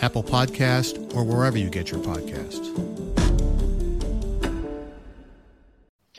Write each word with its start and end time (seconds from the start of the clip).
Apple 0.00 0.22
Podcast, 0.22 1.14
or 1.14 1.24
wherever 1.24 1.56
you 1.58 1.70
get 1.70 1.90
your 1.90 2.00
podcasts. 2.00 2.70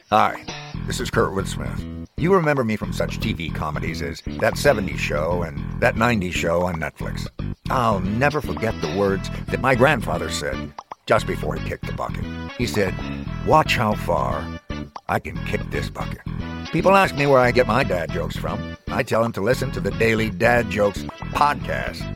Hi, 0.09 0.43
this 0.87 0.99
is 0.99 1.09
Kurtwood 1.09 1.47
Smith. 1.47 1.83
You 2.17 2.33
remember 2.33 2.63
me 2.63 2.75
from 2.75 2.93
such 2.93 3.19
TV 3.19 3.53
comedies 3.53 4.01
as 4.01 4.21
That 4.39 4.53
70s 4.53 4.97
Show 4.97 5.43
and 5.43 5.81
That 5.81 5.95
90s 5.95 6.31
Show 6.33 6.61
on 6.61 6.75
Netflix. 6.75 7.27
I'll 7.69 7.99
never 7.99 8.39
forget 8.41 8.79
the 8.81 8.95
words 8.95 9.29
that 9.47 9.59
my 9.59 9.75
grandfather 9.75 10.29
said 10.29 10.71
just 11.05 11.27
before 11.27 11.55
he 11.55 11.67
kicked 11.67 11.87
the 11.87 11.93
bucket. 11.93 12.23
He 12.57 12.65
said, 12.65 12.93
Watch 13.45 13.75
how 13.75 13.95
far 13.95 14.45
I 15.09 15.19
can 15.19 15.37
kick 15.45 15.61
this 15.71 15.89
bucket. 15.89 16.21
People 16.71 16.95
ask 16.95 17.15
me 17.15 17.27
where 17.27 17.39
I 17.39 17.51
get 17.51 17.67
my 17.67 17.83
dad 17.83 18.11
jokes 18.11 18.35
from. 18.35 18.77
I 18.87 19.03
tell 19.03 19.21
them 19.21 19.31
to 19.33 19.41
listen 19.41 19.71
to 19.71 19.79
the 19.79 19.91
Daily 19.91 20.29
Dad 20.29 20.69
Jokes 20.69 21.03
podcast. 21.33 22.15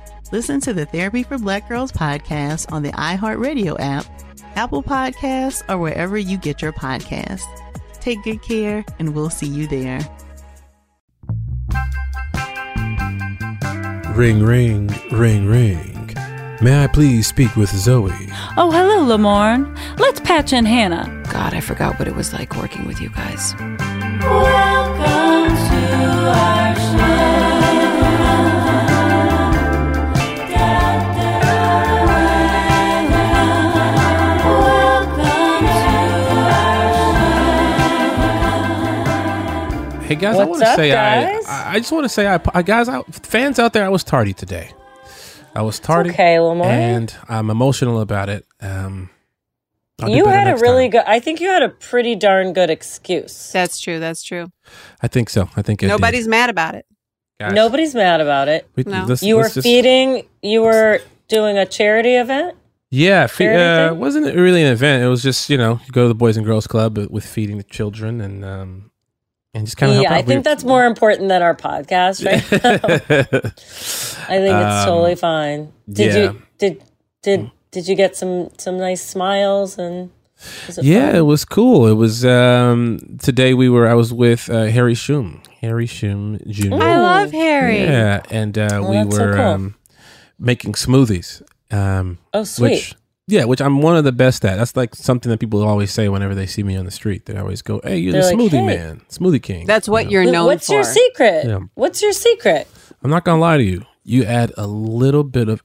Listen 0.31 0.61
to 0.61 0.73
the 0.73 0.85
Therapy 0.85 1.23
for 1.23 1.37
Black 1.37 1.67
Girls 1.67 1.91
podcast 1.91 2.71
on 2.71 2.83
the 2.83 2.91
iHeartRadio 2.93 3.75
app, 3.79 4.05
Apple 4.55 4.81
Podcasts, 4.81 5.61
or 5.69 5.77
wherever 5.77 6.17
you 6.17 6.37
get 6.37 6.61
your 6.61 6.71
podcasts. 6.71 7.43
Take 7.99 8.23
good 8.23 8.41
care, 8.41 8.85
and 8.97 9.13
we'll 9.13 9.29
see 9.29 9.47
you 9.47 9.67
there. 9.67 9.99
Ring, 14.15 14.41
ring, 14.41 14.87
ring, 15.11 15.47
ring. 15.47 16.15
May 16.61 16.83
I 16.83 16.87
please 16.87 17.27
speak 17.27 17.55
with 17.57 17.69
Zoe? 17.69 18.11
Oh, 18.55 18.71
hello, 18.71 19.05
Lamorne. 19.05 19.77
Let's 19.99 20.21
patch 20.21 20.53
in 20.53 20.63
Hannah. 20.63 21.23
God, 21.31 21.53
I 21.53 21.59
forgot 21.59 21.99
what 21.99 22.07
it 22.07 22.15
was 22.15 22.31
like 22.31 22.55
working 22.55 22.87
with 22.87 23.01
you 23.01 23.09
guys. 23.09 23.53
Welcome 24.23 25.55
to 25.57 26.29
our 26.29 26.60
Hey 40.11 40.15
guys, 40.15 40.35
What's 40.35 40.45
I 40.45 40.49
want 40.49 40.61
to 40.61 40.75
say 40.75 40.89
guys? 40.89 41.45
I, 41.47 41.71
I 41.75 41.79
just 41.79 41.89
want 41.93 42.03
to 42.03 42.09
say 42.09 42.27
I, 42.27 42.37
I 42.53 42.61
guys, 42.63 42.89
I, 42.89 43.01
fans 43.03 43.59
out 43.59 43.71
there, 43.71 43.85
I 43.85 43.87
was 43.87 44.03
tardy 44.03 44.33
today. 44.33 44.71
I 45.55 45.61
was 45.61 45.79
tardy, 45.79 46.09
okay, 46.09 46.35
Lamorne. 46.35 46.65
and 46.65 47.15
I'm 47.29 47.49
emotional 47.49 48.01
about 48.01 48.27
it. 48.27 48.45
Um, 48.59 49.09
I'll 50.01 50.09
you 50.09 50.25
had 50.25 50.49
a 50.49 50.57
really 50.57 50.89
time. 50.89 50.91
good. 50.91 51.03
I 51.07 51.21
think 51.21 51.39
you 51.39 51.47
had 51.47 51.63
a 51.63 51.69
pretty 51.69 52.15
darn 52.15 52.51
good 52.51 52.69
excuse. 52.69 53.53
That's 53.53 53.79
true. 53.79 54.01
That's 54.01 54.21
true. 54.21 54.47
I 55.01 55.07
think 55.07 55.29
so. 55.29 55.49
I 55.55 55.61
think 55.61 55.81
it 55.81 55.85
did. 55.85 55.93
Nobody's 55.93 56.27
mad 56.27 56.49
about 56.49 56.75
it. 56.75 56.85
Guys, 57.39 57.53
Nobody's 57.53 57.95
mad 57.95 58.19
about 58.19 58.49
it. 58.49 58.67
we- 58.75 58.83
No. 58.83 59.05
let's- 59.07 59.23
you 59.23 59.37
were 59.37 59.43
let's 59.43 59.53
just- 59.53 59.63
feeding. 59.65 60.25
You 60.41 60.63
were 60.63 60.99
doing 61.29 61.57
a 61.57 61.65
charity 61.65 62.15
event. 62.15 62.57
Yeah, 62.89 63.27
fe- 63.27 63.47
uh, 63.47 63.91
thing? 63.91 63.99
wasn't 63.99 64.35
really 64.35 64.61
an 64.61 64.73
event. 64.73 65.05
It 65.05 65.07
was 65.07 65.23
just 65.23 65.49
you 65.49 65.57
know 65.57 65.79
you 65.85 65.91
go 65.93 66.01
to 66.01 66.07
the 66.09 66.15
Boys 66.15 66.35
and 66.35 66.45
Girls 66.45 66.67
Club 66.67 66.97
with 66.97 67.25
feeding 67.25 67.55
the 67.55 67.63
children 67.63 68.19
and 68.19 68.43
um 68.43 68.90
and 69.53 69.65
just 69.65 69.77
kind 69.77 69.91
of 69.93 70.01
yeah, 70.01 70.13
I 70.13 70.21
think 70.21 70.43
that's 70.43 70.63
more 70.63 70.85
important 70.85 71.29
than 71.29 71.41
our 71.41 71.55
podcast 71.55 72.25
right 72.25 72.41
now. 72.63 73.51
I 74.29 74.37
think 74.37 74.55
it's 74.55 74.81
Um, 74.81 74.85
totally 74.87 75.15
fine. 75.15 75.71
Did 75.91 76.13
yeah. 76.13 76.21
you 76.31 76.41
did 76.57 76.83
did 77.21 77.51
did 77.71 77.87
you 77.87 77.95
get 77.95 78.15
some 78.15 78.49
some 78.57 78.77
nice 78.77 79.03
smiles 79.03 79.77
and 79.77 80.09
it 80.67 80.83
yeah, 80.83 81.07
fun? 81.07 81.15
it 81.17 81.21
was 81.21 81.45
cool. 81.45 81.87
It 81.87 81.93
was 81.93 82.25
um 82.25 83.17
today 83.21 83.53
we 83.53 83.69
were 83.69 83.87
I 83.87 83.93
was 83.93 84.13
with 84.13 84.49
uh, 84.49 84.65
Harry 84.65 84.95
Shum, 84.95 85.41
Harry 85.61 85.85
Shum 85.85 86.39
Jr. 86.47 86.73
I 86.75 86.97
love 86.97 87.31
Harry. 87.31 87.81
Yeah, 87.81 88.21
and 88.31 88.57
uh, 88.57 88.69
Oh, 88.81 88.89
we 88.89 88.95
that's 88.97 89.15
so 89.15 89.25
were 89.25 89.33
cool. 89.35 89.41
um, 89.45 89.75
making 90.39 90.73
smoothies. 90.73 91.41
Um, 91.71 92.17
Oh, 92.33 92.43
sweet. 92.43 92.71
Which, 92.71 92.95
yeah, 93.31 93.45
which 93.45 93.61
I'm 93.61 93.81
one 93.81 93.95
of 93.95 94.03
the 94.03 94.11
best 94.11 94.43
at. 94.43 94.57
That's 94.57 94.75
like 94.75 94.93
something 94.93 95.29
that 95.29 95.39
people 95.39 95.63
always 95.63 95.91
say 95.91 96.09
whenever 96.09 96.35
they 96.35 96.45
see 96.45 96.63
me 96.63 96.75
on 96.75 96.85
the 96.85 96.91
street. 96.91 97.25
They 97.25 97.37
always 97.37 97.61
go, 97.61 97.79
"Hey, 97.83 97.97
you're 97.97 98.11
They're 98.11 98.21
the 98.23 98.27
like, 98.27 98.37
smoothie 98.37 98.49
"Hey." 98.51 98.65
man, 98.65 99.01
smoothie 99.09 99.41
king." 99.41 99.65
That's 99.65 99.87
what 99.87 100.11
you 100.11 100.17
know? 100.17 100.23
you're 100.23 100.31
known 100.31 100.43
for. 100.43 100.47
What's 100.47 100.67
for. 100.67 100.73
your 100.73 100.83
secret? 100.83 101.45
Yeah. 101.45 101.59
What's 101.75 102.01
your 102.01 102.11
secret? 102.11 102.67
I'm 103.01 103.09
not 103.09 103.23
gonna 103.23 103.39
lie 103.39 103.57
to 103.57 103.63
you. 103.63 103.85
You 104.03 104.25
add 104.25 104.51
a 104.57 104.67
little 104.67 105.23
bit 105.23 105.47
of, 105.47 105.63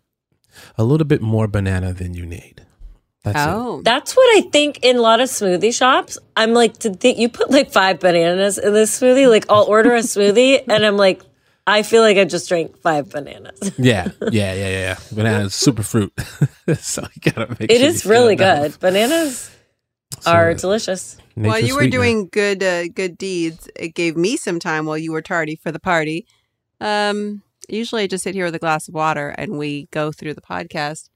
a 0.79 0.85
little 0.85 1.07
bit 1.07 1.21
more 1.21 1.49
banana 1.49 1.93
than 1.93 2.15
you 2.15 2.25
need. 2.25 2.65
That's 3.25 3.39
it. 3.39 3.49
oh, 3.49 3.83
That's 3.83 4.17
what 4.17 4.37
I 4.37 4.49
think 4.53 4.79
in 4.85 4.97
a 4.97 5.01
lot 5.01 5.21
of 5.21 5.29
smoothie 5.29 5.75
shops. 5.75 6.17
I'm 6.37 6.53
like, 6.55 6.79
did 6.79 7.01
they, 7.01 7.17
you 7.17 7.29
put 7.29 7.51
like 7.51 7.73
five 7.73 7.99
bananas 7.99 8.57
in 8.57 8.73
this 8.73 9.01
smoothie? 9.01 9.29
Like, 9.29 9.47
I'll 9.51 9.65
order 9.65 9.97
a 9.97 10.01
smoothie 10.01 10.63
and 10.69 10.87
I'm 10.87 10.97
like, 10.97 11.23
I 11.69 11.83
feel 11.83 12.03
like 12.03 12.17
I 12.17 12.25
just 12.25 12.49
drank 12.49 12.79
five 12.79 13.11
bananas. 13.11 13.59
Yeah, 13.79 14.09
yeah, 14.21 14.29
yeah, 14.31 14.55
yeah. 14.55 14.69
yeah. 14.69 14.97
Banana 15.13 15.45
is 15.47 15.55
super 15.55 15.83
fruit, 15.83 16.13
so 16.79 17.03
you 17.15 17.33
gotta 17.33 17.49
make. 17.59 17.71
It 17.73 17.79
sure 17.81 17.89
is 17.89 18.07
really 18.07 18.37
fill 18.37 18.47
it 18.47 18.51
up. 18.59 18.63
good. 18.73 18.81
Bananas 18.81 19.51
So, 20.21 20.31
are 20.33 20.55
delicious. 20.55 21.17
while 21.35 21.53
nature's 21.55 21.69
you 21.69 21.75
were 21.75 21.81
sweetener. 21.83 21.99
doing 21.99 22.29
good 22.31 22.63
uh, 22.63 22.89
good 22.89 23.19
deeds, 23.19 23.69
it 23.75 23.95
gave 23.95 24.17
me 24.17 24.37
some 24.37 24.61
time 24.61 24.87
while 24.87 24.97
you 24.99 25.11
were 25.13 25.23
tardy 25.23 25.57
for 25.57 25.73
the 25.73 25.81
party. 25.81 26.27
Um, 26.81 27.43
usually 27.69 28.05
I 28.05 28.07
just 28.07 28.23
sit 28.25 28.35
here 28.35 28.45
with 28.45 28.55
a 28.55 28.59
glass 28.61 28.87
of 28.89 28.95
water 28.95 29.31
and 29.31 29.59
we 29.59 29.87
go 29.91 30.13
through 30.13 30.35
the 30.35 30.41
podcast. 30.43 31.11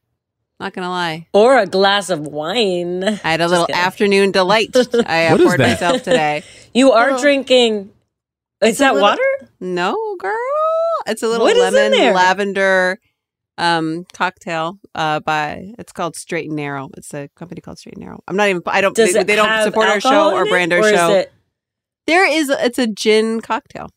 Not 0.59 0.73
gonna 0.75 0.91
lie, 0.91 1.27
Or 1.33 1.59
a 1.59 1.67
glass 1.67 2.11
of 2.11 2.21
wine. 2.27 3.03
I 3.05 3.11
had 3.13 3.41
a 3.41 3.45
Just 3.45 3.51
little 3.53 3.67
kidding. 3.67 3.81
afternoon 3.81 4.31
delight. 4.33 4.69
I 5.07 5.31
What 5.31 5.41
is 5.41 5.47
poured 5.47 5.61
myself 5.61 6.03
today. 6.03 6.43
You 6.75 6.93
are 6.93 7.07
Little- 7.13 7.21
drinking. 7.21 7.91
Is 8.63 8.79
that 8.79 8.95
little- 8.95 9.09
water? 9.09 9.23
No, 9.61 10.17
girl, 10.19 10.33
it's 11.07 11.23
a 11.23 11.29
little 11.29 11.47
What 11.47 11.57
lemon 11.57 11.93
lavender 12.15 12.99
um, 13.59 14.05
cocktail 14.13 14.79
uh, 14.95 15.21
by 15.21 15.73
it's 15.79 15.93
called 15.93 16.17
Straight 16.17 16.47
and 16.47 16.57
Narrow. 16.57 16.89
It's 16.97 17.13
a 17.15 17.29
company 17.37 17.61
called 17.61 17.79
Straight 17.79 17.97
and 17.97 18.05
Narrow. 18.05 18.21
I'm 18.29 18.37
not 18.37 18.49
even. 18.49 18.63
I 18.67 18.81
don't. 18.81 18.95
Does 18.97 19.13
they, 19.13 19.23
they 19.23 19.37
don't 19.37 19.65
support 19.65 19.89
our 19.89 20.01
show 20.01 20.35
or 20.35 20.47
brand 20.47 20.73
our 20.73 20.81
or 20.81 20.89
is 20.89 20.91
show. 20.99 21.11
it- 21.13 21.33
There 22.07 22.27
is. 22.31 22.49
It's 22.51 22.79
a 22.79 22.87
gin 22.87 23.41
cocktail. 23.41 23.91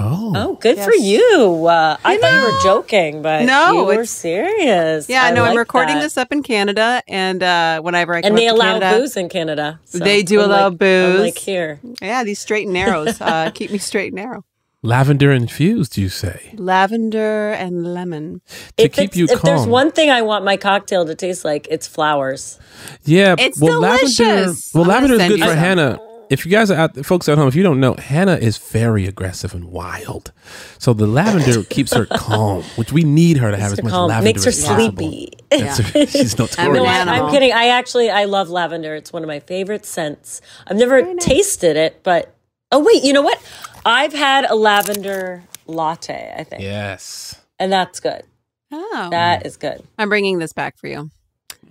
Oh. 0.00 0.32
Oh, 0.36 0.54
good 0.60 0.78
for 0.78 0.94
you. 0.94 1.66
Uh, 1.66 1.96
I 2.04 2.18
thought 2.18 2.32
you 2.32 2.52
were 2.52 2.60
joking, 2.62 3.22
but 3.22 3.44
No, 3.44 3.72
you 3.72 3.84
were 3.84 3.92
it's- 3.94 4.10
serious. 4.10 5.08
Yeah, 5.08 5.24
I 5.24 5.30
no, 5.32 5.44
I'm 5.44 5.56
recording 5.56 5.96
that. 5.96 6.02
this 6.02 6.16
up 6.16 6.30
in 6.32 6.42
Canada, 6.42 7.02
and 7.08 7.42
uh, 7.42 7.80
whenever 7.80 8.14
I 8.14 8.22
come 8.22 8.28
and 8.30 8.38
they 8.38 8.46
to 8.46 8.54
allow 8.54 8.78
Canada, 8.78 8.98
booze 9.00 9.16
in 9.16 9.28
Canada. 9.28 9.80
so 9.84 9.98
they 9.98 10.22
do 10.22 10.40
I'm 10.40 10.50
allow 10.50 10.68
like- 10.68 10.78
booze. 10.78 11.20
Like 11.20 11.38
here. 11.38 11.80
Yeah, 12.00 12.22
these 12.24 12.38
straight 12.38 12.64
and 12.64 12.74
narrows 12.74 13.20
uh, 13.20 13.50
keep 13.54 13.70
me 13.70 13.78
straight 13.78 14.12
and 14.12 14.16
narrow. 14.16 14.44
Lavender 14.80 15.32
infused, 15.32 15.98
you 15.98 16.08
say? 16.08 16.54
Lavender 16.56 17.50
and 17.50 17.92
lemon. 17.94 18.40
To 18.76 18.84
If, 18.84 18.92
keep 18.92 19.04
it's- 19.06 19.16
you 19.16 19.24
if 19.28 19.42
there's 19.42 19.66
one 19.66 19.90
thing 19.90 20.08
I 20.10 20.22
want 20.22 20.44
my 20.44 20.56
cocktail 20.56 21.04
to 21.06 21.16
taste 21.16 21.44
like, 21.44 21.66
it's 21.68 21.88
flowers. 21.88 22.60
Yeah, 23.04 23.34
It's 23.38 23.60
well, 23.60 23.80
lavender. 23.80 24.06
delicious. 24.14 24.70
Well, 24.72 24.84
I'm 24.84 24.90
lavender 24.90 25.14
is 25.16 25.28
good 25.28 25.38
you 25.40 25.44
for 25.44 25.50
some. 25.50 25.58
Hannah. 25.58 26.00
If 26.30 26.44
you 26.44 26.52
guys 26.52 26.70
are 26.70 26.78
out, 26.78 27.04
folks 27.06 27.28
at 27.28 27.38
home, 27.38 27.48
if 27.48 27.54
you 27.54 27.62
don't 27.62 27.80
know, 27.80 27.94
Hannah 27.94 28.36
is 28.36 28.58
very 28.58 29.06
aggressive 29.06 29.54
and 29.54 29.64
wild. 29.66 30.32
So 30.78 30.92
the 30.92 31.06
lavender 31.06 31.62
keeps 31.70 31.92
her 31.94 32.04
calm, 32.06 32.62
which 32.76 32.92
we 32.92 33.02
need 33.02 33.38
her 33.38 33.50
to 33.50 33.56
have 33.56 33.72
as 33.72 33.82
much 33.82 33.92
calm. 33.92 34.08
lavender 34.08 34.24
Makes 34.28 34.44
her 34.44 34.48
as 34.50 34.64
possible. 34.64 34.96
sleepy. 34.98 35.32
That's 35.50 35.78
her- 35.78 36.06
she's 36.06 36.38
No, 36.38 36.44
notorious. 36.44 36.86
I, 36.86 36.98
animal. 36.98 37.26
I'm 37.26 37.32
kidding. 37.32 37.52
I 37.52 37.68
actually 37.68 38.10
I 38.10 38.24
love 38.24 38.50
lavender. 38.50 38.94
It's 38.94 39.12
one 39.12 39.22
of 39.22 39.26
my 39.28 39.40
favorite 39.40 39.86
scents. 39.86 40.40
I've 40.66 40.76
never 40.76 41.14
tasted 41.16 41.76
it, 41.76 42.02
but 42.02 42.34
oh 42.72 42.80
wait, 42.84 43.02
you 43.04 43.12
know 43.14 43.22
what? 43.22 43.40
I've 43.86 44.12
had 44.12 44.44
a 44.50 44.54
lavender 44.54 45.44
latte. 45.66 46.34
I 46.36 46.44
think, 46.44 46.62
Yes. 46.62 47.40
and 47.58 47.72
that's 47.72 48.00
good. 48.00 48.22
Oh, 48.70 49.08
That 49.10 49.46
is 49.46 49.56
good. 49.56 49.82
I'm 49.96 50.10
bringing 50.10 50.38
this 50.40 50.52
back 50.52 50.76
for 50.76 50.88
you. 50.88 51.10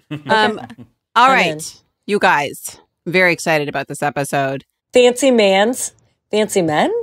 Um, 0.10 0.60
all 1.16 1.26
I'm 1.26 1.32
right, 1.32 1.48
in. 1.54 1.60
you 2.06 2.18
guys. 2.18 2.80
Very 3.08 3.32
excited 3.32 3.70
about 3.70 3.88
this 3.88 4.04
episode. 4.04 4.66
Fancy 4.94 5.32
man's 5.32 5.94
fancy 6.30 6.62
men, 6.62 6.94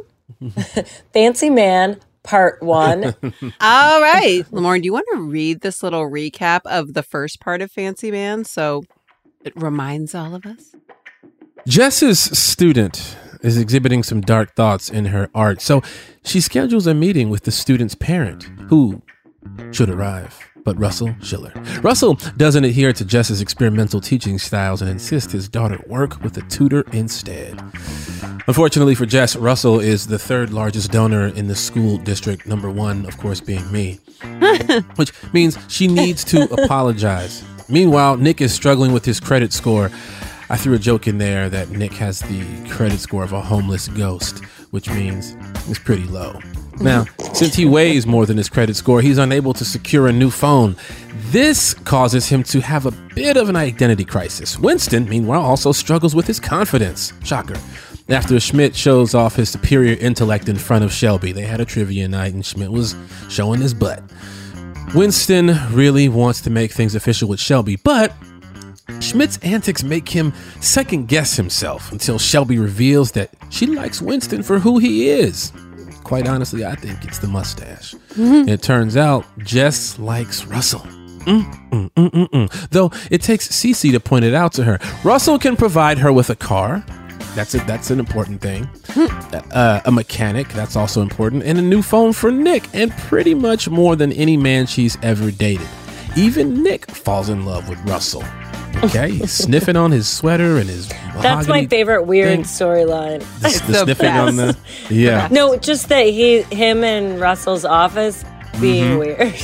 fancy 1.13 1.49
man 1.49 1.99
part 2.23 2.63
one. 2.63 3.05
All 3.61 4.01
right, 4.03 4.43
Lamorne, 4.51 4.83
do 4.83 4.87
you 4.87 4.93
want 4.93 5.07
to 5.15 5.23
read 5.23 5.63
this 5.63 5.83
little 5.83 6.03
recap 6.03 6.61
of 6.67 6.93
the 6.93 7.03
first 7.03 7.41
part 7.41 7.63
of 7.63 7.71
Fancy 7.71 8.11
Man 8.11 8.45
so 8.45 8.83
it 9.45 9.53
reminds 9.57 10.15
all 10.15 10.35
of 10.35 10.45
us? 10.45 10.75
Jess's 11.67 12.21
student 12.21 13.17
is 13.43 13.57
exhibiting 13.57 14.03
some 14.03 14.21
dark 14.21 14.55
thoughts 14.55 14.91
in 14.91 15.07
her 15.07 15.31
art, 15.35 15.63
so 15.63 15.83
she 16.23 16.41
schedules 16.41 16.87
a 16.87 16.95
meeting 16.95 17.31
with 17.31 17.45
the 17.45 17.51
student's 17.51 17.95
parent, 17.95 18.45
who 18.69 19.03
should 19.71 19.89
arrive, 19.89 20.51
but 20.65 20.79
Russell 20.79 21.15
Schiller. 21.23 21.53
Russell 21.83 22.15
doesn't 22.37 22.65
adhere 22.65 22.93
to 22.93 23.05
Jess's 23.05 23.41
experimental 23.41 24.01
teaching 24.01 24.39
styles 24.39 24.81
and 24.81 24.91
insists 24.91 25.33
his 25.33 25.49
daughter 25.49 25.83
work 25.87 26.23
with 26.23 26.37
a 26.37 26.43
tutor 26.43 26.85
instead. 26.93 27.61
Unfortunately 28.47 28.95
for 28.95 29.07
Jess, 29.07 29.37
Russell 29.37 29.81
is 29.81 30.07
the 30.07 30.19
third 30.19 30.53
largest 30.53 30.91
donor 30.91 31.29
in 31.29 31.47
the 31.49 31.55
school 31.57 31.99
district, 31.99 32.47
number 32.47 32.71
one, 32.71 33.07
of 33.07 33.17
course, 33.19 33.41
being 33.41 33.71
me, 33.73 34.01
which 34.97 35.13
means 35.33 35.57
she 35.69 35.87
needs 35.87 36.25
to 36.25 36.43
apologize. 36.65 37.45
Meanwhile, 37.69 38.19
Nick 38.19 38.41
is 38.41 38.53
struggling 38.53 38.93
with 38.93 39.05
his 39.05 39.21
credit 39.21 39.53
score. 39.53 39.91
I 40.51 40.57
threw 40.59 40.75
a 40.75 40.79
joke 40.79 41.09
in 41.09 41.17
there 41.17 41.49
that 41.49 41.71
Nick 41.71 41.93
has 41.95 42.21
the 42.21 42.69
credit 42.69 43.01
score 43.01 43.25
of 43.25 43.33
a 43.33 43.41
homeless 43.41 43.89
ghost, 43.89 44.43
which 44.75 44.91
means 44.91 45.37
it's 45.69 45.79
pretty 45.79 46.03
low. 46.03 46.37
Now, 46.81 47.05
since 47.33 47.55
he 47.55 47.65
weighs 47.65 48.09
more 48.09 48.27
than 48.27 48.37
his 48.37 48.49
credit 48.49 48.75
score, 48.75 49.01
he's 49.01 49.19
unable 49.19 49.55
to 49.55 49.65
secure 49.65 50.09
a 50.09 50.13
new 50.13 50.33
phone. 50.33 50.75
This 51.31 51.75
causes 51.75 52.29
him 52.29 52.43
to 52.43 52.61
have 52.61 52.85
a 52.85 52.91
bit 52.91 53.37
of 53.37 53.49
an 53.49 53.55
identity 53.55 54.05
crisis. 54.05 54.59
Winston, 54.59 55.09
meanwhile, 55.09 55.43
also 55.43 55.71
struggles 55.71 56.17
with 56.17 56.27
his 56.27 56.41
confidence. 56.41 57.13
Shocker. 57.23 57.55
After 58.09 58.41
Schmidt 58.41 58.75
shows 58.75 59.15
off 59.15 59.37
his 59.37 59.49
superior 59.49 59.97
intellect 60.01 60.49
in 60.49 60.57
front 60.57 60.83
of 60.83 60.93
Shelby, 60.93 61.31
they 61.31 61.47
had 61.47 61.61
a 61.61 61.65
trivia 61.65 62.09
night 62.09 62.35
and 62.35 62.45
Schmidt 62.45 62.73
was 62.73 62.97
showing 63.31 63.61
his 63.61 63.75
butt. 63.75 64.03
Winston 64.93 65.57
really 65.71 66.09
wants 66.09 66.41
to 66.41 66.51
make 66.51 66.73
things 66.73 66.97
official 66.97 67.29
with 67.29 67.39
Shelby, 67.39 67.77
but 67.77 68.13
Schmidt's 69.01 69.39
antics 69.39 69.83
make 69.83 70.09
him 70.09 70.33
second 70.61 71.09
guess 71.09 71.37
himself 71.37 71.91
until 71.93 72.19
Shelby 72.19 72.59
reveals 72.59 73.13
that 73.13 73.31
she 73.51 73.67
likes 73.67 74.03
Winston 74.03 74.43
for 74.43 74.59
who 74.59 74.79
he 74.79 75.09
is. 75.09 75.53
Quite 76.03 76.29
honestly, 76.29 76.65
I 76.67 76.75
think 76.75 77.05
it's 77.05 77.19
the 77.19 77.27
mustache. 77.29 77.95
It 78.17 78.63
turns 78.63 78.97
out 78.97 79.25
Jess 79.39 79.99
likes 79.99 80.45
Russell. 80.45 80.81
Mm, 80.81 81.71
mm, 81.71 81.91
mm, 81.93 82.11
mm, 82.11 82.29
mm. 82.29 82.69
Though 82.71 82.91
it 83.11 83.23
takes 83.23 83.49
Cece 83.49 83.91
to 83.93 84.01
point 84.01 84.27
it 84.27 84.35
out 84.35 84.53
to 84.55 84.65
her. 84.65 84.79
Russell 85.03 85.39
can 85.39 85.57
provide 85.57 85.97
her 85.99 86.13
with 86.13 86.29
a 86.29 86.37
car. 86.37 86.85
That's 87.35 87.55
a, 87.55 87.59
that's 87.61 87.91
an 87.91 87.99
important 87.99 88.43
thing. 88.43 88.69
Uh, 89.51 89.81
a 89.87 89.91
mechanic, 89.91 90.49
that's 90.49 90.77
also 90.77 91.01
important, 91.01 91.43
and 91.45 91.59
a 91.59 91.63
new 91.63 91.81
phone 91.83 92.13
for 92.13 92.31
Nick, 92.31 92.69
and 92.75 92.93
pretty 92.93 93.35
much 93.35 93.69
more 93.69 93.97
than 93.97 94.13
any 94.13 94.37
man 94.37 94.67
she's 94.67 94.99
ever 95.03 95.31
dated. 95.31 95.67
Even 96.17 96.63
Nick 96.63 96.91
falls 96.91 97.29
in 97.29 97.45
love 97.45 97.69
with 97.69 97.79
Russell. 97.89 98.25
Okay, 98.83 99.11
he's 99.13 99.33
sniffing 99.33 99.77
on 99.77 99.91
his 99.93 100.09
sweater 100.09 100.59
and 100.59 100.69
his. 100.69 100.89
That's 101.21 101.47
my 101.49 101.67
favorite 101.67 102.05
weird 102.05 102.41
storyline. 102.41 103.21
The, 103.41 103.49
the 103.73 103.85
sniffing 103.85 104.11
on 104.13 104.37
the. 104.37 104.57
Yeah. 104.91 105.29
No, 105.31 105.57
just 105.57 105.89
that 105.89 106.07
he, 106.07 106.43
him, 106.43 106.83
and 106.85 107.21
Russell's 107.21 107.65
office 107.65 108.25
being 108.61 108.85
Mhm. 108.85 108.99
weird. 108.99 109.35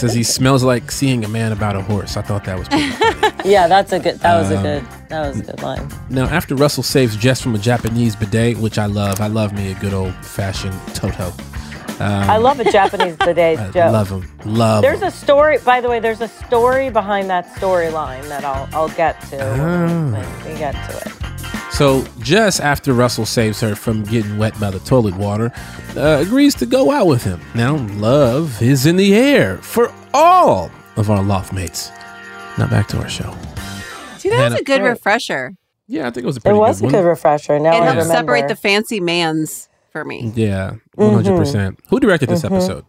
Says 0.00 0.12
he 0.14 0.24
smells 0.24 0.64
like 0.64 0.90
seeing 0.90 1.24
a 1.24 1.28
man 1.28 1.52
about 1.52 1.76
a 1.76 1.80
horse. 1.82 2.16
I 2.16 2.22
thought 2.22 2.44
that 2.44 2.58
was 2.58 2.66
pretty 2.68 2.84
yeah, 3.48 3.68
that's 3.68 3.92
a 3.92 4.00
good. 4.00 4.18
That 4.20 4.36
was 4.40 4.50
a 4.50 4.56
Um, 4.56 4.62
good. 4.62 4.84
That 5.10 5.28
was 5.28 5.38
a 5.40 5.42
good 5.44 5.62
line. 5.62 5.88
Now, 6.10 6.24
after 6.24 6.54
Russell 6.56 6.82
saves 6.82 7.16
Jess 7.16 7.40
from 7.40 7.54
a 7.54 7.58
Japanese 7.58 8.16
bidet, 8.16 8.58
which 8.58 8.78
I 8.78 8.86
love, 8.86 9.20
I 9.20 9.28
love 9.28 9.52
me 9.52 9.70
a 9.70 9.74
good 9.76 9.94
old 9.94 10.12
fashioned 10.24 10.74
Toto. 10.94 11.32
Um, 11.98 12.30
I 12.30 12.36
love 12.36 12.60
a 12.60 12.70
Japanese 12.70 13.16
bidet 13.16 13.58
I 13.58 13.70
joke. 13.70 13.92
love 13.92 14.10
him. 14.10 14.30
Love 14.44 14.82
There's 14.82 15.00
him. 15.00 15.08
a 15.08 15.10
story, 15.10 15.58
by 15.58 15.80
the 15.80 15.88
way. 15.88 15.98
There's 16.00 16.20
a 16.20 16.28
story 16.28 16.90
behind 16.90 17.30
that 17.30 17.46
storyline 17.54 18.28
that 18.28 18.44
I'll 18.44 18.68
I'll 18.72 18.88
get 18.90 19.20
to 19.30 19.36
when 19.38 20.12
when 20.12 20.44
we 20.52 20.58
get 20.58 20.72
to 20.90 20.96
it. 20.98 21.12
So, 21.72 22.04
just 22.20 22.60
after 22.60 22.94
Russell 22.94 23.26
saves 23.26 23.60
her 23.60 23.74
from 23.74 24.02
getting 24.04 24.38
wet 24.38 24.58
by 24.58 24.70
the 24.70 24.78
toilet 24.80 25.14
water, 25.16 25.52
uh, 25.96 26.22
agrees 26.26 26.54
to 26.56 26.66
go 26.66 26.90
out 26.90 27.06
with 27.06 27.22
him. 27.22 27.40
Now, 27.54 27.76
love 27.98 28.62
is 28.62 28.86
in 28.86 28.96
the 28.96 29.14
air 29.14 29.58
for 29.58 29.92
all 30.14 30.70
of 30.96 31.10
our 31.10 31.22
loft 31.22 31.52
mates. 31.52 31.90
Now, 32.56 32.66
back 32.68 32.88
to 32.88 32.98
our 32.98 33.08
show. 33.10 33.34
See, 34.16 34.30
that 34.30 34.52
was 34.52 34.60
a 34.60 34.64
good 34.64 34.80
Right. 34.80 34.88
refresher. 34.90 35.52
Yeah, 35.86 36.06
I 36.06 36.10
think 36.10 36.24
it 36.24 36.26
was 36.26 36.36
a 36.36 36.40
It 36.40 36.44
pretty 36.44 36.58
was 36.58 36.80
good 36.80 36.84
a 36.84 36.86
one. 36.96 37.02
good 37.02 37.08
refresher. 37.08 37.58
Now 37.58 37.72
it 37.76 37.80
I 37.82 37.84
helps 37.92 38.08
remember. 38.08 38.14
separate 38.36 38.48
the 38.48 38.56
fancy 38.56 38.98
mans 39.00 39.68
for 39.96 40.04
me. 40.04 40.30
Yeah, 40.34 40.74
100%. 40.98 41.78
Who 41.88 41.98
directed 42.00 42.28
this 42.28 42.42
Mhm. 42.42 42.52
episode? 42.52 42.84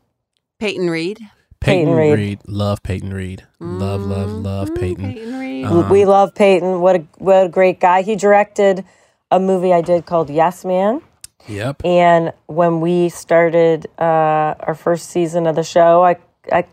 Peyton 0.59 0.89
Reed. 0.89 1.19
Peyton, 1.61 1.85
Peyton 1.85 1.95
Reed. 1.95 2.13
Reed. 2.19 2.39
Love 2.47 2.83
Peyton 2.83 3.13
Reed. 3.13 3.43
Love, 3.61 4.01
love, 4.01 4.29
love 4.29 4.75
Peyton. 4.75 5.13
Peyton 5.13 5.39
Reed. 5.39 5.65
Um, 5.65 5.89
we 5.89 6.03
love 6.05 6.35
Peyton. 6.35 6.81
What 6.81 6.95
a 6.97 7.03
what 7.17 7.45
a 7.45 7.49
great 7.49 7.79
guy. 7.79 8.01
He 8.01 8.15
directed 8.17 8.83
a 9.31 9.39
movie 9.39 9.73
I 9.73 9.79
did 9.81 10.05
called 10.05 10.29
Yes 10.29 10.65
Man. 10.65 11.01
Yep. 11.47 11.85
And 11.85 12.33
when 12.47 12.81
we 12.81 13.07
started 13.09 13.87
uh, 13.97 14.53
our 14.59 14.75
first 14.75 15.09
season 15.09 15.47
of 15.47 15.55
the 15.55 15.63
show, 15.63 16.03
I 16.03 16.17
I 16.51 16.65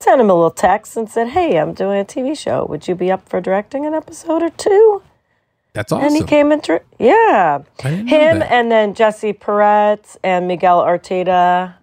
sent 0.00 0.20
him 0.20 0.30
a 0.30 0.34
little 0.34 0.50
text 0.52 0.96
and 0.96 1.10
said, 1.10 1.28
"Hey, 1.30 1.58
I'm 1.58 1.74
doing 1.74 1.98
a 1.98 2.04
TV 2.04 2.34
show. 2.38 2.64
Would 2.66 2.86
you 2.88 2.94
be 2.94 3.10
up 3.10 3.28
for 3.28 3.40
directing 3.40 3.84
an 3.86 3.94
episode 3.94 4.42
or 4.42 4.50
two? 4.50 5.02
That's 5.72 5.92
awesome. 5.92 6.06
And 6.08 6.16
he 6.16 6.22
came 6.24 6.50
into 6.52 6.80
yeah, 6.98 7.60
I 7.84 7.90
didn't 7.90 8.06
know 8.06 8.18
him 8.18 8.38
that. 8.40 8.52
and 8.52 8.70
then 8.72 8.94
Jesse 8.94 9.32
Peretz 9.32 10.16
and 10.24 10.48
Miguel 10.48 10.80
Arteta. 10.82 11.74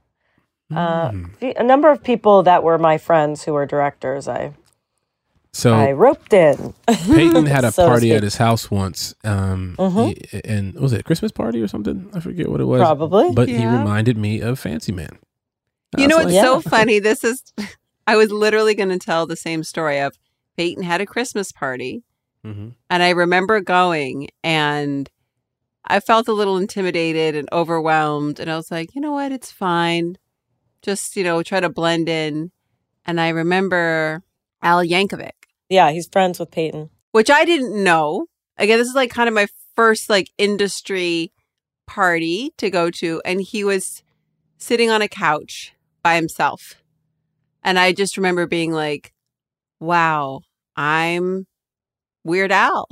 Uh, 0.75 1.11
Hmm. 1.11 1.25
a 1.41 1.63
number 1.63 1.89
of 1.89 2.03
people 2.03 2.43
that 2.43 2.61
were 2.61 2.77
my 2.77 2.97
friends 2.97 3.43
who 3.45 3.53
were 3.53 3.65
directors. 3.65 4.27
I 4.27 4.51
So 5.53 5.73
I 5.73 5.93
roped 5.93 6.33
in. 6.33 6.73
Peyton 6.87 7.45
had 7.45 7.63
a 7.69 7.71
So 7.71 7.87
party 7.87 8.13
at 8.13 8.21
his 8.21 8.35
house 8.35 8.69
once, 8.69 9.15
um, 9.23 9.75
Mhm. 9.79 10.07
he- 10.31 10.41
and 10.43 10.73
was 10.75 10.91
it 10.91 10.99
a 10.99 11.03
Christmas 11.03 11.31
party 11.31 11.61
or 11.61 11.69
something? 11.69 12.09
I 12.13 12.19
forget 12.19 12.49
what 12.49 12.59
it 12.59 12.65
was. 12.65 12.81
Probably. 12.81 13.31
but 13.31 13.47
he 13.47 13.65
reminded 13.65 14.17
me 14.17 14.41
of 14.41 14.59
Fancy 14.59 14.91
Man. 14.91 15.17
I 15.97 16.01
You 16.01 16.07
was 16.07 16.09
know 16.09 16.17
what's 16.23 16.33
like, 16.35 16.43
so 16.43 16.59
funny? 16.69 16.99
This 16.99 17.23
is, 17.23 17.41
I 18.05 18.17
was 18.17 18.29
literally 18.31 18.75
going 18.75 18.89
to 18.89 18.99
tell 18.99 19.25
the 19.25 19.37
same 19.37 19.63
story 19.63 19.99
of 19.99 20.17
Peyton 20.57 20.83
had 20.83 20.99
a 20.99 21.05
Christmas 21.05 21.53
party, 21.53 22.03
Mhm. 22.47 22.75
and 22.89 23.03
I 23.03 23.09
remember 23.09 23.59
going, 23.61 24.29
and 24.43 25.09
I 25.85 25.99
felt 25.99 26.27
a 26.27 26.33
little 26.33 26.57
intimidated 26.57 27.35
and 27.35 27.47
overwhelmed, 27.51 28.39
and 28.39 28.49
I 28.49 28.55
was 28.55 28.71
like, 28.71 28.95
you 28.95 29.01
know 29.01 29.11
what, 29.13 29.31
it's 29.31 29.51
fine, 29.51 30.17
just 30.81 31.15
you 31.15 31.23
know, 31.23 31.43
try 31.43 31.59
to 31.59 31.69
blend 31.69 32.07
in. 32.09 32.51
And 33.05 33.19
I 33.21 33.29
remember 33.29 34.23
Al 34.61 34.83
Yankovic, 34.83 35.31
Yeah, 35.69 35.91
he's 35.91 36.07
friends 36.07 36.39
with 36.39 36.51
Peyton. 36.51 36.89
which 37.11 37.29
I 37.29 37.45
didn't 37.45 37.83
know. 37.83 38.27
Again, 38.57 38.77
this 38.79 38.87
is 38.87 38.95
like 38.95 39.11
kind 39.11 39.27
of 39.29 39.35
my 39.35 39.47
first 39.75 40.09
like 40.09 40.29
industry 40.37 41.31
party 41.85 42.51
to 42.57 42.69
go 42.69 42.89
to, 42.91 43.21
and 43.25 43.41
he 43.41 43.63
was 43.63 44.03
sitting 44.57 44.89
on 44.89 45.01
a 45.01 45.07
couch 45.07 45.73
by 46.03 46.15
himself. 46.15 46.75
And 47.63 47.77
I 47.79 47.91
just 47.93 48.17
remember 48.17 48.45
being 48.47 48.71
like, 48.71 49.13
wow, 49.79 50.41
I'm 50.75 51.47
Weird 52.27 52.51
Al. 52.51 52.87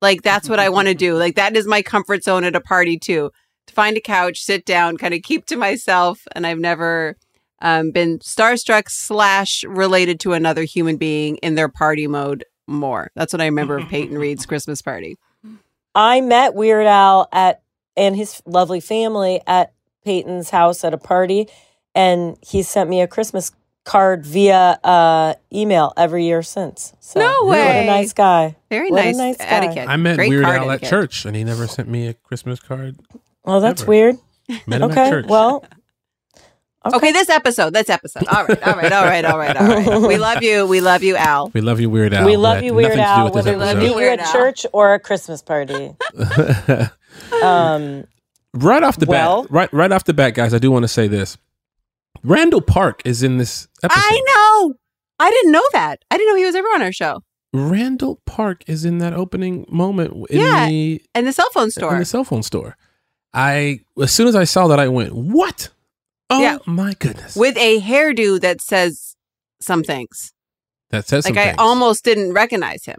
Like, 0.00 0.22
that's 0.22 0.48
what 0.48 0.60
I 0.60 0.68
want 0.68 0.88
to 0.88 0.94
do. 0.94 1.16
Like, 1.16 1.34
that 1.36 1.56
is 1.56 1.66
my 1.66 1.82
comfort 1.82 2.22
zone 2.22 2.44
at 2.44 2.54
a 2.54 2.60
party, 2.60 2.98
too. 2.98 3.30
To 3.66 3.74
find 3.74 3.96
a 3.96 4.00
couch, 4.00 4.38
sit 4.40 4.64
down, 4.64 4.96
kind 4.96 5.14
of 5.14 5.22
keep 5.22 5.46
to 5.46 5.56
myself. 5.56 6.20
And 6.32 6.46
I've 6.46 6.58
never 6.58 7.16
um, 7.60 7.90
been 7.90 8.18
starstruck 8.20 8.88
slash 8.88 9.64
related 9.64 10.20
to 10.20 10.34
another 10.34 10.62
human 10.62 10.96
being 10.96 11.36
in 11.36 11.54
their 11.54 11.68
party 11.68 12.06
mode 12.06 12.44
more. 12.66 13.10
That's 13.16 13.32
what 13.32 13.40
I 13.40 13.46
remember 13.46 13.78
of 13.78 13.88
Peyton 13.88 14.18
Reed's 14.18 14.46
Christmas 14.46 14.82
party. 14.82 15.16
I 15.94 16.20
met 16.20 16.54
Weird 16.54 16.86
Al 16.86 17.28
at 17.32 17.62
and 17.96 18.14
his 18.14 18.42
lovely 18.44 18.80
family 18.80 19.40
at 19.46 19.72
Peyton's 20.04 20.50
house 20.50 20.84
at 20.84 20.92
a 20.92 20.98
party, 20.98 21.48
and 21.94 22.36
he 22.42 22.62
sent 22.62 22.90
me 22.90 23.00
a 23.00 23.08
Christmas 23.08 23.52
card 23.86 24.26
via 24.26 24.78
uh, 24.84 25.34
email 25.52 25.92
every 25.96 26.26
year 26.26 26.42
since. 26.42 26.92
So, 27.00 27.20
No 27.20 27.44
What 27.44 27.58
a 27.58 27.86
nice 27.86 28.12
guy. 28.12 28.56
Very 28.68 28.90
What 28.90 29.00
a 29.00 29.04
nice, 29.06 29.16
nice 29.16 29.36
guy. 29.38 29.44
etiquette. 29.46 29.88
I 29.88 29.96
met 29.96 30.16
Great 30.16 30.28
Weird 30.28 30.44
card 30.44 30.58
Al 30.60 30.70
at 30.72 30.82
church, 30.82 31.24
and 31.24 31.34
he 31.34 31.42
never 31.44 31.66
sent 31.66 31.88
me 31.88 32.08
a 32.08 32.14
Christmas 32.14 32.60
card. 32.60 32.96
Well, 33.44 33.60
that's 33.62 33.82
Ever. 33.82 33.90
weird. 33.90 34.16
Met 34.66 34.82
him 34.82 34.90
at 34.90 34.98
okay, 34.98 35.10
church. 35.10 35.26
well, 35.28 35.64
Okay. 36.84 37.10
this 37.10 37.28
episode. 37.28 37.72
This 37.74 37.88
episode. 37.90 38.26
All 38.28 38.44
right, 38.44 38.62
all 38.62 38.74
right, 38.76 38.92
all 38.92 39.04
right, 39.06 39.24
all 39.24 39.38
right, 39.38 39.56
all 39.56 39.66
right. 39.66 40.02
We 40.08 40.18
love 40.18 40.42
you. 40.42 40.66
We 40.66 40.80
love 40.80 41.02
you, 41.02 41.16
Al. 41.16 41.48
We 41.54 41.60
love 41.60 41.80
you, 41.80 41.90
Weird 41.90 42.12
Al. 42.14 42.26
we 42.26 42.36
love 42.36 42.62
you, 42.62 42.74
Weird 42.74 42.90
nothing 42.96 43.02
Al, 43.04 43.30
whether 43.32 43.56
we 43.56 43.62
episode. 43.64 43.78
meet 43.80 43.88
you 43.90 43.96
Weird 43.96 44.20
at 44.20 44.30
church 44.32 44.66
or 44.72 44.94
a 44.94 45.00
Christmas 45.00 45.42
party. 45.42 45.94
Um, 47.42 48.04
right 48.52 48.82
off 48.82 48.98
the 48.98 49.06
Well- 49.06 49.42
bat, 49.44 49.50
right 49.52 49.72
right 49.72 49.90
off 49.90 50.04
the 50.04 50.12
bat, 50.14 50.34
guys, 50.34 50.52
I 50.54 50.58
do 50.58 50.70
want 50.70 50.82
to 50.84 50.88
say 50.88 51.08
this. 51.08 51.38
Randall 52.22 52.60
Park 52.60 53.02
is 53.04 53.22
in 53.22 53.38
this 53.38 53.68
episode. 53.82 54.00
I 54.02 54.20
know. 54.26 54.74
I 55.18 55.30
didn't 55.30 55.52
know 55.52 55.62
that. 55.72 56.04
I 56.10 56.16
didn't 56.16 56.28
know 56.32 56.36
he 56.36 56.44
was 56.44 56.54
ever 56.54 56.68
on 56.68 56.82
our 56.82 56.92
show. 56.92 57.22
Randall 57.54 58.20
Park 58.26 58.62
is 58.66 58.84
in 58.84 58.98
that 58.98 59.14
opening 59.14 59.64
moment 59.68 60.12
in 60.30 60.40
Yeah, 60.40 60.66
the 60.68 61.00
And 61.14 61.26
the 61.26 61.32
cell 61.32 61.48
phone 61.54 61.70
store. 61.70 61.92
in 61.94 61.98
the 62.00 62.04
cell 62.04 62.24
phone 62.24 62.42
store. 62.42 62.76
I 63.32 63.80
as 64.00 64.12
soon 64.12 64.26
as 64.28 64.36
I 64.36 64.44
saw 64.44 64.66
that, 64.68 64.78
I 64.80 64.88
went, 64.88 65.14
"What? 65.14 65.70
Oh 66.28 66.40
Yeah. 66.40 66.58
my 66.66 66.94
goodness!" 66.98 67.34
with 67.36 67.56
a 67.56 67.80
hairdo 67.80 68.40
that 68.40 68.60
says 68.60 69.16
some 69.60 69.82
things. 69.82 70.32
that 70.90 71.06
says 71.08 71.24
Like 71.24 71.34
some 71.34 71.38
I 71.42 71.44
things. 71.46 71.56
almost 71.58 72.04
didn't 72.04 72.32
recognize 72.32 72.84
him. 72.84 72.98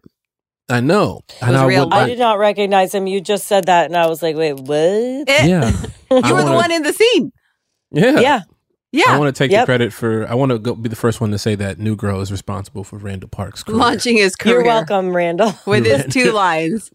I 0.70 0.82
know. 0.82 1.22
was 1.42 1.42
And 1.42 1.56
I 1.56 1.66
would- 1.66 1.94
I 1.94 2.02
I- 2.04 2.08
did 2.08 2.20
not 2.20 2.38
recognize 2.38 2.94
him. 2.94 3.08
You 3.08 3.22
just 3.22 3.48
said 3.48 3.66
that, 3.68 3.86
and 3.86 3.96
I 3.96 4.08
was 4.08 4.22
like, 4.22 4.36
wait, 4.36 4.58
what? 4.60 4.78
Eh, 4.78 5.46
yeah, 5.48 5.72
you 6.12 6.18
I 6.18 6.32
were 6.34 6.40
the 6.40 6.46
wanna- 6.52 6.56
one 6.56 6.72
in 6.72 6.84
the 6.84 6.92
scene. 6.94 7.32
Yeah, 7.92 8.20
Yeah. 8.20 8.42
Yeah. 8.98 9.14
I 9.16 9.20
want 9.20 9.34
to 9.36 9.38
take 9.44 9.52
Yep. 9.52 9.62
the 9.62 9.66
credit 9.66 9.94
for. 9.94 10.28
I 10.28 10.34
want 10.34 10.52
to 10.52 10.60
go 10.60 10.74
be 10.76 10.90
the 10.90 10.96
first 10.96 11.22
one 11.22 11.32
to 11.32 11.38
say 11.38 11.56
that 11.56 11.78
New 11.80 11.96
Girl 11.96 12.20
is 12.22 12.32
responsible 12.32 12.84
for 12.84 12.98
Randall 12.98 13.30
Park's 13.30 13.64
career. 13.64 13.78
Launching 13.78 14.18
his 14.18 14.36
career. 14.36 14.56
You're 14.56 14.64
welcome, 14.66 15.16
Randall. 15.16 15.54
With 15.66 15.86
his 15.86 16.06
two 16.14 16.32
lines. 16.44 16.92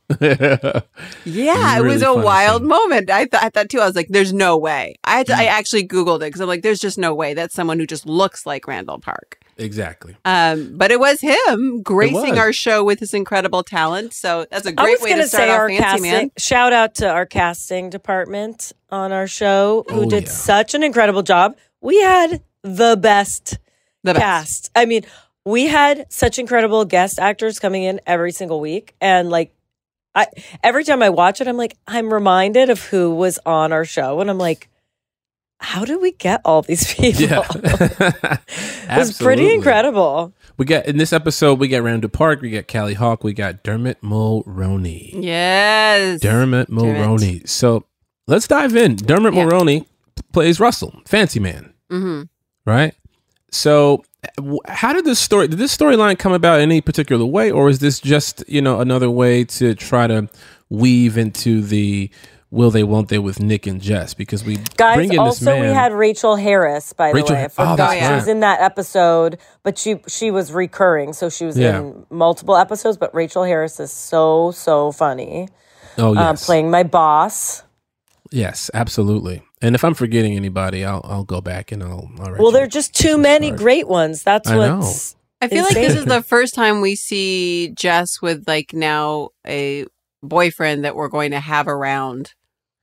Yeah, 1.24 1.78
it 1.78 1.82
was 1.82 2.02
Really 2.02 2.20
a 2.20 2.24
wild 2.24 2.62
scene. 2.62 2.68
moment. 2.68 3.10
I, 3.10 3.24
th- 3.26 3.42
I 3.42 3.48
thought 3.50 3.68
too. 3.68 3.80
I 3.80 3.86
was 3.86 3.96
like, 3.96 4.08
"There's 4.08 4.32
no 4.32 4.56
way." 4.56 4.96
I 5.04 5.18
had 5.18 5.26
to, 5.28 5.34
I 5.34 5.44
actually 5.44 5.86
googled 5.86 6.16
it 6.16 6.20
because 6.26 6.40
I'm 6.40 6.48
like, 6.48 6.62
"There's 6.62 6.80
just 6.80 6.98
no 6.98 7.14
way 7.14 7.34
that's 7.34 7.54
someone 7.54 7.78
who 7.78 7.86
just 7.86 8.06
looks 8.06 8.46
like 8.46 8.66
Randall 8.66 8.98
Park." 8.98 9.38
exactly. 9.58 10.16
Um, 10.24 10.72
but 10.76 10.90
it 10.90 10.98
was 10.98 11.20
him 11.20 11.82
gracing 11.82 12.30
was. 12.30 12.38
our 12.38 12.52
show 12.52 12.82
with 12.82 12.98
his 12.98 13.14
incredible 13.14 13.62
talent. 13.62 14.12
So 14.12 14.46
that's 14.50 14.66
a 14.66 14.72
great 14.72 15.00
way 15.00 15.10
to 15.14 15.22
to 15.22 15.28
start 15.28 15.50
off 15.50 15.58
our 15.58 15.68
Fancy 15.68 15.82
casting. 15.84 16.10
Man. 16.10 16.30
Shout 16.36 16.72
out 16.72 16.94
to 16.96 17.08
our 17.08 17.26
casting 17.26 17.90
department 17.90 18.72
on 18.90 19.12
our 19.12 19.26
show 19.28 19.84
who 19.88 20.02
Oh, 20.02 20.08
did 20.10 20.24
yeah. 20.24 20.30
such 20.30 20.74
an 20.74 20.82
incredible 20.82 21.22
job. 21.22 21.54
We 21.82 22.00
had 22.00 22.42
the 22.62 22.96
best 22.96 23.58
The 24.04 24.14
best. 24.14 24.20
cast. 24.22 24.70
I 24.74 24.86
mean, 24.86 25.04
we 25.44 25.66
had 25.66 26.06
such 26.10 26.38
incredible 26.38 26.84
guest 26.84 27.18
actors 27.18 27.58
coming 27.58 27.82
in 27.82 28.00
every 28.06 28.32
single 28.32 28.60
week, 28.60 28.94
and 29.00 29.28
like, 29.28 29.52
I 30.14 30.26
every 30.62 30.84
time 30.84 31.02
I 31.02 31.10
watch 31.10 31.40
it, 31.40 31.48
I'm 31.48 31.56
like, 31.56 31.76
I'm 31.86 32.12
reminded 32.12 32.70
of 32.70 32.80
who 32.84 33.14
was 33.14 33.38
on 33.44 33.72
our 33.72 33.84
show, 33.84 34.20
and 34.20 34.30
I'm 34.30 34.38
like, 34.38 34.68
how 35.58 35.84
did 35.84 36.00
we 36.00 36.12
get 36.12 36.40
all 36.44 36.62
these 36.62 36.94
people? 36.94 37.22
Yeah, 37.22 37.46
it 38.90 38.98
was 38.98 39.18
pretty 39.18 39.52
incredible. 39.54 40.32
We 40.58 40.66
got 40.66 40.86
in 40.86 40.98
this 40.98 41.12
episode. 41.12 41.58
We 41.58 41.66
got 41.68 41.82
Randall 41.82 42.10
Park. 42.10 42.40
We 42.42 42.50
got 42.50 42.68
Kali 42.68 42.94
Hawk. 42.94 43.24
We 43.24 43.32
got 43.32 43.62
Dermot 43.64 44.00
Mulroney. 44.02 45.10
Yes. 45.24 46.20
Dermot 46.20 46.70
Mulroney. 46.70 47.48
So 47.48 47.84
let's 48.28 48.46
dive 48.46 48.76
in. 48.76 48.96
Dermot 48.96 49.34
Yeah. 49.34 49.44
Mulroney 49.46 49.86
plays 50.32 50.60
Russell, 50.60 51.00
Fancy 51.06 51.40
Man, 51.40 51.71
hmm 52.00 52.22
right? 52.64 52.94
So, 53.50 54.02
how 54.66 54.92
did 54.92 55.04
this 55.04 55.18
story? 55.18 55.48
Did 55.48 55.58
this 55.58 55.76
storyline 55.76 56.18
come 56.18 56.32
about 56.32 56.60
in 56.60 56.70
any 56.70 56.80
particular 56.80 57.24
way, 57.26 57.50
or 57.50 57.68
is 57.68 57.80
this 57.80 58.00
just 58.00 58.42
you 58.48 58.62
know 58.62 58.80
another 58.80 59.10
way 59.10 59.44
to 59.44 59.74
try 59.74 60.06
to 60.06 60.28
weave 60.70 61.18
into 61.18 61.60
the 61.60 62.08
will 62.50 62.70
they 62.70 62.82
won't 62.84 63.08
they 63.08 63.18
with 63.18 63.40
Nick 63.40 63.66
and 63.66 63.80
Jess? 63.80 64.14
Because 64.14 64.42
we 64.44 64.56
Guys, 64.76 64.96
bring 64.96 65.12
in 65.12 65.18
also 65.18 65.44
this 65.44 65.44
man. 65.44 65.60
we 65.62 65.66
had 65.68 65.92
Rachael 65.92 66.36
Harris, 66.36 66.92
by 66.94 67.10
Rachel 67.10 67.28
the 67.28 67.34
way. 67.34 67.38
I 67.40 67.42
Ha- 67.42 67.48
oh, 67.58 67.72
forgot 67.72 67.94
she 67.94 68.00
right. 68.04 68.14
was 68.14 68.28
in 68.28 68.40
that 68.40 68.60
episode, 68.60 69.38
but 69.64 69.76
she 69.76 70.00
she 70.08 70.30
was 70.30 70.50
recurring, 70.52 71.12
so 71.12 71.28
she 71.28 71.44
was 71.44 71.58
Yeah. 71.58 71.80
in 71.80 72.06
multiple 72.10 72.56
episodes. 72.56 72.96
But 72.96 73.14
Rachael 73.14 73.44
Harris 73.44 73.78
is 73.80 73.92
so 73.92 74.50
so 74.52 74.92
funny, 74.92 75.48
oh 75.98 76.10
um, 76.10 76.16
yes, 76.16 76.46
playing 76.46 76.70
my 76.70 76.84
boss. 76.84 77.64
yes, 78.30 78.70
absolutely. 78.72 79.42
And 79.62 79.74
if 79.74 79.84
I'm 79.84 79.94
forgetting 79.94 80.34
anybody, 80.36 80.84
I'll 80.84 81.00
I'll 81.04 81.24
go 81.24 81.40
back 81.40 81.72
and 81.72 81.82
I'll. 81.82 82.10
I'll 82.20 82.34
Well, 82.36 82.50
there 82.50 82.64
are 82.64 82.68
just 82.68 82.94
too 82.94 83.16
many 83.16 83.48
card. 83.50 83.58
great 83.60 83.88
ones. 83.88 84.22
That's 84.22 84.50
I 84.50 84.56
know. 84.56 84.78
what's. 84.78 85.16
I 85.40 85.48
feel 85.48 85.64
like 85.64 85.74
this 85.74 85.94
is 85.96 86.04
the 86.04 86.22
first 86.22 86.54
time 86.54 86.80
we 86.80 86.94
see 86.94 87.72
Jess 87.76 88.20
with 88.22 88.44
like 88.46 88.72
now 88.72 89.30
a 89.46 89.86
boyfriend 90.22 90.84
that 90.84 90.94
we're 90.94 91.08
going 91.08 91.32
to 91.32 91.40
have 91.40 91.66
around, 91.66 92.32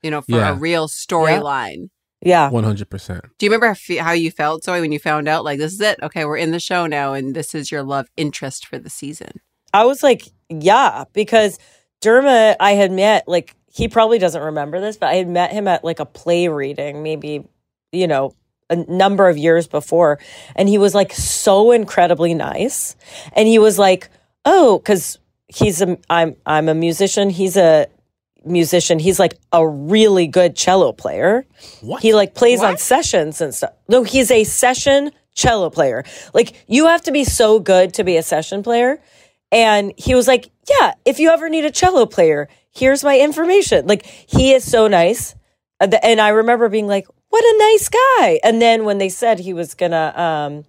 you 0.02 0.12
know, 0.12 0.22
for 0.22 0.36
Yeah. 0.38 0.50
a 0.52 0.54
real 0.56 0.88
storyline. 0.90 1.90
Yeah, 2.22 2.50
One 2.50 2.66
hundred 2.66 2.90
percent. 2.90 3.24
Do 3.38 3.46
you 3.46 3.50
remember 3.52 3.78
how 4.02 4.12
you 4.12 4.30
felt, 4.30 4.66
Zoe, 4.66 4.82
when 4.82 4.92
you 4.92 5.00
found 5.00 5.30
out 5.30 5.46
like 5.46 5.58
this 5.58 5.72
is 5.72 5.80
it? 5.80 6.00
Okay, 6.04 6.26
we're 6.26 6.36
in 6.36 6.52
the 6.52 6.60
show 6.60 6.86
now, 6.86 7.14
and 7.14 7.34
this 7.34 7.56
is 7.56 7.72
your 7.72 7.82
love 7.82 8.08
interest 8.18 8.66
for 8.68 8.78
the 8.78 8.90
season. 8.90 9.40
I 9.74 9.86
was 9.86 10.04
like, 10.04 10.24
yeah, 10.50 11.06
because 11.14 11.58
Dermot 12.02 12.58
I 12.60 12.72
had 12.74 12.92
met 12.92 13.24
like 13.28 13.56
he 13.72 13.88
probably 13.88 14.18
doesn't 14.18 14.42
remember 14.42 14.80
this, 14.80 14.98
but 14.98 15.10
I 15.10 15.16
had 15.16 15.28
met 15.28 15.52
him 15.52 15.68
at 15.68 15.84
like 15.84 16.00
a 16.00 16.06
play 16.06 16.48
reading, 16.48 17.04
maybe 17.04 17.48
you 17.92 18.08
know 18.08 18.34
a 18.70 18.76
number 18.76 19.28
of 19.30 19.38
years 19.38 19.68
before, 19.68 20.20
and 20.56 20.70
he 20.70 20.78
was 20.78 20.94
like 20.94 21.14
so 21.14 21.72
incredibly 21.72 22.34
nice, 22.34 22.96
and 23.34 23.48
he 23.48 23.60
was 23.60 23.80
like, 23.80 24.10
oh, 24.46 24.80
because 24.80 25.20
he's 25.48 25.82
a 25.82 25.98
I'm 26.10 26.36
I'm 26.46 26.70
a 26.70 26.76
musician, 26.76 27.30
he's 27.30 27.58
a 27.58 27.88
musician, 28.46 29.00
he's 29.00 29.20
like 29.20 29.38
a 29.52 29.68
really 29.68 30.28
good 30.28 30.56
cello 30.56 30.92
player. 30.92 31.46
What? 31.82 32.02
He 32.02 32.14
like 32.14 32.36
plays 32.36 32.62
on 32.62 32.78
sessions 32.78 33.42
and 33.42 33.54
stuff. 33.54 33.74
No, 33.88 34.04
he's 34.04 34.32
a 34.32 34.44
session 34.44 35.12
cello 35.34 35.70
player. 35.70 36.04
Like 36.34 36.66
you 36.68 36.88
have 36.88 37.04
to 37.04 37.12
be 37.12 37.24
so 37.24 37.60
good 37.60 37.94
to 37.96 38.04
be 38.04 38.18
a 38.18 38.24
session 38.24 38.64
player. 38.64 39.00
And 39.52 39.94
he 39.98 40.14
was 40.14 40.28
like, 40.28 40.52
"Yeah, 40.70 40.94
if 41.06 41.20
you 41.20 41.32
ever 41.32 41.50
need 41.50 41.66
a 41.66 41.72
cello 41.72 42.06
player, 42.06 42.50
here's 42.72 43.04
my 43.04 43.20
information." 43.20 43.88
Like 43.88 44.06
he 44.06 44.54
is 44.54 44.64
so 44.70 44.88
nice. 44.88 45.36
Uh, 45.80 45.88
And 46.04 46.20
I 46.22 46.30
remember 46.30 46.70
being 46.70 46.88
like, 46.88 47.08
"What 47.30 47.44
a 47.44 47.58
nice 47.58 47.90
guy." 47.90 48.40
And 48.44 48.62
then 48.62 48.86
when 48.86 48.98
they 48.98 49.10
said 49.10 49.40
he 49.40 49.54
was 49.54 49.74
going 49.76 49.92
to 49.92 50.22
um 50.22 50.66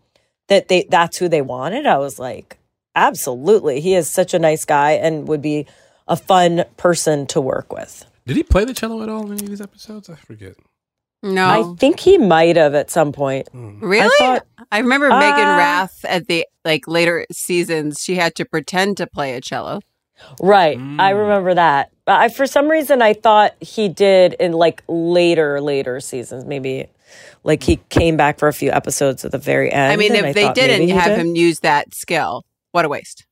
that 0.48 0.68
they 0.68 0.86
that's 0.88 1.16
who 1.18 1.28
they 1.28 1.42
wanted, 1.42 1.86
I 1.86 1.98
was 1.98 2.18
like, 2.18 2.58
"Absolutely. 2.94 3.80
He 3.80 3.94
is 3.94 4.08
such 4.10 4.34
a 4.34 4.38
nice 4.38 4.64
guy 4.64 4.92
and 4.92 5.26
would 5.28 5.42
be 5.42 5.66
a 6.08 6.16
fun 6.16 6.64
person 6.76 7.26
to 7.28 7.40
work 7.40 7.72
with." 7.72 8.04
Did 8.26 8.36
he 8.36 8.42
play 8.42 8.64
the 8.64 8.74
cello 8.74 9.02
at 9.02 9.08
all 9.08 9.26
in 9.26 9.32
any 9.32 9.42
of 9.44 9.48
these 9.48 9.60
episodes? 9.60 10.08
I 10.10 10.14
forget. 10.16 10.54
No, 11.22 11.46
I 11.72 11.74
think 11.76 12.00
he 12.00 12.16
might 12.16 12.56
have 12.56 12.74
at 12.74 12.90
some 12.90 13.12
point. 13.12 13.48
really. 13.52 14.06
I, 14.06 14.16
thought- 14.18 14.46
remember 14.72 15.08
Megan 15.10 15.48
Uh, 15.48 15.56
Rath 15.58 16.04
at 16.04 16.26
the 16.28 16.46
like 16.64 16.86
later 16.88 17.26
seasons. 17.32 18.00
She 18.00 18.14
had 18.16 18.34
to 18.36 18.44
pretend 18.44 18.96
to 18.98 19.06
play 19.06 19.34
a 19.34 19.40
cello. 19.40 19.80
Right. 20.40 20.78
Mm. 20.78 21.00
I 21.00 21.10
remember 21.10 21.54
that. 21.54 21.90
I 22.06 22.28
for 22.28 22.46
some 22.46 22.68
reason 22.68 23.02
I 23.02 23.12
thought 23.14 23.54
he 23.60 23.88
did 23.88 24.34
in 24.34 24.52
like 24.52 24.82
later 24.88 25.60
later 25.60 26.00
seasons 26.00 26.44
maybe 26.44 26.88
like 27.44 27.62
he 27.62 27.76
came 27.88 28.16
back 28.16 28.38
for 28.38 28.48
a 28.48 28.52
few 28.52 28.70
episodes 28.70 29.24
at 29.24 29.32
the 29.32 29.38
very 29.38 29.72
end. 29.72 29.92
I 29.92 29.96
mean, 29.96 30.14
and 30.14 30.26
if 30.26 30.34
they 30.34 30.52
didn't 30.52 30.88
have 30.90 31.16
did. 31.16 31.18
him 31.18 31.36
use 31.36 31.60
that 31.60 31.94
skill, 31.94 32.44
what 32.72 32.84
a 32.84 32.88
waste. 32.88 33.26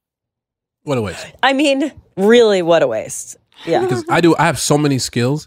What 0.84 0.98
a 0.98 1.02
waste. 1.02 1.26
I 1.42 1.52
mean, 1.52 1.92
really 2.16 2.62
what 2.62 2.82
a 2.82 2.86
waste. 2.86 3.36
Yeah. 3.66 3.80
because 3.82 4.04
I 4.08 4.20
do. 4.20 4.34
I 4.36 4.46
have 4.46 4.58
so 4.58 4.78
many 4.78 4.98
skills. 4.98 5.46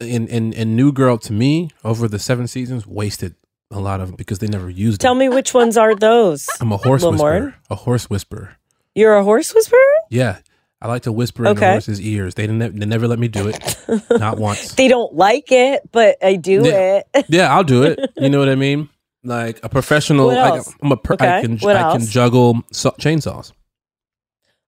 In 0.00 0.26
in 0.28 0.52
in 0.52 0.74
New 0.74 0.92
Girl 0.92 1.18
to 1.18 1.32
me 1.32 1.70
over 1.84 2.08
the 2.08 2.18
seven 2.18 2.46
seasons 2.48 2.86
wasted 2.86 3.36
a 3.70 3.78
lot 3.80 4.00
of 4.00 4.08
them 4.08 4.16
because 4.16 4.40
they 4.40 4.48
never 4.48 4.68
used 4.68 5.00
Tell 5.00 5.14
them. 5.14 5.20
me 5.20 5.28
which 5.28 5.54
ones 5.54 5.76
are 5.76 5.94
those? 5.94 6.48
I'm 6.60 6.72
a 6.72 6.76
horse 6.76 7.02
Lamorne? 7.02 7.12
whisperer. 7.12 7.54
A 7.70 7.74
horse 7.76 8.10
whisperer. 8.10 8.56
You're 8.94 9.16
a 9.16 9.24
horse 9.24 9.54
whisperer? 9.54 9.78
Yeah, 10.10 10.38
I 10.80 10.88
like 10.88 11.02
to 11.02 11.12
whisper 11.12 11.44
in 11.44 11.52
Okay. 11.52 11.60
the 11.60 11.70
horse's 11.72 12.00
ears. 12.00 12.34
They 12.34 12.46
didn't. 12.46 12.78
They 12.78 12.86
never 12.86 13.08
let 13.08 13.18
me 13.18 13.28
do 13.28 13.48
it. 13.48 13.76
Not 14.10 14.38
once. 14.38 14.74
They 14.76 14.88
don't 14.88 15.14
like 15.14 15.50
it, 15.50 15.82
but 15.92 16.16
I 16.22 16.36
do 16.36 16.62
Yeah. 16.64 17.02
it. 17.14 17.26
Yeah, 17.28 17.54
I'll 17.54 17.64
do 17.64 17.84
it. 17.84 17.98
You 18.16 18.28
know 18.28 18.38
what 18.38 18.48
I 18.48 18.54
mean? 18.54 18.88
like 19.26 19.58
a 19.64 19.70
professional. 19.70 20.26
What 20.26 20.36
like, 20.36 20.52
else? 20.54 20.74
I'm 20.82 20.92
a 20.92 20.96
per- 20.98 21.16
I 21.18 21.40
can 21.40 21.56
what 21.58 21.76
I 21.76 21.92
can 21.96 22.04
juggle 22.06 22.62
saw- 22.72 22.90
chainsaws. 23.00 23.52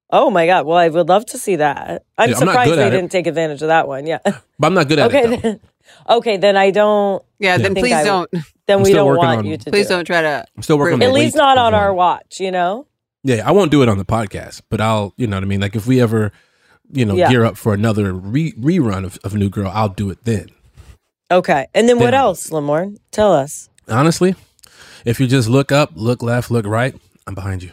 Oh 0.08 0.30
my 0.30 0.46
god! 0.46 0.64
Well, 0.66 0.78
I 0.78 0.88
would 0.88 1.08
love 1.08 1.26
to 1.26 1.38
see 1.38 1.56
that. 1.56 2.04
I'm 2.16 2.30
Yeah, 2.30 2.36
I'm 2.36 2.40
surprised 2.46 2.70
they 2.72 2.88
didn't 2.90 3.10
take 3.10 3.26
advantage 3.26 3.60
of 3.60 3.68
that 3.68 3.86
one. 3.88 4.06
Yeah. 4.06 4.18
But 4.58 4.68
I'm 4.68 4.75
not 4.75 4.88
good 4.88 4.98
at 5.00 5.08
okay. 5.08 5.25
it. 5.25 5.30
Though. 5.30 5.36
Then, 5.50 5.60
okay. 6.08 6.36
Then 6.38 6.56
I 6.56 6.70
don't. 6.70 7.22
Yeah, 7.38 7.58
then 7.58 7.75
please 7.75 7.92
I- 7.92 8.04
don't. 8.04 8.30
Then 8.66 8.78
I'm 8.78 8.82
we 8.84 8.92
don't 8.94 9.16
want 9.18 9.40
on- 9.40 9.44
you 9.46 9.58
to. 9.58 9.70
Please 9.70 9.88
do 9.88 9.94
don't 9.94 10.04
try 10.06 10.22
to. 10.22 10.44
I'm 10.56 10.62
still 10.62 10.78
working 10.78 10.94
on 10.94 11.02
At 11.02 11.12
least 11.12 11.36
not 11.36 11.58
of 11.58 11.64
on 11.64 11.75
our 11.75 11.92
watch. 11.92 12.40
You 12.40 12.50
know. 12.52 12.86
Yeah, 13.25 13.46
I 13.49 13.52
won't 13.52 13.70
do 13.70 13.82
it 13.82 13.88
on 13.88 13.99
the 13.99 14.04
podcast, 14.04 14.62
but 14.70 14.80
I'll, 14.80 15.12
you 15.16 15.26
know 15.26 15.37
what 15.37 15.42
I 15.42 15.46
mean? 15.46 15.61
Like 15.61 15.75
if 15.75 15.87
we 15.87 16.00
ever, 16.00 16.30
you 16.92 17.04
know, 17.04 17.14
Yeah. 17.16 17.28
gear 17.28 17.44
up 17.44 17.56
for 17.56 17.75
another 17.75 18.12
re- 18.12 18.52
rerun 18.52 19.04
of, 19.04 19.18
of 19.25 19.35
New 19.35 19.49
Girl, 19.50 19.70
I'll 19.75 19.88
do 19.88 20.11
it 20.11 20.25
then. 20.25 20.49
Okay. 21.30 21.66
And 21.75 21.88
then 21.88 21.99
what 21.99 22.14
else, 22.14 22.50
Lamorne? 22.50 22.99
Tell 23.11 23.32
us. 23.32 23.68
Honestly, 23.88 24.35
if 25.04 25.18
you 25.18 25.26
just 25.26 25.49
look 25.49 25.73
up, 25.73 25.90
look 25.96 26.23
left, 26.23 26.50
look 26.52 26.66
right, 26.66 26.94
I'm 27.26 27.35
behind 27.35 27.62
you. 27.64 27.73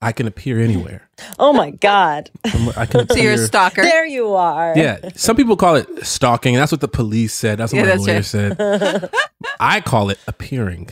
I 0.00 0.10
can 0.12 0.26
appear 0.26 0.58
anywhere. 0.60 1.08
Oh 1.38 1.52
my 1.52 1.70
God. 1.70 2.30
I'm, 2.44 2.68
I 2.76 2.86
can 2.86 3.08
So 3.08 3.16
you're 3.16 3.34
a 3.34 3.38
stalker. 3.38 3.82
There 3.82 4.04
you 4.06 4.34
are. 4.34 4.72
Yeah, 4.76 4.98
some 5.14 5.36
people 5.36 5.56
call 5.56 5.76
it 5.76 5.88
stalking. 6.04 6.54
That's 6.56 6.72
what 6.72 6.80
the 6.80 6.88
police 6.88 7.34
said. 7.34 7.58
That's 7.58 7.72
what 7.72 7.78
Yeah, 7.78 7.84
my 7.84 7.90
that's 7.90 8.34
lawyer 8.34 8.48
right. 8.50 9.00
said. 9.00 9.10
I 9.60 9.80
call 9.80 10.10
it 10.10 10.18
appearing. 10.26 10.90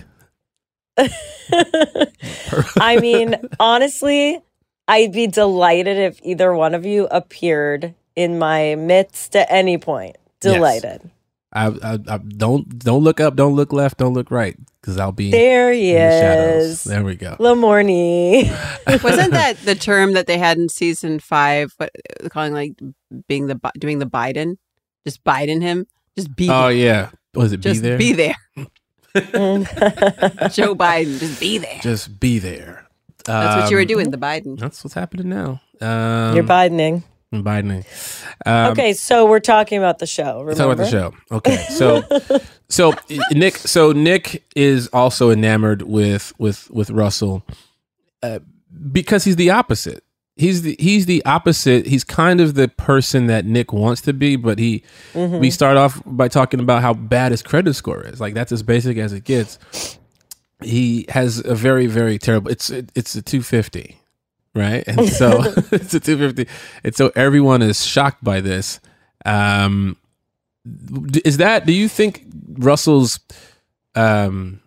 I 2.80 2.98
mean, 3.00 3.36
honestly, 3.58 4.40
I'd 4.88 5.12
be 5.12 5.26
delighted 5.26 5.96
if 5.96 6.20
either 6.22 6.52
one 6.54 6.74
of 6.74 6.84
you 6.84 7.06
appeared 7.10 7.94
in 8.16 8.38
my 8.38 8.74
midst 8.74 9.36
at 9.36 9.46
any 9.50 9.78
point. 9.78 10.16
Yes. 10.42 10.54
Delighted. 10.54 11.10
I, 11.52 11.66
I, 11.66 11.98
I 12.08 12.18
don't 12.18 12.78
don't 12.78 13.02
look 13.02 13.18
up, 13.18 13.34
don't 13.34 13.56
look 13.56 13.72
left, 13.72 13.98
don't 13.98 14.14
look 14.14 14.30
right, 14.30 14.56
because 14.80 14.98
I'll 14.98 15.10
be 15.10 15.32
There 15.32 15.72
he 15.72 15.92
the 15.92 15.98
shadows. 15.98 16.64
is. 16.64 16.84
There 16.84 17.02
we 17.02 17.16
go. 17.16 17.36
Lamorne. 17.40 18.48
Wasn't 19.02 19.32
that 19.32 19.56
the 19.64 19.74
term 19.74 20.12
that 20.12 20.28
they 20.28 20.38
had 20.38 20.58
in 20.58 20.68
season 20.68 21.18
five? 21.18 21.72
What 21.76 21.90
calling 22.30 22.52
like 22.52 22.78
being 23.26 23.48
the 23.48 23.58
doing 23.78 23.98
the 23.98 24.06
Biden, 24.06 24.58
just 25.04 25.24
Biden 25.24 25.60
him, 25.60 25.86
just 26.16 26.34
be. 26.36 26.48
Oh 26.48 26.68
there. 26.68 26.72
yeah, 26.72 27.10
was 27.34 27.52
it 27.52 27.60
just 27.60 27.82
be 27.82 27.88
there? 27.88 27.98
Be 27.98 28.12
there. 28.12 28.34
Joe 30.52 30.74
Biden, 30.74 31.18
just 31.18 31.40
be 31.40 31.58
there. 31.58 31.78
Just 31.82 32.20
be 32.20 32.38
there. 32.38 32.86
That's 33.24 33.62
what 33.62 33.70
you 33.70 33.76
were 33.76 33.82
Um, 33.82 33.86
doing, 33.88 34.10
the 34.10 34.18
Biden. 34.18 34.58
That's 34.58 34.82
what's 34.84 34.94
happening 34.94 35.28
now. 35.28 35.60
Um, 35.80 36.34
You're 36.34 36.44
Bidening. 36.44 37.02
I'm 37.32 37.44
Bidening. 37.44 37.84
Um, 38.44 38.72
okay, 38.72 38.92
so 38.92 39.26
we're 39.26 39.38
talking 39.40 39.78
about 39.78 39.98
the 40.00 40.06
show. 40.06 40.40
Remember? 40.42 40.46
Let's 40.48 40.58
talk 40.58 40.72
about 40.72 40.84
the 40.84 40.90
show. 40.90 41.14
Okay, 41.36 41.56
so 41.70 42.02
so 42.68 42.94
Nick, 43.32 43.56
so 43.56 43.92
Nick 43.92 44.44
is 44.56 44.88
also 44.88 45.30
enamored 45.30 45.82
with 45.82 46.32
with 46.38 46.68
with 46.70 46.90
Russell 46.90 47.44
uh, 48.22 48.40
because 48.90 49.24
he's 49.24 49.36
the 49.36 49.50
opposite. 49.50 50.02
He's 50.40 50.62
the 50.62 50.74
he's 50.78 51.04
the 51.04 51.22
opposite. 51.26 51.86
He's 51.86 52.02
kind 52.02 52.40
of 52.40 52.54
the 52.54 52.66
person 52.68 53.26
that 53.26 53.44
Nick 53.44 53.72
wants 53.74 54.00
to 54.02 54.14
be, 54.14 54.36
but 54.36 54.58
he. 54.58 54.82
Mhm. 55.12 55.38
We 55.38 55.50
start 55.50 55.76
off 55.76 56.02
by 56.06 56.28
talking 56.28 56.60
about 56.60 56.80
how 56.80 56.94
bad 56.94 57.32
his 57.32 57.42
credit 57.42 57.74
score 57.74 58.02
is. 58.06 58.20
Like 58.20 58.32
that's 58.32 58.50
as 58.50 58.62
basic 58.62 58.96
as 58.96 59.12
it 59.12 59.24
gets. 59.24 59.58
He 60.62 61.04
has 61.10 61.44
a 61.44 61.54
very 61.54 61.86
very 61.86 62.18
terrible. 62.18 62.50
It's 62.50 62.70
it, 62.70 62.90
it's 62.94 63.14
a 63.14 63.22
two 63.22 63.42
fifty, 63.42 64.00
right? 64.54 64.82
And 64.86 65.08
so 65.10 65.42
it's 65.72 65.92
a 65.92 66.00
two 66.00 66.16
fifty, 66.16 66.46
and 66.84 66.94
so 66.94 67.12
everyone 67.14 67.60
is 67.60 67.84
shocked 67.84 68.24
by 68.24 68.40
this. 68.40 68.80
Um, 69.26 69.98
is 71.24 71.36
that? 71.36 71.66
Do 71.66 71.72
you 71.74 71.88
think 71.88 72.24
Russell's, 72.58 73.20
um, 73.94 74.60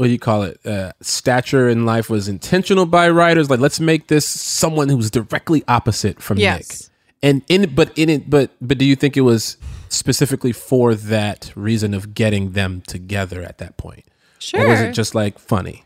what 0.00 0.06
do 0.06 0.12
you 0.12 0.18
call 0.18 0.44
it, 0.44 0.64
uh, 0.64 0.94
stature 1.02 1.68
in 1.68 1.84
life 1.84 2.08
was 2.08 2.26
intentional 2.26 2.86
by 2.86 3.10
writers? 3.10 3.50
Like, 3.50 3.60
let's 3.60 3.78
make 3.78 4.06
this 4.06 4.26
someone 4.26 4.88
who's 4.88 5.10
directly 5.10 5.62
opposite 5.68 6.22
from 6.22 6.38
Yes. 6.38 6.70
Nick. 6.70 6.88
And 7.22 7.42
in 7.50 7.74
but 7.74 7.92
in 7.98 8.08
it, 8.08 8.30
but 8.30 8.50
but 8.62 8.78
do 8.78 8.86
you 8.86 8.96
think 8.96 9.18
it 9.18 9.20
was 9.20 9.58
specifically 9.90 10.52
for 10.52 10.94
that 10.94 11.52
reason 11.54 11.92
of 11.92 12.14
getting 12.14 12.52
them 12.52 12.80
together 12.86 13.42
at 13.42 13.58
that 13.58 13.76
point? 13.76 14.06
Sure. 14.38 14.64
Or 14.64 14.68
was 14.68 14.80
it 14.80 14.92
just 14.92 15.14
like 15.14 15.38
funny? 15.38 15.84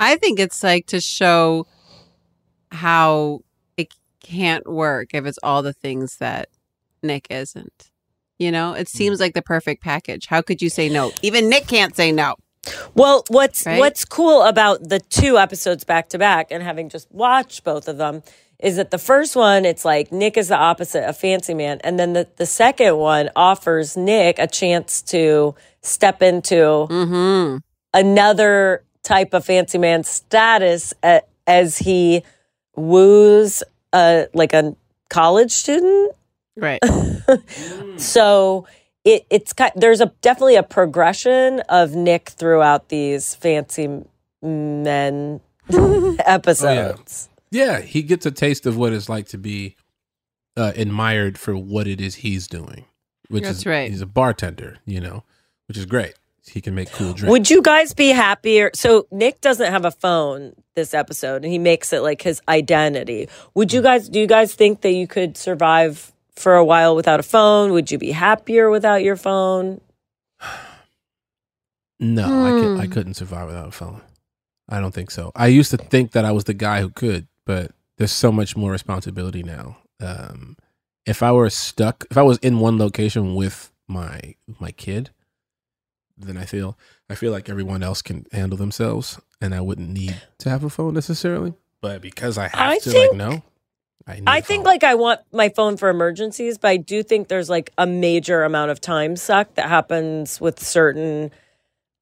I 0.00 0.16
think 0.16 0.40
it's 0.40 0.62
like 0.62 0.86
to 0.86 0.98
show 1.02 1.66
how 2.72 3.40
it 3.76 3.88
can't 4.22 4.66
work 4.66 5.10
if 5.12 5.26
it's 5.26 5.38
all 5.42 5.62
the 5.62 5.74
things 5.74 6.16
that 6.16 6.48
Nick 7.02 7.26
isn't. 7.28 7.90
You 8.38 8.50
know, 8.50 8.72
it 8.72 8.88
seems 8.88 9.20
like 9.20 9.34
the 9.34 9.42
perfect 9.42 9.82
package. 9.82 10.28
How 10.28 10.40
could 10.40 10.62
you 10.62 10.70
say 10.70 10.88
no? 10.88 11.12
Even 11.20 11.50
Nick 11.50 11.66
can't 11.66 11.94
say 11.94 12.10
no. 12.10 12.36
Well, 12.94 13.24
what's 13.28 13.66
Right? 13.66 13.78
what's 13.78 14.04
cool 14.04 14.42
about 14.42 14.88
the 14.88 15.00
two 15.00 15.38
episodes 15.38 15.84
back 15.84 16.08
to 16.10 16.18
back 16.18 16.48
and 16.50 16.62
having 16.62 16.88
just 16.88 17.10
watched 17.12 17.64
both 17.64 17.88
of 17.88 17.96
them 17.98 18.22
is 18.60 18.76
that 18.76 18.90
the 18.90 18.98
first 18.98 19.34
one 19.36 19.64
it's 19.64 19.84
like 19.84 20.12
Nick 20.12 20.36
is 20.36 20.48
the 20.48 20.56
opposite 20.56 21.06
of 21.08 21.16
Fancy 21.16 21.54
Man 21.54 21.80
and 21.84 21.98
then 21.98 22.12
the 22.12 22.28
the 22.36 22.46
second 22.46 22.96
one 22.96 23.28
offers 23.36 23.96
Nick 23.96 24.38
a 24.38 24.46
chance 24.46 25.02
to 25.02 25.54
step 25.82 26.22
into 26.22 26.54
Mm-hmm. 26.88 27.56
another 27.92 28.84
type 29.02 29.34
of 29.34 29.44
Fancy 29.44 29.78
Man 29.78 30.04
status 30.04 30.94
a- 31.02 31.22
as 31.46 31.78
he 31.78 32.22
woos 32.76 33.62
a 33.92 34.26
like 34.34 34.52
a 34.52 34.74
college 35.10 35.52
student 35.52 36.12
Right. 36.56 36.80
so 37.96 38.66
it 39.04 39.26
it's 39.30 39.52
ki- 39.52 39.70
there's 39.76 40.00
a 40.00 40.12
definitely 40.20 40.56
a 40.56 40.62
progression 40.62 41.60
of 41.68 41.94
Nick 41.94 42.30
throughout 42.30 42.88
these 42.88 43.34
fancy 43.34 44.02
men 44.42 45.40
episodes. 45.70 47.28
Yeah, 47.50 47.80
he 47.80 48.02
gets 48.02 48.26
a 48.26 48.30
taste 48.30 48.66
of 48.66 48.76
what 48.76 48.92
it's 48.92 49.08
like 49.08 49.28
to 49.28 49.38
be 49.38 49.76
uh, 50.56 50.72
admired 50.76 51.38
for 51.38 51.56
what 51.56 51.86
it 51.86 52.00
is 52.00 52.16
he's 52.16 52.48
doing, 52.48 52.84
which 53.28 53.44
That's 53.44 53.58
is 53.58 53.66
right. 53.66 53.90
He's 53.90 54.00
a 54.00 54.06
bartender, 54.06 54.78
you 54.86 55.00
know, 55.00 55.22
which 55.68 55.78
is 55.78 55.86
great. 55.86 56.14
He 56.46 56.60
can 56.60 56.74
make 56.74 56.90
cool 56.92 57.14
drinks. 57.14 57.30
Would 57.30 57.50
you 57.50 57.62
guys 57.62 57.94
be 57.94 58.08
happier? 58.08 58.70
So 58.74 59.06
Nick 59.10 59.40
doesn't 59.40 59.70
have 59.70 59.86
a 59.86 59.90
phone 59.90 60.52
this 60.74 60.92
episode, 60.92 61.42
and 61.42 61.50
he 61.50 61.58
makes 61.58 61.92
it 61.92 62.00
like 62.00 62.20
his 62.20 62.42
identity. 62.48 63.28
Would 63.54 63.72
you 63.72 63.80
guys? 63.80 64.08
Do 64.10 64.20
you 64.20 64.26
guys 64.26 64.54
think 64.54 64.82
that 64.82 64.90
you 64.90 65.06
could 65.06 65.38
survive 65.38 66.12
for 66.36 66.54
a 66.56 66.64
while 66.64 66.94
without 66.96 67.20
a 67.20 67.24
phone? 67.24 67.72
Would 67.72 67.90
you 67.90 67.98
be 67.98 68.10
happier 68.12 68.70
without 68.70 69.02
your 69.02 69.16
phone? 69.16 69.80
no, 72.00 72.24
I, 72.24 72.50
could, 72.50 72.74
Hmm. 72.74 72.80
I 72.80 72.86
couldn't 72.86 73.14
survive 73.14 73.46
without 73.46 73.68
a 73.68 73.72
phone. 73.72 74.00
I 74.68 74.80
don't 74.80 74.94
think 74.94 75.10
so. 75.10 75.30
I 75.34 75.46
used 75.48 75.70
to 75.72 75.76
think 75.76 76.12
that 76.12 76.24
I 76.24 76.32
was 76.32 76.44
the 76.44 76.54
guy 76.54 76.80
who 76.80 76.90
could, 76.90 77.28
but 77.46 77.72
there's 77.98 78.12
so 78.12 78.32
much 78.32 78.56
more 78.56 78.72
responsibility 78.72 79.42
now. 79.42 79.76
Um, 80.00 80.56
if 81.06 81.22
I 81.22 81.32
were 81.32 81.50
stuck, 81.50 82.04
if 82.10 82.16
I 82.16 82.22
was 82.22 82.38
in 82.38 82.58
one 82.60 82.78
location 82.78 83.34
with 83.34 83.70
my 83.86 84.34
my 84.58 84.70
kid, 84.72 85.10
then 86.16 86.36
I 86.38 86.46
feel 86.46 86.78
I 87.10 87.14
feel 87.14 87.30
like 87.30 87.50
everyone 87.50 87.82
else 87.82 88.00
can 88.00 88.24
handle 88.32 88.56
themselves, 88.56 89.20
and 89.40 89.54
I 89.54 89.60
wouldn't 89.60 89.90
need 89.90 90.20
to 90.38 90.48
have 90.50 90.64
a 90.64 90.70
phone 90.70 90.94
necessarily. 90.94 91.52
But 91.82 92.00
because 92.00 92.38
I 92.38 92.48
have 92.48 92.58
I 92.70 92.78
to, 92.78 92.90
think- 92.90 93.12
like, 93.12 93.18
no, 93.18 93.42
I 94.06 94.14
need 94.16 94.24
I 94.28 94.38
a 94.38 94.42
think 94.42 94.64
phone. 94.64 94.72
like 94.72 94.84
I 94.84 94.94
want 94.96 95.20
my 95.32 95.48
phone 95.48 95.76
for 95.76 95.88
emergencies, 95.88 96.58
but 96.58 96.68
I 96.68 96.76
do 96.76 97.02
think 97.02 97.28
there's 97.28 97.48
like 97.48 97.70
a 97.78 97.86
major 97.86 98.42
amount 98.44 98.70
of 98.70 98.80
time 98.80 99.16
suck 99.16 99.54
that 99.54 99.68
happens 99.68 100.40
with 100.40 100.62
certain 100.62 101.30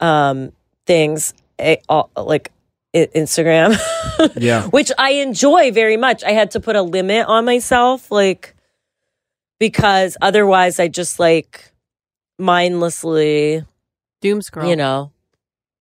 um 0.01 0.53
things 0.87 1.33
eh, 1.61 1.77
all- 1.89 2.11
like 2.17 2.51
i- 2.95 3.09
Instagram. 3.15 3.77
Yeah. 4.37 4.67
Which 4.69 4.93
I 4.99 5.13
enjoy 5.13 5.73
very 5.73 5.97
much. 5.97 6.23
I 6.23 6.31
had 6.33 6.51
to 6.53 6.61
put 6.61 6.77
a 6.77 6.83
limit 6.83 7.27
on 7.27 7.45
myself 7.45 8.11
like 8.11 8.55
because 9.59 10.17
otherwise 10.21 10.79
I 10.79 10.89
just 10.89 11.19
like 11.19 11.73
mindlessly 12.39 13.65
doom 14.21 14.43
scroll. 14.43 14.69
You 14.69 14.77
know. 14.77 15.13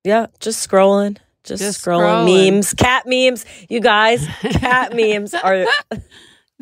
Yeah, 0.03 0.27
just 0.39 0.67
scrolling. 0.67 1.17
Just, 1.43 1.61
Just 1.63 1.83
scrolling. 1.83 2.25
scrolling. 2.25 2.51
memes, 2.53 2.73
cat 2.73 3.03
memes. 3.07 3.45
You 3.69 3.79
guys, 3.79 4.25
cat 4.41 4.95
memes 4.95 5.33
are 5.33 5.65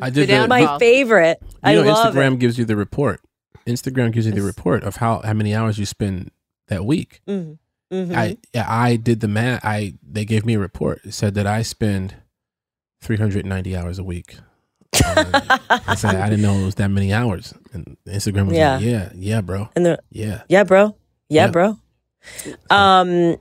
I 0.01 0.09
did 0.09 0.29
the, 0.29 0.47
my 0.47 0.77
favorite. 0.79 1.39
You 1.41 1.47
I 1.63 1.73
know, 1.75 1.81
love 1.83 2.13
Instagram 2.13 2.33
it. 2.35 2.39
gives 2.39 2.57
you 2.57 2.65
the 2.65 2.75
report. 2.77 3.19
Instagram 3.67 4.11
gives 4.13 4.25
you 4.25 4.31
the 4.31 4.41
report 4.41 4.83
of 4.83 4.95
how 4.97 5.19
how 5.21 5.33
many 5.33 5.53
hours 5.53 5.77
you 5.77 5.85
spend 5.85 6.31
that 6.69 6.85
week. 6.85 7.21
Mhm. 7.27 7.57
Mhm. 7.91 8.15
I 8.15 8.37
I 8.55 8.95
did 8.95 9.19
the 9.19 9.27
math. 9.27 9.65
I 9.65 9.95
they 10.01 10.23
gave 10.25 10.45
me 10.45 10.53
a 10.53 10.59
report. 10.59 11.01
It 11.03 11.13
said 11.13 11.33
that 11.35 11.45
I 11.45 11.61
spend 11.63 12.15
390 13.01 13.75
hours 13.75 13.99
a 13.99 14.03
week. 14.03 14.37
I 14.93 15.95
said 15.97 16.15
I 16.15 16.29
didn't 16.29 16.41
know 16.41 16.53
it 16.55 16.65
was 16.65 16.75
that 16.75 16.89
many 16.89 17.11
hours. 17.13 17.53
And 17.73 17.97
Instagram 18.07 18.47
was 18.47 18.55
Yeah. 18.57 18.75
like, 18.77 18.85
yeah, 18.85 19.09
yeah, 19.15 19.41
bro. 19.41 19.69
And 19.75 19.85
the 19.85 19.99
Yeah. 20.11 20.43
yeah, 20.47 20.63
bro. 20.63 20.95
Yeah, 21.29 21.45
Yeah. 21.45 21.51
bro. 21.51 21.77
Um, 22.69 23.37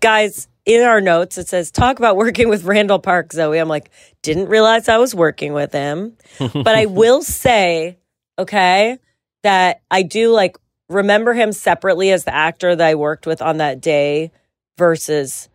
guys, 0.00 0.48
in 0.66 0.82
our 0.82 1.00
notes 1.00 1.38
it 1.38 1.48
says 1.48 1.70
talk 1.70 1.98
about 1.98 2.16
working 2.16 2.48
with 2.48 2.64
Randall 2.64 2.98
Park, 2.98 3.32
Zoe. 3.32 3.58
I'm 3.58 3.68
like, 3.68 3.90
didn't 4.22 4.48
realize 4.48 4.88
I 4.88 4.98
was 4.98 5.14
working 5.14 5.52
with 5.52 5.72
him, 5.72 6.16
but 6.38 6.74
I 6.74 6.86
will 6.86 7.22
say, 7.22 7.96
okay, 8.38 8.98
that 9.44 9.80
I 9.90 10.02
do 10.02 10.30
like 10.32 10.56
remember 10.88 11.32
him 11.32 11.52
separately 11.52 12.10
as 12.10 12.24
the 12.24 12.34
actor 12.34 12.74
that 12.76 12.86
I 12.86 12.96
worked 12.96 13.26
with 13.26 13.40
on 13.40 13.58
that 13.58 13.80
day 13.80 14.32
versus 14.76 15.48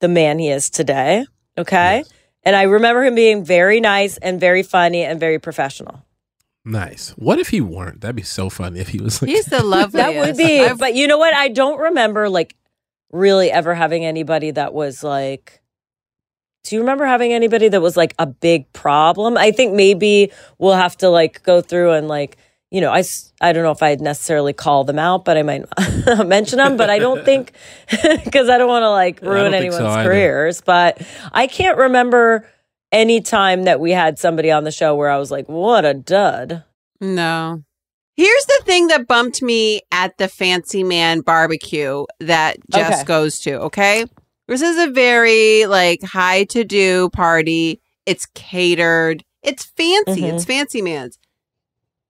the 0.00 0.08
man 0.08 0.38
he 0.38 0.48
is 0.48 0.70
today. 0.70 1.26
Okay. 1.58 2.04
And 2.44 2.54
I 2.54 2.62
remember 2.62 3.04
him 3.04 3.16
being 3.16 3.44
very 3.44 3.80
nice 3.80 4.18
and 4.18 4.38
very 4.38 4.62
funny 4.62 5.02
and 5.02 5.18
very 5.18 5.38
professional. 5.38 6.04
Nice. 6.64 7.10
What 7.10 7.38
if 7.38 7.48
he 7.48 7.60
weren't? 7.60 8.00
That'd 8.00 8.16
be 8.16 8.22
so 8.22 8.50
funny 8.50 8.80
if 8.80 8.88
he 8.88 9.00
was 9.00 9.22
like. 9.22 9.30
He's 9.30 9.46
the 9.46 9.62
loveliest. 9.64 9.94
That 9.94 10.14
would 10.14 10.36
be. 10.36 10.68
but 10.78 10.94
you 10.94 11.06
know 11.06 11.18
what? 11.18 11.34
I 11.34 11.48
don't 11.48 11.78
remember 11.78 12.28
like 12.28 12.54
really 13.16 13.50
ever 13.50 13.74
having 13.74 14.04
anybody 14.04 14.50
that 14.52 14.74
was 14.74 15.02
like. 15.02 15.60
Do 16.64 16.74
you 16.74 16.80
remember 16.80 17.04
having 17.04 17.32
anybody 17.32 17.68
that 17.68 17.80
was 17.80 17.96
like 17.96 18.12
a 18.18 18.26
big 18.26 18.72
problem? 18.72 19.36
I 19.36 19.52
think 19.52 19.74
maybe 19.74 20.32
we'll 20.58 20.74
have 20.74 20.96
to 20.96 21.08
like 21.08 21.44
go 21.44 21.60
through 21.60 21.92
and 21.92 22.08
like 22.08 22.38
you 22.72 22.80
know 22.80 22.90
I, 22.90 23.04
I 23.40 23.52
don't 23.52 23.62
know 23.62 23.70
if 23.70 23.84
I'd 23.84 24.00
necessarily 24.00 24.52
call 24.52 24.82
them 24.82 24.98
out, 24.98 25.24
but 25.24 25.36
I 25.36 25.42
might 25.42 25.64
mention 26.26 26.58
them. 26.58 26.76
But 26.76 26.90
I 26.90 26.98
don't 26.98 27.24
think 27.24 27.52
because 27.90 28.48
I 28.48 28.58
don't 28.58 28.68
want 28.68 28.82
to 28.82 28.90
like 28.90 29.22
ruin 29.22 29.52
don't 29.52 29.52
so 29.52 29.56
anyone's 29.58 30.04
careers. 30.04 30.60
But 30.60 31.00
I 31.32 31.46
can't 31.46 31.78
remember 31.78 32.48
any 32.92 33.20
time 33.20 33.64
that 33.64 33.80
we 33.80 33.90
had 33.92 34.18
somebody 34.18 34.50
on 34.50 34.64
the 34.64 34.72
show 34.72 34.94
where 34.94 35.10
I 35.10 35.18
was 35.18 35.30
like, 35.30 35.48
what 35.48 35.84
a 35.84 35.94
dud. 35.94 36.64
No. 37.00 37.62
Here's 38.16 38.46
the 38.46 38.62
thing 38.64 38.86
that 38.88 39.06
bumped 39.06 39.42
me 39.42 39.82
at 39.92 40.16
the 40.18 40.26
Fancy 40.28 40.82
Man 40.82 41.20
barbecue 41.20 42.04
that 42.20 42.56
Jess 42.70 42.94
Okay. 43.00 43.04
goes 43.04 43.38
to, 43.40 43.60
okay? 43.62 44.06
This 44.48 44.62
is 44.62 44.78
a 44.78 44.90
very 44.90 45.66
like 45.66 46.02
high 46.02 46.44
to 46.44 46.64
do 46.64 47.10
party. 47.10 47.80
It's 48.06 48.26
catered. 48.34 49.24
It's 49.42 49.64
fancy. 49.64 50.22
Mhm. 50.22 50.34
It's 50.34 50.44
Fancy 50.44 50.80
Man's. 50.82 51.18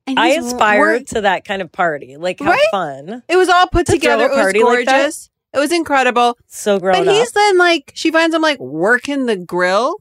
I 0.07 0.35
he's 0.35 0.47
aspired 0.47 1.09
to 1.09 1.23
that 1.23 1.45
kind 1.45 1.61
of 1.61 1.73
party. 1.73 2.17
Like, 2.17 2.39
how 2.39 2.51
Right? 2.53 2.69
fun. 2.71 3.23
It 3.29 3.37
was 3.37 3.49
all 3.49 3.67
put 3.67 3.87
To 3.87 3.93
together. 3.93 4.27
It 4.27 4.31
was 4.31 4.37
party 4.39 4.63
like 4.63 4.87
gorgeous. 4.87 5.31
it 5.53 5.59
was 5.59 5.73
incredible. 5.73 6.39
So 6.47 6.79
grown 6.79 6.99
But 7.05 7.09
up. 7.09 7.15
he's 7.17 7.33
then 7.33 7.59
like, 7.59 7.91
she 7.97 8.13
finds 8.13 8.35
him 8.35 8.43
like 8.43 8.61
working 8.61 9.27
the 9.27 9.37
grill. 9.37 9.97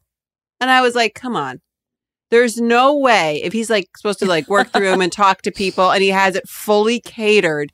And 0.61 0.69
I 0.69 0.81
was 0.81 0.93
like, 0.93 1.15
come 1.15 1.35
on. 1.35 1.59
There's 2.35 2.59
no 2.59 2.97
way 2.97 3.41
if 3.45 3.53
he's 3.53 3.69
like 3.69 3.95
supposed 3.95 4.19
to 4.19 4.25
like 4.25 4.49
work 4.49 4.73
through 4.73 4.89
room 4.91 4.99
and 4.99 5.09
talk 5.09 5.41
to 5.43 5.51
people 5.51 5.89
and 5.89 6.03
he 6.03 6.09
has 6.09 6.35
it 6.35 6.49
fully 6.49 6.99
catered, 6.99 7.71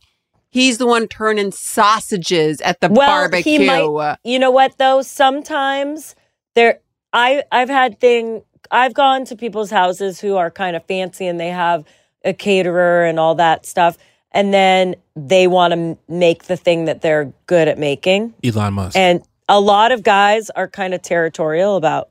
he's 0.51 0.77
the 0.77 0.85
one 0.85 1.07
turning 1.07 1.51
sausages 1.51 2.61
at 2.61 2.79
the 2.79 2.87
well, 2.89 3.07
barbecue. 3.07 3.59
he 3.59 3.65
might. 3.65 4.17
You 4.23 4.37
know 4.37 4.51
what 4.51 4.77
though? 4.77 5.01
Sometimes 5.01 6.15
there, 6.53 6.79
I 7.11 7.43
I've 7.51 7.69
had 7.69 7.99
thing. 7.99 8.43
I've 8.69 8.93
gone 8.93 9.25
to 9.25 9.35
people's 9.35 9.71
houses 9.71 10.21
who 10.21 10.37
are 10.37 10.51
kind 10.51 10.75
of 10.75 10.85
fancy 10.85 11.25
and 11.25 11.39
they 11.39 11.49
have 11.49 11.83
a 12.23 12.31
caterer 12.31 13.03
and 13.05 13.19
all 13.19 13.33
that 13.35 13.65
stuff, 13.65 13.97
and 14.31 14.53
then 14.53 14.95
they 15.15 15.47
want 15.47 15.73
to 15.73 15.97
make 16.07 16.43
the 16.43 16.55
thing 16.55 16.85
that 16.85 17.01
they're 17.01 17.33
good 17.47 17.67
at 17.67 17.79
making. 17.79 18.35
Elon 18.43 18.75
Musk. 18.75 18.95
And 18.95 19.23
a 19.49 19.59
lot 19.59 19.91
of 19.91 20.03
guys 20.03 20.51
are 20.51 20.67
kind 20.67 20.93
of 20.93 21.01
territorial 21.01 21.77
about 21.77 22.09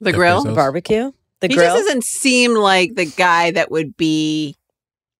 the 0.00 0.10
Jeff 0.10 0.18
grill. 0.18 0.44
Bezos. 0.44 0.54
barbecue. 0.56 1.12
The 1.42 1.48
he 1.48 1.54
grill. 1.54 1.74
just 1.74 1.86
doesn't 1.86 2.04
seem 2.04 2.54
like 2.54 2.94
the 2.94 3.04
guy 3.04 3.50
that 3.50 3.70
would 3.70 3.96
be 3.96 4.56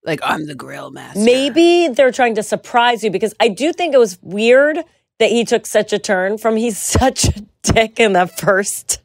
like, 0.05 0.21
I'm 0.25 0.47
the 0.47 0.55
grill 0.55 0.91
master. 0.91 1.21
Maybe 1.21 1.89
they're 1.89 2.11
trying 2.13 2.35
to 2.37 2.43
surprise 2.43 3.05
you 3.05 3.11
because 3.11 3.35
I 3.39 3.49
do 3.49 3.73
think 3.73 3.93
it 3.95 3.99
was 3.99 4.19
weird 4.23 4.79
that 5.19 5.31
he 5.31 5.45
took 5.45 5.67
such 5.67 5.93
a 5.93 5.99
turn 5.99 6.39
from 6.39 6.57
he's 6.57 6.79
such 6.99 7.25
a 7.27 7.45
dick 7.63 8.01
in 8.01 8.15
that 8.15 8.39
first 8.39 9.01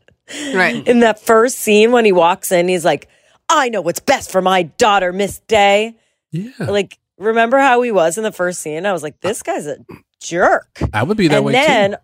Right. 0.54 0.86
in 0.88 1.00
that 1.02 1.20
first 1.20 1.60
scene 1.60 1.92
when 1.92 2.04
he 2.06 2.12
walks 2.12 2.52
in 2.52 2.68
he's 2.68 2.84
like 2.86 3.08
I 3.50 3.70
know 3.70 3.82
what's 3.82 4.00
best 4.00 4.32
for 4.32 4.42
my 4.42 4.64
daughter 4.64 5.14
Miss 5.14 5.40
Day. 5.42 5.96
Yeah. 6.32 6.52
Like 6.60 6.98
remember 7.18 7.60
how 7.60 7.82
he 7.82 7.92
was 7.92 8.18
in 8.18 8.24
the 8.24 8.32
first 8.32 8.60
scene? 8.62 8.86
I 8.86 8.92
was 8.94 9.04
like 9.04 9.20
this 9.22 9.42
guy's 9.44 9.68
a 9.68 9.78
jerk. 10.22 10.80
I 10.94 11.04
would 11.04 11.18
be 11.18 11.28
that 11.30 11.36
way 11.36 11.38
and 11.38 11.46
way 11.46 11.52
then 11.54 11.92
too. 11.92 11.98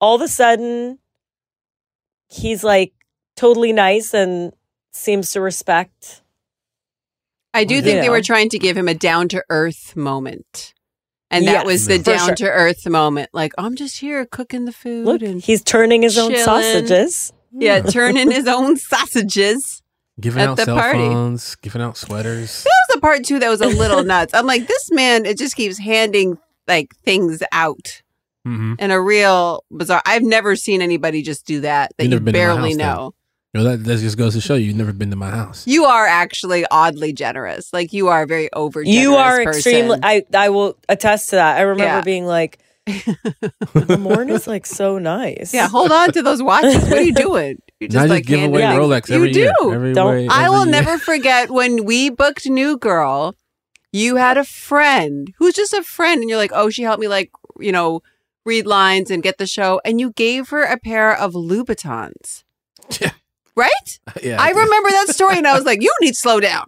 all 0.00 0.14
of 0.16 0.22
a 0.22 0.28
sudden 0.28 0.98
he's 2.28 2.64
like 2.64 2.92
totally 3.36 3.72
nice 3.72 4.14
and 4.14 4.52
seems 4.96 5.30
to 5.32 5.40
respect 5.40 6.22
I 7.54 7.64
do 7.64 7.76
You 7.76 7.82
think 7.82 8.02
they 8.02 8.10
were 8.10 8.20
trying 8.22 8.50
to 8.50 8.58
give 8.58 8.76
him 8.76 8.86
a 8.86 8.92
down 8.94 9.28
to 9.28 9.42
earth 9.48 9.96
moment. 9.96 10.74
And 11.30 11.46
that 11.48 11.52
Yes, 11.52 11.66
was 11.66 11.86
the 11.86 11.98
down 11.98 12.36
to 12.36 12.44
earth 12.48 12.86
moment. 12.86 13.30
Like, 13.32 13.52
I'm 13.56 13.76
just 13.76 13.98
here 13.98 14.26
cooking 14.26 14.66
the 14.66 14.72
food. 14.72 15.06
Look, 15.06 15.22
and 15.22 15.40
he's 15.40 15.62
turning 15.64 16.02
his 16.02 16.18
own 16.18 16.36
sausages. 16.36 17.32
Yeah, 17.52 17.80
turning 17.80 18.30
his 18.30 18.46
own 18.56 18.76
sausages. 18.76 19.82
Giving 20.20 20.42
at 20.42 20.48
out 20.50 20.56
the 20.58 20.66
cell 20.66 20.76
party. 20.76 20.98
phones, 20.98 21.56
giving 21.56 21.80
out 21.82 21.96
sweaters. 21.96 22.62
That 22.64 22.70
was 22.88 22.94
the 22.94 23.00
part 23.00 23.24
too 23.24 23.38
that 23.38 23.48
was 23.48 23.60
a 23.62 23.66
little 23.68 24.04
nuts. 24.12 24.34
I'm 24.34 24.46
like, 24.46 24.66
this 24.66 24.90
man, 24.92 25.24
it 25.24 25.38
just 25.38 25.56
keeps 25.56 25.78
handing 25.78 26.38
like 26.68 26.94
things 27.04 27.42
out 27.52 28.02
Mm-hmm. 28.46 28.74
in 28.78 28.90
a 28.92 29.00
real 29.02 29.64
bizarre. 29.72 30.02
I've 30.06 30.22
never 30.22 30.54
seen 30.54 30.80
anybody 30.80 31.22
just 31.22 31.46
do 31.46 31.62
that 31.62 31.90
that 31.98 32.04
You've 32.04 32.12
you 32.12 32.18
never 32.20 32.24
been 32.26 32.34
to 32.34 32.38
my 32.38 32.44
barely 32.54 32.68
house, 32.70 32.76
then. 32.78 32.86
know. 32.86 33.14
You 33.56 33.64
know, 33.64 33.70
that, 33.76 33.84
that 33.84 33.98
just 34.00 34.18
goes 34.18 34.34
to 34.34 34.40
show 34.40 34.54
you, 34.54 34.66
you've 34.66 34.76
never 34.76 34.92
been 34.92 35.10
to 35.10 35.16
my 35.16 35.30
house. 35.30 35.66
You 35.66 35.84
are 35.86 36.06
actually 36.06 36.66
oddly 36.70 37.12
generous. 37.12 37.72
Like 37.72 37.92
you 37.92 38.08
are 38.08 38.26
very 38.26 38.52
over. 38.52 38.82
You 38.82 39.14
are 39.16 39.44
person. 39.44 39.48
extremely. 39.72 39.98
I 40.02 40.24
I 40.34 40.48
will 40.50 40.76
attest 40.88 41.30
to 41.30 41.36
that. 41.36 41.56
I 41.58 41.62
remember 41.62 41.84
Yeah. 41.84 42.00
being 42.02 42.26
like, 42.26 42.58
the 42.86 43.16
"Lamorne 43.74 44.30
is 44.30 44.46
like 44.46 44.66
so 44.66 44.98
nice." 44.98 45.52
Yeah, 45.54 45.68
hold 45.68 45.90
on 45.90 46.12
to 46.12 46.22
those 46.22 46.42
watches. 46.42 46.82
What 46.84 46.92
are 46.98 47.02
you 47.02 47.14
doing? 47.28 47.58
You 47.80 47.88
Now 47.88 48.04
I 48.04 48.08
just 48.08 48.26
give 48.26 48.40
handing 48.40 48.60
away 48.62 48.78
things- 48.78 49.08
Rolex 49.08 49.08
You 49.08 49.32
do. 49.32 49.40
year. 49.40 49.74
Every 49.74 49.92
Don't- 49.92 50.14
way- 50.14 50.28
I 50.30 50.48
will 50.50 50.64
year. 50.66 50.72
never 50.72 50.98
forget 50.98 51.50
when 51.50 51.84
we 51.84 52.10
booked 52.10 52.46
New 52.46 52.76
Girl. 52.78 53.34
You 53.92 54.16
had 54.16 54.36
a 54.36 54.44
friend 54.44 55.32
who's 55.38 55.54
just 55.54 55.72
a 55.72 55.82
friend, 55.82 56.20
and 56.20 56.28
you're 56.28 56.38
like, 56.38 56.52
"Oh, 56.54 56.68
she 56.70 56.82
helped 56.82 57.00
me, 57.00 57.08
like, 57.08 57.30
you 57.58 57.72
know, 57.72 58.02
read 58.44 58.66
lines 58.66 59.10
and 59.10 59.22
get 59.22 59.38
the 59.38 59.46
show." 59.46 59.80
And 59.84 59.98
you 60.00 60.12
gave 60.12 60.50
her 60.50 60.62
a 60.62 60.78
pair 60.78 61.16
of 61.16 61.32
Louboutins, 61.32 62.44
right? 63.56 63.98
Yeah, 64.22 64.40
I 64.40 64.52
did. 64.52 64.58
remember 64.58 64.90
that 64.90 65.06
story, 65.08 65.38
and 65.38 65.46
I 65.46 65.54
was 65.54 65.64
like, 65.64 65.82
"You 65.82 65.92
need 66.00 66.12
to 66.12 66.14
slow 66.16 66.40
down." 66.40 66.66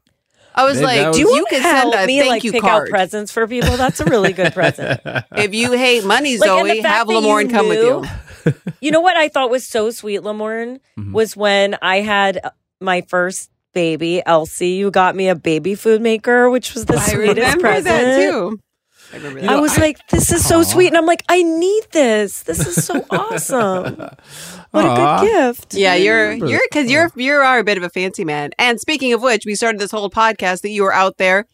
I 0.54 0.64
was 0.64 0.74
Maybe 0.80 0.86
like, 0.86 0.98
that 1.00 1.14
Do 1.14 1.20
you, 1.20 1.34
"You 1.36 1.46
can 1.48 1.60
help 1.62 1.92
send 1.94 2.04
a 2.04 2.06
me 2.06 2.18
thank 2.18 2.30
like 2.30 2.44
you 2.44 2.52
pick 2.52 2.62
card 2.62 2.88
out 2.88 2.90
presents 2.90 3.30
for 3.32 3.46
people? 3.46 3.76
That's 3.76 4.00
a 4.00 4.04
really 4.06 4.32
good 4.32 4.52
present. 4.52 5.00
if 5.36 5.54
you 5.54 5.72
hate 5.72 6.04
money, 6.04 6.36
Like, 6.36 6.50
and 6.50 6.66
the 6.68 6.72
Zoe. 6.74 6.82
fact 6.82 6.96
Have 6.96 7.06
that 7.06 7.12
you 7.14 7.20
Lamorne 7.20 7.50
come 7.50 7.68
with 7.68 7.78
you." 7.78 8.62
you 8.80 8.90
know 8.90 9.00
what 9.00 9.16
I 9.16 9.28
thought 9.28 9.50
was 9.50 9.64
so 9.66 9.90
sweet, 9.90 10.20
Lamorne, 10.22 10.80
Mhm. 10.98 11.12
was 11.12 11.36
when 11.36 11.76
I 11.82 12.00
had 12.00 12.40
my 12.80 13.02
first 13.02 13.50
baby, 13.74 14.22
Elsie. 14.26 14.70
You 14.70 14.90
got 14.90 15.14
me 15.14 15.28
a 15.28 15.34
baby 15.34 15.74
food 15.74 16.00
maker, 16.02 16.50
which 16.50 16.74
was 16.74 16.86
the 16.86 16.96
I 16.96 17.06
sweetest 17.06 17.36
remember 17.36 17.60
present. 17.60 17.84
that 17.84 18.16
too. 18.30 18.58
I 19.12 19.16
remember 19.16 19.40
that. 19.40 19.50
I 19.50 19.60
was 19.60 19.78
like, 19.78 20.06
"This 20.08 20.30
is 20.32 20.46
so 20.46 20.60
Aw. 20.60 20.62
sweet," 20.64 20.88
and 20.88 20.96
I'm 20.96 21.06
like, 21.06 21.22
"I 21.28 21.42
need 21.42 21.84
this. 21.92 22.42
This 22.42 22.66
is 22.66 22.84
so 22.84 23.04
awesome. 23.10 23.96
What 24.70 24.84
a 24.84 25.20
good 25.20 25.30
gift." 25.32 25.74
Yeah, 25.74 25.94
you're 25.94 26.32
you're 26.32 26.60
because 26.70 26.90
you're 26.90 27.10
you 27.16 27.32
are 27.34 27.58
a 27.58 27.64
bit 27.64 27.78
of 27.78 27.84
a 27.84 27.88
fancy 27.90 28.24
man. 28.24 28.50
And 28.58 28.78
speaking 28.80 29.12
of 29.12 29.22
which, 29.22 29.44
we 29.46 29.54
started 29.54 29.80
this 29.80 29.90
whole 29.90 30.10
podcast 30.10 30.60
that 30.62 30.70
you 30.70 30.82
were 30.82 30.92
out 30.92 31.16
there 31.16 31.46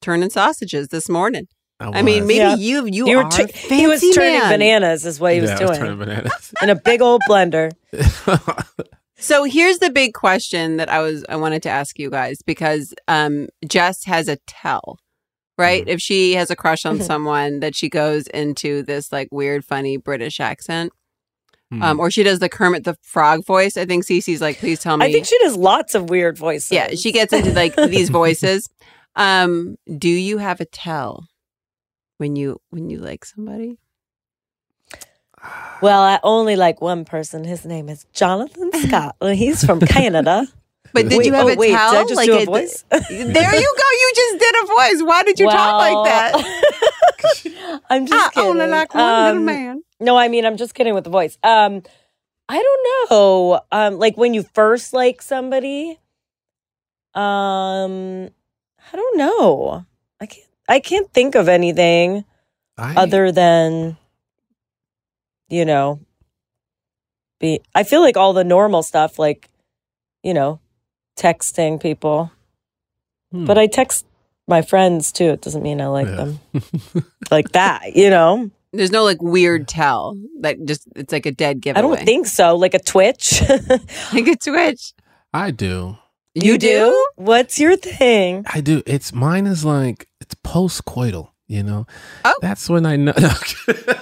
turning 0.00 0.30
sausages 0.30 0.88
this 0.88 1.08
morning. 1.08 1.46
I 1.78 2.02
mean, 2.02 2.26
maybe 2.26 2.38
Yeah. 2.40 2.56
you 2.56 2.86
you, 2.86 3.06
You 3.06 3.16
were 3.18 3.24
are 3.24 3.30
tu- 3.30 3.44
a 3.44 3.48
fancy 3.48 3.74
he 3.76 3.86
was 3.86 4.00
turning 4.14 4.40
man. 4.40 4.50
bananas, 4.50 5.06
is 5.06 5.18
what 5.20 5.32
he 5.34 5.40
was 5.40 5.48
Yeah, 5.50 5.56
I 5.56 5.60
was 5.60 5.78
doing 5.78 5.80
turning 5.80 5.98
bananas. 5.98 6.54
in 6.62 6.68
a 6.70 6.74
big 6.74 7.00
old 7.00 7.22
blender. 7.28 7.70
So 9.22 9.44
here's 9.44 9.80
the 9.80 9.90
big 9.90 10.14
question 10.14 10.78
that 10.78 10.88
I 10.90 11.00
was 11.00 11.26
I 11.28 11.36
wanted 11.36 11.62
to 11.64 11.68
ask 11.68 11.98
you 11.98 12.08
guys 12.10 12.38
because 12.46 12.94
um 13.06 13.48
Jess 13.66 14.04
has 14.04 14.28
a 14.28 14.36
tell, 14.46 14.98
right? 15.60 15.82
Mm-hmm. 15.82 15.90
If 15.90 16.00
she 16.00 16.34
has 16.34 16.50
a 16.50 16.56
crush 16.56 16.84
on 16.84 17.00
someone 17.00 17.60
that 17.60 17.74
she 17.76 17.88
goes 17.88 18.26
into 18.28 18.82
this 18.82 19.12
like 19.12 19.28
weird 19.30 19.64
funny 19.64 19.96
British 19.96 20.40
accent. 20.40 20.92
Hmm. 21.70 21.82
Um, 21.82 22.00
or 22.00 22.10
she 22.10 22.24
does 22.24 22.40
the 22.40 22.48
Kermit 22.48 22.82
the 22.82 22.96
Frog 23.02 23.46
voice. 23.46 23.76
I 23.76 23.84
think 23.86 24.04
Cece's 24.04 24.40
like, 24.40 24.58
please 24.58 24.80
tell 24.80 24.96
me. 24.96 25.06
I 25.06 25.12
think 25.12 25.26
she 25.26 25.38
does 25.38 25.54
lots 25.56 25.94
of 25.94 26.10
weird 26.10 26.36
voices. 26.36 26.72
Yeah, 26.72 26.88
she 26.96 27.12
gets 27.12 27.32
into 27.32 27.52
like 27.52 27.76
these 27.76 28.08
voices. 28.22 28.68
Um, 29.14 29.76
do 29.98 30.08
you 30.08 30.38
have 30.38 30.60
a 30.60 30.64
tell 30.64 31.28
when 32.18 32.34
you 32.34 32.60
when 32.70 32.90
you 32.90 32.98
like 32.98 33.24
somebody? 33.24 33.78
Well, 35.80 36.00
I 36.00 36.20
only 36.22 36.56
like 36.56 36.80
one 36.80 37.04
person. 37.04 37.44
His 37.44 37.64
name 37.64 37.88
is 37.88 38.04
Jonathan 38.12 38.70
Scott. 38.86 39.16
and 39.20 39.36
He's 39.36 39.64
from 39.64 39.80
Canada. 39.80 40.46
But 40.92 41.08
did 41.08 41.18
Wait, 41.18 41.26
you 41.26 41.32
have 41.34 41.46
oh, 41.46 41.48
a 41.50 41.56
wait, 41.56 41.70
tell? 41.72 41.92
Did 41.92 41.98
I 41.98 42.02
just 42.02 42.16
like 42.16 42.26
do 42.26 42.34
a 42.34 42.40
it- 42.40 42.46
voice? 42.46 42.84
there 42.90 43.00
you 43.00 43.74
go. 43.76 43.86
You 43.92 44.12
just 44.16 44.38
did 44.38 44.54
a 44.62 44.66
voice. 44.66 45.02
Why 45.02 45.22
did 45.22 45.38
you 45.38 45.46
talk 45.48 45.78
like 45.78 46.04
that? 46.06 46.32
that? 46.32 47.80
I'm 47.90 48.06
just 48.06 48.26
I 48.26 48.30
kidding. 48.34 48.50
only 48.50 48.66
like 48.66 48.94
one 48.94 49.24
little 49.24 49.38
Um, 49.38 49.44
man. 49.44 49.82
No, 50.00 50.16
I 50.16 50.28
mean 50.28 50.44
I'm 50.44 50.56
just 50.56 50.74
kidding 50.74 50.94
with 50.94 51.04
the 51.04 51.10
voice. 51.10 51.38
Um, 51.42 51.82
I 52.48 52.60
don't 52.60 53.10
know. 53.10 53.60
Um, 53.70 53.98
like 53.98 54.16
when 54.16 54.34
you 54.34 54.42
first 54.42 54.92
like 54.92 55.22
somebody. 55.22 55.98
Um, 57.14 58.30
I 58.92 58.96
don't 58.96 59.16
know. 59.18 59.84
I 60.20 60.26
can't. 60.26 60.46
I 60.68 60.78
can't 60.80 61.12
think 61.12 61.34
of 61.34 61.48
anything 61.48 62.24
I, 62.78 62.94
other 62.94 63.32
than, 63.32 63.96
you 65.48 65.64
know, 65.64 65.98
be. 67.40 67.60
I 67.74 67.82
feel 67.82 68.00
like 68.00 68.16
all 68.16 68.32
the 68.32 68.44
normal 68.44 68.84
stuff, 68.84 69.18
like, 69.18 69.48
you 70.22 70.32
know, 70.32 70.60
texting 71.20 71.80
people. 71.80 72.32
Hmm. 73.32 73.44
But 73.44 73.58
I 73.58 73.66
text 73.66 74.06
my 74.48 74.62
friends 74.62 75.12
too. 75.12 75.30
It 75.30 75.42
doesn't 75.42 75.62
mean 75.62 75.80
I 75.80 75.86
like 75.86 76.06
Yeah. 76.06 76.16
them 76.16 76.40
like 77.30 77.52
that, 77.52 77.94
you 77.94 78.10
know. 78.10 78.50
There's 78.72 78.92
no 78.92 79.04
like 79.04 79.20
weird 79.20 79.66
tell 79.68 80.16
that 80.40 80.64
just 80.64 80.86
it's 80.96 81.12
like 81.12 81.26
a 81.26 81.32
dead 81.32 81.60
giveaway. 81.60 81.78
I 81.78 81.96
don't 81.96 82.04
think 82.04 82.26
so. 82.26 82.56
Like 82.56 82.74
a 82.74 82.78
twitch. 82.78 83.42
like 84.12 84.28
a 84.28 84.36
twitch. 84.36 84.92
I 85.34 85.50
do. 85.50 85.96
You 86.34 86.58
do? 86.58 87.06
What's 87.16 87.58
your 87.58 87.76
thing? 87.76 88.44
I 88.46 88.60
do. 88.60 88.82
It's 88.86 89.12
mine 89.12 89.46
is 89.46 89.64
like 89.64 90.06
it's 90.20 90.34
post 90.34 90.84
coital. 90.84 91.30
You 91.48 91.64
know, 91.64 91.86
oh. 92.24 92.34
that's 92.40 92.68
when 92.68 92.86
I 92.86 92.94
know. 92.94 93.12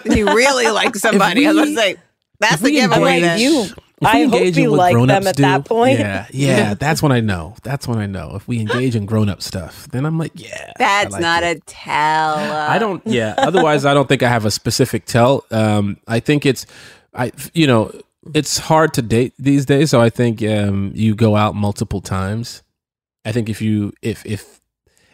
you 0.05 0.27
really 0.27 0.69
like 0.69 0.95
somebody. 0.97 1.47
I 1.47 1.53
was 1.53 1.57
about 1.57 1.65
to 1.65 1.75
say 1.75 1.97
that's 2.41 2.61
the 2.61 2.71
giveaway. 2.71 3.21
then. 3.21 3.41
you. 3.41 3.67
I 4.03 4.25
hope 4.25 4.57
you 4.57 4.71
like 4.71 4.95
them 4.95 5.27
at 5.27 5.37
do, 5.37 5.43
that 5.43 5.65
point. 5.65 5.99
Yeah, 5.99 6.27
yeah, 6.31 6.75
that's 6.75 7.03
when 7.03 7.13
I 7.13 7.21
know. 7.21 7.57
That's 7.63 7.89
when 7.89 7.99
I 7.99 8.07
know. 8.07 8.37
If 8.37 8.47
we 8.47 8.61
engage 8.61 8.95
in 8.95 9.07
grown 9.07 9.29
up 9.29 9.43
stuff, 9.43 9.89
then 9.89 10.07
I'm 10.07 10.19
like, 10.19 10.33
yeah. 10.35 10.73
That's 10.79 11.13
like 11.13 11.21
not 11.21 11.43
it. 11.43 11.59
a 11.59 11.61
tell. 11.61 12.37
I 12.37 12.79
don't. 12.79 13.05
Yeah. 13.07 13.35
Otherwise, 13.39 13.85
I 13.85 13.95
don't 13.95 14.09
think 14.09 14.23
I 14.23 14.29
have 14.29 14.45
a 14.45 14.51
specific 14.51 15.05
tell. 15.05 15.45
Um, 15.51 15.99
I 16.07 16.21
think 16.21 16.47
it's, 16.47 16.67
I 17.15 17.33
you 17.55 17.67
know, 17.67 17.93
it's 18.35 18.59
hard 18.59 18.95
to 18.95 19.03
date 19.03 19.35
these 19.39 19.67
days. 19.67 19.91
So 19.91 20.01
I 20.01 20.11
think 20.11 20.43
um, 20.43 20.93
you 20.95 21.15
go 21.15 21.37
out 21.37 21.55
multiple 21.55 22.01
times. 22.01 22.63
I 23.25 23.33
think 23.33 23.49
if 23.49 23.61
you 23.61 23.93
if 24.03 24.25
if 24.25 24.61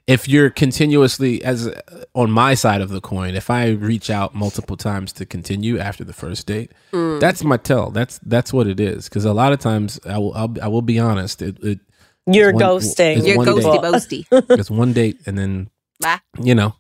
if 0.07 0.29
you're 0.29 0.51
continuously 0.51 1.43
as 1.45 1.67
uh, 1.67 1.81
on 2.15 2.31
my 2.31 2.55
side 2.55 2.81
of 2.83 2.91
the 2.91 3.01
coin, 3.01 3.35
if 3.35 3.49
I 3.51 3.69
reach 3.71 4.11
out 4.11 4.35
multiple 4.35 4.77
times 4.77 5.13
to 5.15 5.25
continue 5.27 5.79
after 5.79 6.05
the 6.05 6.13
first 6.13 6.47
date, 6.47 6.73
Mm. 6.93 7.21
that's 7.21 7.43
my 7.43 7.57
tell. 7.57 7.91
That's 7.91 8.19
that's 8.19 8.53
what 8.53 8.67
it 8.67 8.79
is. 8.81 9.09
Because 9.09 9.25
a 9.25 9.33
lot 9.33 9.53
of 9.53 9.61
times, 9.61 9.99
I 10.07 10.19
will 10.19 10.35
I'll, 10.35 10.55
I 10.63 10.69
will 10.69 10.83
be 10.83 10.99
honest. 10.99 11.41
It, 11.43 11.57
it 11.63 11.79
You're 12.27 12.53
one- 12.53 12.63
ghosting. 12.63 13.17
it's 13.19 13.27
You're 13.27 13.37
one 13.39 13.47
ghosty 13.47 13.73
date. 14.11 14.27
boasty. 14.31 14.49
It's 14.59 14.71
one 14.71 14.93
date, 14.93 15.21
and 15.27 15.39
then 15.39 15.71
Bye. 16.01 16.21
you 16.43 16.55
know. 16.55 16.75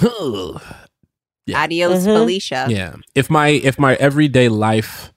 Adios, 1.54 2.02
Mhm. 2.02 2.04
Felicia. 2.04 2.66
Yeah. 2.68 2.94
If 3.14 3.28
my 3.30 3.48
if 3.48 3.78
my 3.78 3.94
everyday 3.96 4.48
life 4.48 5.12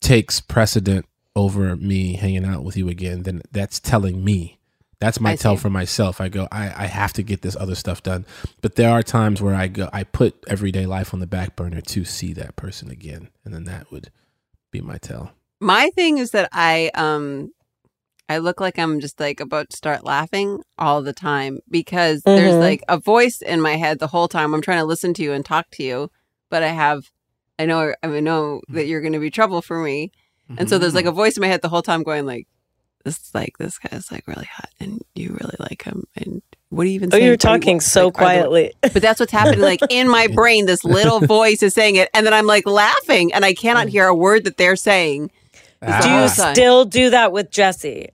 takes 0.00 0.40
precedent 0.40 1.06
over 1.36 1.76
me 1.76 2.14
hanging 2.14 2.44
out 2.44 2.64
with 2.64 2.76
you 2.76 2.88
again, 2.88 3.22
then 3.22 3.42
that's 3.52 3.78
telling 3.78 4.24
me. 4.24 4.58
That's 4.98 5.20
my 5.20 5.32
I 5.32 5.36
tell 5.36 5.56
see. 5.56 5.62
for 5.62 5.70
myself. 5.70 6.20
I 6.20 6.28
go, 6.28 6.48
I, 6.50 6.84
I 6.84 6.86
have 6.86 7.12
to 7.14 7.22
get 7.22 7.42
this 7.42 7.54
other 7.56 7.74
stuff 7.74 8.02
done. 8.02 8.24
But 8.62 8.76
there 8.76 8.90
are 8.90 9.02
times 9.02 9.42
where 9.42 9.54
I 9.54 9.68
go 9.68 9.90
I 9.92 10.04
put 10.04 10.42
everyday 10.48 10.86
life 10.86 11.12
on 11.12 11.20
the 11.20 11.26
back 11.26 11.54
burner 11.56 11.80
to 11.82 12.04
see 12.04 12.32
that 12.34 12.56
person 12.56 12.90
again. 12.90 13.28
And 13.44 13.52
then 13.52 13.64
that 13.64 13.90
would 13.92 14.10
be 14.70 14.80
my 14.80 14.96
tell. 14.98 15.32
My 15.60 15.90
thing 15.94 16.18
is 16.18 16.30
that 16.30 16.48
I 16.52 16.90
um 16.94 17.52
I 18.28 18.38
look 18.38 18.60
like 18.60 18.78
I'm 18.78 18.98
just 19.00 19.20
like 19.20 19.38
about 19.40 19.70
to 19.70 19.76
start 19.76 20.04
laughing 20.04 20.60
all 20.78 21.00
the 21.02 21.12
time 21.12 21.60
because 21.70 22.22
there's 22.24 22.54
Mhm. 22.54 22.60
like 22.60 22.82
a 22.88 22.98
voice 22.98 23.40
in 23.40 23.60
my 23.60 23.76
head 23.76 23.98
the 24.00 24.08
whole 24.08 24.26
time. 24.28 24.52
I'm 24.54 24.62
trying 24.62 24.78
to 24.80 24.84
listen 24.84 25.14
to 25.14 25.22
you 25.22 25.32
and 25.32 25.44
talk 25.44 25.70
to 25.72 25.82
you, 25.82 26.10
but 26.50 26.62
I 26.62 26.68
have 26.68 27.10
I 27.58 27.66
know 27.66 27.94
I 28.02 28.20
know 28.20 28.62
that 28.70 28.86
you're 28.86 29.00
going 29.00 29.12
to 29.12 29.18
be 29.20 29.30
trouble 29.30 29.60
for 29.62 29.78
me. 29.82 30.10
And 30.58 30.68
so 30.70 30.78
there's 30.78 30.94
like 30.94 31.06
a 31.06 31.12
voice 31.12 31.36
in 31.36 31.40
my 31.42 31.48
head 31.48 31.60
the 31.62 31.68
whole 31.68 31.82
time 31.82 32.02
going 32.02 32.24
like 32.24 32.46
this 33.04 33.32
like 33.34 33.56
this 33.58 33.78
guy's 33.78 34.10
like 34.10 34.26
really 34.26 34.46
hot 34.46 34.70
and 34.80 35.00
you 35.14 35.28
really 35.40 35.54
like 35.60 35.82
him 35.84 36.04
and 36.16 36.42
what 36.70 36.82
do 36.84 36.88
you 36.90 36.96
even 36.96 37.10
Oh, 37.12 37.16
you're 37.16 37.32
you- 37.32 37.36
talking 37.36 37.76
what- 37.76 37.82
so 37.84 38.06
like, 38.06 38.08
are 38.08 38.10
the- 38.12 38.18
quietly. 38.18 38.72
but 38.80 38.94
that's 39.00 39.20
what's 39.20 39.30
happening. 39.32 39.60
Like 39.60 39.80
in 39.90 40.08
my 40.08 40.26
brain, 40.26 40.66
this 40.66 40.84
little 40.84 41.20
voice 41.38 41.62
is 41.62 41.74
saying 41.74 41.96
it, 41.96 42.08
and 42.14 42.26
then 42.26 42.34
I'm 42.34 42.46
like 42.46 42.66
laughing, 42.66 43.32
and 43.32 43.44
I 43.44 43.54
cannot 43.54 43.88
hear 43.88 44.06
a 44.06 44.14
word 44.14 44.44
that 44.44 44.56
they're 44.56 44.76
saying. 44.76 45.30
Ah. 45.82 46.00
Do 46.02 46.10
you 46.10 46.28
still 46.52 46.84
do 46.84 47.10
that 47.10 47.30
with 47.32 47.50
Jesse? 47.50 48.08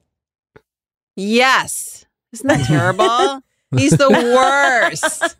Yes, 1.16 2.04
isn't 2.32 2.46
that 2.48 2.66
terrible? 2.66 3.42
He's 3.76 3.92
the 3.92 4.10
worst. 4.10 5.36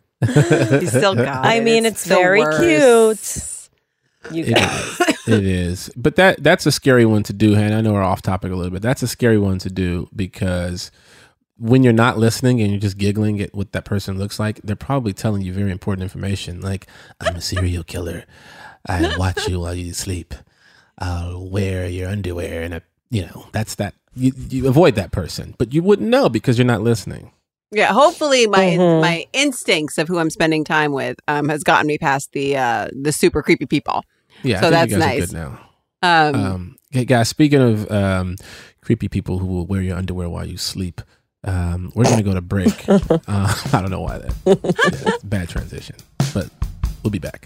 He's 0.81 0.89
still 0.89 1.15
got. 1.15 1.45
I 1.45 1.55
it. 1.55 1.63
mean, 1.63 1.85
it's 1.85 2.03
the 2.05 2.15
very 2.15 2.41
worst. 2.41 2.59
cute. 2.61 3.52
You 4.31 4.45
It 4.45 4.55
guys. 4.55 4.99
is. 4.99 5.27
it 5.27 5.45
is. 5.45 5.89
But 5.95 6.15
that 6.15 6.43
that's 6.43 6.65
a 6.65 6.71
scary 6.71 7.05
one 7.05 7.23
to 7.23 7.33
do, 7.33 7.55
and 7.55 7.73
I 7.73 7.81
know 7.81 7.93
we're 7.93 8.01
off 8.03 8.21
topic 8.21 8.51
a 8.51 8.55
little 8.55 8.71
bit. 8.71 8.81
That's 8.81 9.03
a 9.03 9.07
scary 9.07 9.37
one 9.37 9.59
to 9.59 9.69
do 9.69 10.07
because 10.15 10.91
when 11.57 11.83
you're 11.83 11.93
not 11.93 12.17
listening 12.17 12.61
and 12.61 12.71
you're 12.71 12.79
just 12.79 12.97
giggling 12.97 13.39
at 13.41 13.53
what 13.53 13.71
that 13.73 13.85
person 13.85 14.17
looks 14.17 14.39
like, 14.39 14.59
they're 14.63 14.75
probably 14.75 15.13
telling 15.13 15.41
you 15.43 15.53
very 15.53 15.71
important 15.71 16.03
information. 16.03 16.61
Like, 16.61 16.87
I'm 17.21 17.35
a 17.35 17.41
serial 17.41 17.83
killer. 17.83 18.25
I 18.87 19.15
watch 19.19 19.47
you 19.47 19.59
while 19.61 19.75
you 19.75 19.93
sleep. 19.93 20.33
I'll 20.97 21.47
wear 21.47 21.87
your 21.87 22.09
underwear 22.09 22.63
and 22.63 22.73
a 22.73 22.81
you 23.09 23.21
know, 23.27 23.45
that's 23.51 23.75
that 23.75 23.93
you, 24.15 24.31
you 24.49 24.67
avoid 24.67 24.95
that 24.95 25.11
person. 25.11 25.53
But 25.59 25.73
you 25.73 25.83
wouldn't 25.83 26.09
know 26.09 26.29
because 26.29 26.57
you're 26.57 26.65
not 26.65 26.81
listening. 26.81 27.31
Yeah, 27.71 27.91
hopefully 27.93 28.45
my 28.47 28.71
Mhm. 28.77 29.01
my 29.01 29.25
instincts 29.33 29.97
of 29.99 30.07
who 30.07 30.17
I'm 30.19 30.29
spending 30.31 30.63
time 30.63 30.91
with 30.91 31.17
um, 31.27 31.49
has 31.49 31.63
gotten 31.63 31.87
me 31.87 31.97
past 31.97 32.31
the 32.33 32.57
uh, 32.57 32.87
the 32.99 33.11
super 33.11 33.41
creepy 33.43 33.65
people. 33.67 34.03
Yeah, 34.43 34.61
So 34.61 34.67
I 34.67 34.69
think 34.69 34.71
that's 34.71 34.91
you 34.91 34.99
guys 34.99 35.07
nice. 35.07 35.23
are 35.23 35.25
good 35.27 35.33
now. 35.33 35.59
Um, 36.01 36.35
Um, 36.45 36.75
hey 36.91 37.05
guys, 37.05 37.29
speaking 37.29 37.61
of 37.61 37.89
um, 37.91 38.35
creepy 38.81 39.07
people 39.07 39.39
who 39.39 39.47
will 39.47 39.65
wear 39.65 39.81
your 39.81 39.97
underwear 39.97 40.29
while 40.29 40.45
you 40.45 40.57
sleep, 40.57 41.01
um, 41.45 41.91
we're 41.95 42.03
gonna 42.03 42.23
go 42.23 42.33
to 42.33 42.41
break. 42.41 42.83
uh, 42.89 42.99
I 43.27 43.81
don't 43.81 43.89
know 43.91 44.01
why 44.01 44.17
that. 44.19 45.03
Yeah, 45.05 45.11
bad 45.23 45.49
transition, 45.49 45.95
but 46.33 46.49
we'll 47.03 47.11
be 47.11 47.19
back. 47.19 47.45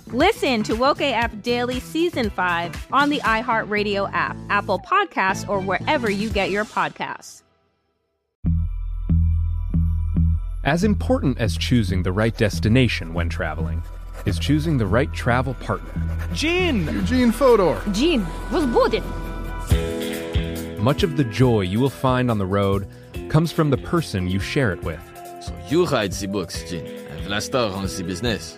Listen 0.13 0.61
to 0.63 0.75
Woke 0.75 0.99
AF 0.99 1.41
Daily 1.41 1.79
Season 1.79 2.29
5 2.29 2.87
on 2.91 3.09
the 3.09 3.19
iHeartRadio 3.19 4.11
app, 4.11 4.35
Apple 4.49 4.79
Podcasts, 4.79 5.47
or 5.47 5.61
wherever 5.61 6.11
you 6.11 6.29
get 6.29 6.51
your 6.51 6.65
podcasts. 6.65 7.43
As 10.65 10.83
important 10.83 11.37
as 11.37 11.57
choosing 11.57 12.03
the 12.03 12.11
right 12.11 12.35
destination 12.35 13.13
when 13.13 13.29
traveling 13.29 13.81
is 14.25 14.37
choosing 14.37 14.77
the 14.77 14.85
right 14.85 15.11
travel 15.13 15.53
partner. 15.53 15.93
Gene! 16.33 16.83
Eugene 16.87 17.31
Fodor! 17.31 17.81
Gene, 17.93 18.27
was 18.51 18.65
booted! 18.65 19.03
Much 20.77 21.03
of 21.03 21.15
the 21.15 21.23
joy 21.23 21.61
you 21.61 21.79
will 21.79 21.89
find 21.89 22.29
on 22.29 22.37
the 22.37 22.45
road 22.45 22.85
comes 23.29 23.53
from 23.53 23.69
the 23.69 23.77
person 23.77 24.27
you 24.27 24.41
share 24.41 24.73
it 24.73 24.83
with. 24.83 24.99
So 25.41 25.57
you 25.69 25.85
write 25.85 26.11
the 26.11 26.27
books, 26.27 26.69
Gene. 26.69 26.85
I've 27.13 27.27
last 27.27 27.55
on 27.55 27.81
the 27.81 28.03
business. 28.03 28.57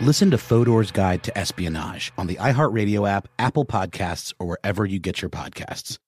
Listen 0.00 0.30
to 0.30 0.38
Fodor's 0.38 0.90
Guide 0.90 1.22
to 1.24 1.36
Espionage 1.38 2.10
on 2.16 2.26
the 2.26 2.36
iHeartRadio 2.36 3.06
app, 3.08 3.28
Apple 3.38 3.66
Podcasts, 3.66 4.32
or 4.38 4.46
wherever 4.46 4.86
you 4.86 4.98
get 4.98 5.20
your 5.20 5.28
podcasts. 5.28 5.98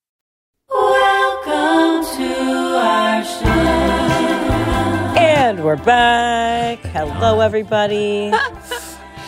Welcome 0.71 2.17
to 2.17 2.35
our 2.79 3.23
show. 3.23 3.49
And 5.21 5.63
we're 5.63 5.77
back. 5.77 6.79
Hello, 6.81 7.41
everybody. 7.41 8.33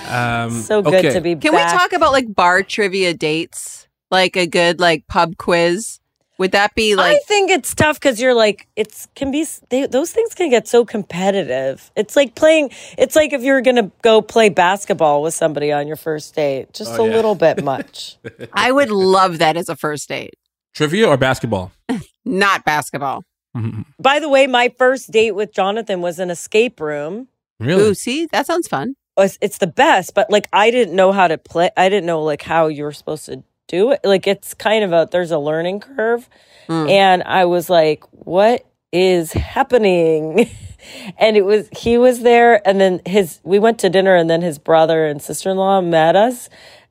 Um, 0.06 0.50
So 0.50 0.82
good 0.82 0.94
okay. 1.06 1.14
to 1.14 1.20
be 1.22 1.34
back. 1.34 1.42
Can 1.42 1.52
back. 1.52 1.72
we 1.72 1.78
talk 1.78 1.92
about 1.94 2.12
like 2.12 2.32
bar 2.32 2.62
trivia 2.62 3.14
dates? 3.14 3.88
Like 4.10 4.36
a 4.36 4.46
good 4.46 4.78
like 4.78 5.06
pub 5.08 5.38
quiz? 5.38 5.98
Would 6.38 6.50
that 6.52 6.74
be 6.74 6.96
like 6.96 7.16
I 7.16 7.20
think 7.26 7.50
it's 7.50 7.74
tough 7.74 8.00
because 8.00 8.20
you're 8.20 8.34
like 8.34 8.66
it's 8.74 9.06
can 9.14 9.30
be 9.30 9.46
they, 9.68 9.86
those 9.86 10.10
things 10.10 10.34
can 10.34 10.50
get 10.50 10.66
so 10.66 10.84
competitive. 10.84 11.90
It's 11.96 12.16
like 12.16 12.34
playing. 12.34 12.70
It's 12.98 13.14
like 13.14 13.32
if 13.32 13.42
you're 13.42 13.60
gonna 13.62 13.90
go 14.02 14.20
play 14.20 14.48
basketball 14.48 15.22
with 15.22 15.34
somebody 15.34 15.70
on 15.70 15.86
your 15.86 15.96
first 15.96 16.34
date, 16.34 16.72
just 16.72 16.92
Oh, 16.98 17.04
a 17.04 17.08
yeah. 17.08 17.14
little 17.14 17.34
bit 17.36 17.62
much. 17.72 18.16
I 18.52 18.72
would 18.72 18.90
love 18.90 19.38
that 19.38 19.56
as 19.56 19.68
a 19.68 19.76
first 19.76 20.08
date. 20.08 20.34
Trivia 20.74 21.06
or 21.08 21.16
basketball? 21.16 21.70
Not 22.24 22.64
basketball. 22.64 23.22
Mm-hmm. 23.56 23.82
By 24.00 24.18
the 24.18 24.28
way, 24.28 24.48
my 24.48 24.72
first 24.76 25.12
date 25.12 25.32
with 25.36 25.52
Jonathan 25.52 26.00
was 26.00 26.18
an 26.18 26.30
escape 26.30 26.80
room. 26.80 27.28
Really? 27.60 27.82
Ooh, 27.90 27.94
see, 27.94 28.26
that 28.32 28.46
sounds 28.46 28.66
fun. 28.66 28.96
It's, 29.16 29.38
it's 29.40 29.58
the 29.58 29.68
best, 29.68 30.12
but 30.14 30.28
like 30.32 30.48
I 30.52 30.72
didn't 30.72 30.96
know 30.96 31.12
how 31.12 31.28
to 31.28 31.38
play. 31.38 31.70
I 31.76 31.88
didn't 31.88 32.06
know 32.06 32.24
like 32.24 32.42
how 32.42 32.66
you 32.66 32.82
were 32.82 32.92
supposed 32.92 33.26
to 33.26 33.44
do 33.68 33.92
it. 33.92 34.00
Like 34.04 34.26
it's 34.26 34.54
kind 34.54 34.84
of 34.84 34.92
a 34.92 35.08
there's 35.10 35.30
a 35.30 35.38
learning 35.38 35.80
curve, 35.80 36.28
hmm. 36.66 36.88
and 36.88 37.22
I 37.22 37.44
was 37.44 37.68
like, 37.70 38.04
what 38.10 38.66
is 38.92 39.32
happening? 39.32 40.48
and 41.18 41.36
it 41.36 41.44
was 41.44 41.68
he 41.76 41.98
was 41.98 42.20
there, 42.20 42.66
and 42.66 42.80
then 42.80 43.00
his 43.06 43.40
we 43.44 43.58
went 43.58 43.78
to 43.80 43.90
dinner, 43.90 44.14
and 44.14 44.28
then 44.28 44.42
his 44.42 44.58
brother 44.58 45.06
and 45.06 45.20
sister 45.20 45.50
in 45.50 45.56
law 45.56 45.80
met 45.80 46.16
us, 46.16 46.48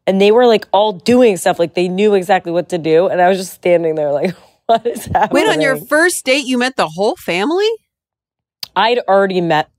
and 0.07 0.19
they 0.19 0.31
were 0.31 0.45
like 0.47 0.67
all 0.71 0.93
doing 0.93 1.37
stuff, 1.37 1.59
like 1.59 1.73
they 1.75 1.87
knew 1.87 2.13
exactly 2.13 2.51
what 2.51 2.69
to 2.69 2.77
do, 2.77 3.07
and 3.07 3.21
I 3.21 3.29
was 3.29 3.37
just 3.37 3.53
standing 3.53 3.95
there 3.95 4.11
like, 4.11 4.35
what 4.65 4.85
is 4.85 5.05
happening? 5.05 5.43
Wait, 5.45 5.51
on 5.51 5.61
your 5.61 5.77
first 5.77 6.25
date, 6.25 6.45
you 6.45 6.57
met 6.57 6.75
the 6.75 6.87
whole 6.87 7.15
family? 7.15 7.69
I'd 8.75 8.99
already 9.07 9.41
met. 9.41 9.69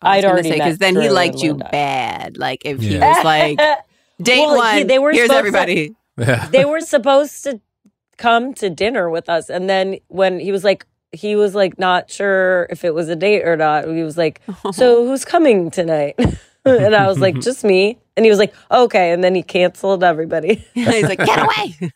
I 0.00 0.16
was 0.16 0.24
I'd 0.24 0.30
already 0.30 0.50
say 0.50 0.58
met 0.58 0.64
because 0.64 0.78
then 0.78 1.00
he 1.00 1.08
liked 1.08 1.42
you 1.42 1.50
Linda. 1.52 1.68
bad. 1.72 2.36
Like 2.36 2.62
if 2.64 2.80
he 2.80 2.98
was 2.98 3.24
like 3.24 3.58
date 4.22 4.46
Well, 4.46 4.56
one, 4.56 4.76
he- 4.78 4.82
they 4.84 4.98
were 4.98 5.12
here's 5.12 5.30
everybody. 5.30 5.88
to- 5.88 5.94
everybody. 6.16 6.50
they 6.50 6.64
were 6.64 6.80
supposed 6.80 7.44
to 7.44 7.60
come 8.16 8.54
to 8.54 8.70
dinner 8.70 9.10
with 9.10 9.28
us 9.28 9.50
and 9.50 9.68
then 9.68 9.98
when 10.08 10.38
he 10.38 10.52
was 10.52 10.62
like 10.64 10.86
he 11.12 11.34
was 11.36 11.54
like 11.54 11.78
not 11.78 12.10
sure 12.10 12.66
if 12.70 12.84
it 12.84 12.94
was 12.94 13.08
a 13.08 13.16
date 13.16 13.42
or 13.42 13.56
not 13.56 13.86
he 13.86 14.02
was 14.02 14.16
like 14.16 14.40
so 14.72 15.04
who's 15.06 15.24
coming 15.24 15.70
tonight 15.70 16.14
and 16.64 16.94
i 16.94 17.06
was 17.08 17.18
like 17.18 17.38
just 17.40 17.64
me 17.64 17.98
and 18.16 18.24
he 18.24 18.30
was 18.30 18.38
like 18.38 18.54
okay 18.70 19.10
and 19.12 19.22
then 19.24 19.34
he 19.34 19.42
canceled 19.42 20.04
everybody 20.04 20.64
he's 20.74 21.02
like 21.08 21.18
get 21.18 21.38
away 21.42 21.90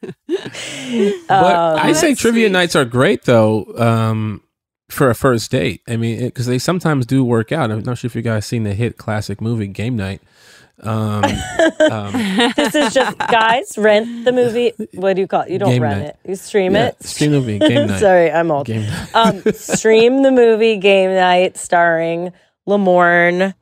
But 1.28 1.30
Um, 1.30 1.78
I 1.78 1.92
say 1.92 2.14
trivia 2.14 2.48
nights 2.48 2.74
are 2.76 2.84
great 2.84 3.24
though 3.24 3.64
um, 3.76 4.42
for 4.88 5.10
a 5.10 5.14
first 5.14 5.50
date. 5.50 5.82
I 5.86 5.96
mean, 5.96 6.18
because 6.24 6.46
they 6.46 6.58
sometimes 6.58 7.06
do 7.06 7.22
work 7.24 7.52
out. 7.52 7.70
I'm 7.70 7.82
not 7.82 7.98
sure 7.98 8.08
if 8.08 8.16
you 8.16 8.22
guys 8.22 8.46
seen 8.46 8.64
the 8.64 8.74
hit 8.74 8.96
classic 8.96 9.40
movie 9.40 9.66
Game 9.68 9.96
Night. 9.96 10.22
Um, 10.80 11.24
um, 11.90 12.12
this 12.56 12.74
is 12.74 12.94
just 12.94 13.18
guys 13.18 13.76
rent 13.76 14.24
the 14.24 14.32
movie 14.32 14.72
what 14.94 15.14
do 15.14 15.20
you 15.22 15.26
call 15.26 15.40
it 15.42 15.50
you 15.50 15.58
don't 15.58 15.70
Game 15.70 15.82
rent 15.82 16.00
night. 16.00 16.16
it 16.24 16.30
you 16.30 16.36
stream 16.36 16.74
Yeah, 16.74 16.88
it 16.88 17.02
stream 17.02 17.32
the 17.32 17.40
movie, 17.40 17.58
game 17.58 17.86
night. 17.88 17.98
sorry 18.00 18.30
i'm 18.30 18.50
old 18.52 18.66
Game 18.66 18.82
night. 18.86 19.08
um, 19.14 19.42
stream 19.54 20.22
the 20.22 20.30
movie 20.30 20.76
game 20.76 21.10
night 21.14 21.56
starring 21.56 22.32
lamorne 22.68 23.54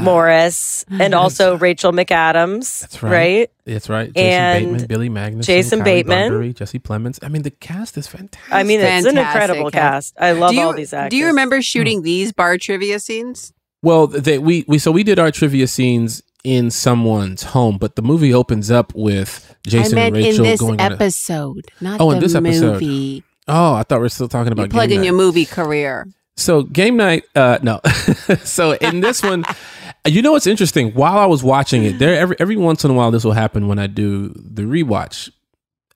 Morris, 0.00 0.84
and 0.90 1.14
also 1.14 1.58
Rachel 1.58 1.92
McAdams. 1.92 2.80
That's 2.80 3.02
right. 3.02 3.12
Right. 3.12 3.50
That's 3.66 3.88
right. 3.90 4.10
Jason 4.14 4.30
And 4.32 4.64
Bateman, 4.64 4.86
Billy 4.86 5.08
Magnussen, 5.10 5.42
Jason 5.44 5.80
Kylie 5.80 5.84
Bateman. 5.84 6.28
Bunbury, 6.30 6.52
Jesse 6.54 6.78
Plemons. 6.78 7.18
I 7.22 7.28
mean, 7.28 7.42
the 7.42 7.50
cast 7.50 7.98
is 7.98 8.06
fantastic. 8.06 8.50
I 8.50 8.62
mean, 8.62 8.80
it's 8.80 9.06
an 9.06 9.14
Fantastic 9.16 9.42
incredible 9.42 9.70
cast. 9.70 10.14
I 10.18 10.32
love 10.32 10.54
you- 10.54 10.62
all 10.62 10.72
these 10.72 10.94
actors. 10.94 11.10
Do 11.10 11.16
you 11.18 11.26
remember 11.26 11.60
shooting 11.60 12.00
these 12.00 12.32
bar 12.32 12.56
trivia 12.56 12.98
scenes? 12.98 13.52
Well, 13.82 14.06
they, 14.06 14.38
we 14.38 14.64
we 14.66 14.78
so 14.78 14.90
we 14.90 15.02
did 15.02 15.18
our 15.18 15.30
trivia 15.30 15.66
scenes 15.66 16.22
in 16.44 16.70
someone's 16.70 17.42
home, 17.42 17.78
but 17.78 17.96
the 17.96 18.02
movie 18.02 18.32
opens 18.32 18.70
up 18.70 18.94
with 18.94 19.56
Jason 19.66 19.98
I 19.98 20.02
meant 20.02 20.16
and 20.16 20.24
Rachel 20.24 20.44
in 20.44 20.50
this 20.50 20.60
going 20.60 20.80
on 20.80 20.92
a- 20.92 20.94
episode, 20.94 21.66
not 21.80 22.00
oh, 22.00 22.10
the 22.10 22.16
in 22.16 22.22
this 22.22 22.34
episode. 22.34 22.72
movie. 22.74 23.24
Oh, 23.48 23.74
I 23.74 23.82
thought 23.82 24.00
we 24.00 24.06
are 24.06 24.10
still 24.10 24.28
talking 24.28 24.52
about 24.52 24.70
plug 24.70 24.88
game 24.88 24.96
in 24.96 25.00
night. 25.00 25.06
your 25.06 25.14
movie 25.16 25.44
career. 25.46 26.06
So 26.36 26.62
game 26.62 26.96
night, 26.96 27.24
uh, 27.34 27.58
no. 27.62 27.80
so 28.44 28.72
in 28.72 29.00
this 29.00 29.22
one, 29.22 29.44
you 30.06 30.20
know 30.22 30.32
what's 30.32 30.46
interesting? 30.46 30.92
While 30.92 31.18
I 31.18 31.26
was 31.26 31.42
watching 31.44 31.84
it, 31.84 31.98
there 31.98 32.18
every 32.18 32.36
every 32.38 32.56
once 32.56 32.84
in 32.84 32.90
a 32.90 32.94
while 32.94 33.10
this 33.10 33.24
will 33.24 33.32
happen 33.32 33.68
when 33.68 33.78
I 33.78 33.86
do 33.86 34.28
the 34.34 34.62
rewatch. 34.62 35.30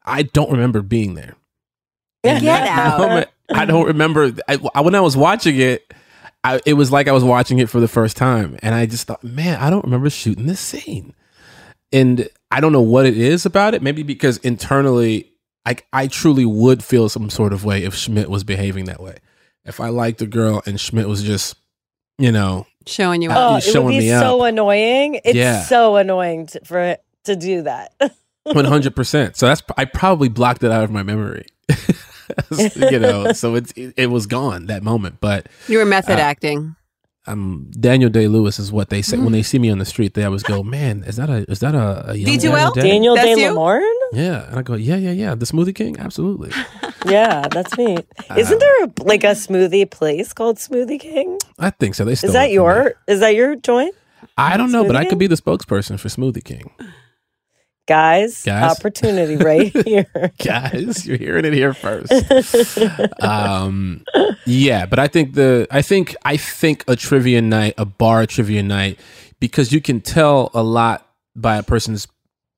I 0.04 0.22
don't 0.22 0.50
remember 0.50 0.80
being 0.80 1.14
there. 1.14 1.34
Get 2.24 2.42
out. 2.44 2.98
moment, 2.98 3.28
I 3.52 3.64
don't 3.64 3.86
remember. 3.86 4.32
I- 4.48 4.80
when 4.80 4.94
I 4.94 5.00
was 5.00 5.16
watching 5.16 5.58
it, 5.58 5.92
I, 6.44 6.60
it 6.64 6.74
was 6.74 6.90
like 6.92 7.08
I 7.08 7.12
was 7.12 7.24
watching 7.24 7.58
it 7.58 7.68
for 7.68 7.80
the 7.80 7.88
first 7.88 8.16
time, 8.16 8.58
and 8.62 8.74
I 8.74 8.86
just 8.86 9.06
thought, 9.06 9.24
man, 9.24 9.58
I 9.60 9.70
don't 9.70 9.84
remember 9.84 10.08
shooting 10.10 10.46
this 10.46 10.60
scene, 10.60 11.14
and 11.92 12.28
I 12.50 12.60
don't 12.60 12.72
know 12.72 12.80
what 12.82 13.06
it 13.06 13.16
is 13.18 13.44
about 13.44 13.74
it. 13.74 13.82
Maybe 13.82 14.02
because 14.02 14.38
internally, 14.38 15.32
I 15.66 15.76
I 15.92 16.06
truly 16.06 16.44
would 16.44 16.82
feel 16.84 17.08
some 17.08 17.28
sort 17.30 17.52
of 17.52 17.64
way 17.64 17.82
if 17.84 17.94
Schmidt 17.94 18.30
was 18.30 18.44
behaving 18.44 18.84
that 18.86 19.02
way. 19.02 19.16
If 19.64 19.80
I 19.80 19.88
liked 19.88 20.22
a 20.22 20.26
girl 20.26 20.62
and 20.64 20.80
Schmidt 20.80 21.08
was 21.08 21.22
just, 21.22 21.56
you 22.18 22.32
know, 22.32 22.66
Showing 22.86 23.20
you 23.20 23.30
Uh, 23.30 23.34
Oh, 23.34 23.38
out. 23.38 23.50
it 23.50 23.54
would 23.66 23.72
showing 23.74 23.88
be 23.88 23.98
me 23.98 24.08
so 24.08 24.40
up. 24.40 24.48
annoying. 24.48 25.20
It's 25.24 25.34
Yeah. 25.36 25.62
so 25.64 25.96
annoying 25.96 26.46
to, 26.46 26.60
for 26.64 26.78
it 26.80 27.02
to 27.24 27.36
do 27.36 27.62
that. 27.62 27.92
one 28.44 28.64
hundred 28.64 28.96
percent. 28.96 29.36
So 29.36 29.46
that's 29.46 29.60
I 29.76 29.84
probably 29.84 30.30
blocked 30.30 30.62
it 30.62 30.70
out 30.70 30.84
of 30.84 30.90
my 30.90 31.02
memory. 31.02 31.44
you 32.76 32.98
know, 32.98 33.32
so 33.32 33.54
it's 33.54 33.72
it, 33.72 33.94
it 33.96 34.06
was 34.10 34.26
gone 34.26 34.66
that 34.66 34.82
moment. 34.82 35.20
But 35.20 35.48
You 35.68 35.78
were 35.78 35.84
method 35.84 36.18
uh, 36.18 36.22
acting. 36.22 36.76
um, 37.26 37.70
Daniel 37.78 38.08
Day 38.10 38.26
Lewis 38.28 38.58
is 38.58 38.72
what 38.72 38.88
they 38.90 39.02
say 39.02 39.18
when 39.18 39.32
they 39.32 39.42
see 39.42 39.58
me 39.58 39.70
on 39.70 39.78
the 39.78 39.84
street. 39.84 40.14
They 40.14 40.24
always 40.24 40.42
go, 40.42 40.62
"Man, 40.62 41.04
is 41.04 41.16
that 41.16 41.28
a 41.30 41.44
is 41.50 41.60
that 41.60 41.74
a, 41.74 42.10
a 42.10 42.14
young 42.14 42.38
D2L? 42.38 42.74
Day?" 42.74 42.82
Daniel 42.82 43.14
Day 43.16 43.30
you? 43.32 43.48
Lamorne? 43.52 43.82
Yeah, 44.12 44.48
and 44.48 44.58
I 44.58 44.62
go, 44.62 44.74
"Yeah, 44.74 44.96
yeah, 44.96 45.10
yeah." 45.12 45.34
The 45.34 45.44
Smoothie 45.46 45.74
King, 45.74 45.98
absolutely. 45.98 46.50
Yeah, 47.06 47.46
that's 47.48 47.78
me. 47.78 47.96
Isn't 48.36 48.58
there 48.58 48.84
a, 48.84 48.90
like 49.04 49.22
a 49.22 49.28
smoothie 49.28 49.88
place 49.88 50.32
called 50.32 50.56
Smoothie 50.56 50.98
King? 50.98 51.38
I 51.56 51.70
think 51.70 51.94
so. 51.94 52.04
They 52.04 52.16
stole 52.16 52.30
Is 52.30 52.34
that 52.34 52.50
it 52.50 52.56
from 52.56 52.66
me. 52.66 52.74
your 52.82 52.94
is 53.06 53.20
that 53.20 53.34
your 53.36 53.54
joint? 53.54 53.94
I 54.36 54.56
don't 54.56 54.72
know, 54.72 54.84
but 54.84 54.96
Smoothie 54.96 54.98
I 54.98 55.04
could 55.04 55.18
be 55.18 55.28
the 55.28 55.36
spokesperson 55.36 55.98
for 56.00 56.08
Smoothie 56.08 56.42
King. 56.42 56.72
Guys, 57.88 58.44
Guys? 58.44 58.70
opportunity 58.78 59.36
right 59.44 59.74
here. 59.86 60.06
Guys, 60.44 61.06
you're 61.06 61.16
hearing 61.16 61.46
it 61.46 61.54
here 61.54 61.72
first. 61.72 62.12
um, 63.22 64.04
yeah, 64.46 64.84
but 64.86 64.98
I 64.98 65.08
think 65.08 65.34
the 65.34 65.66
I 65.70 65.80
think 65.82 66.14
I 66.24 66.36
think 66.36 66.84
a 66.86 66.94
trivia 66.96 67.40
night, 67.40 67.74
a 67.78 67.84
bar 67.86 68.26
trivia 68.26 68.62
night, 68.62 69.00
because 69.40 69.72
you 69.72 69.80
can 69.80 70.00
tell 70.02 70.50
a 70.52 70.62
lot 70.62 71.08
by 71.34 71.56
a 71.56 71.62
person's 71.62 72.06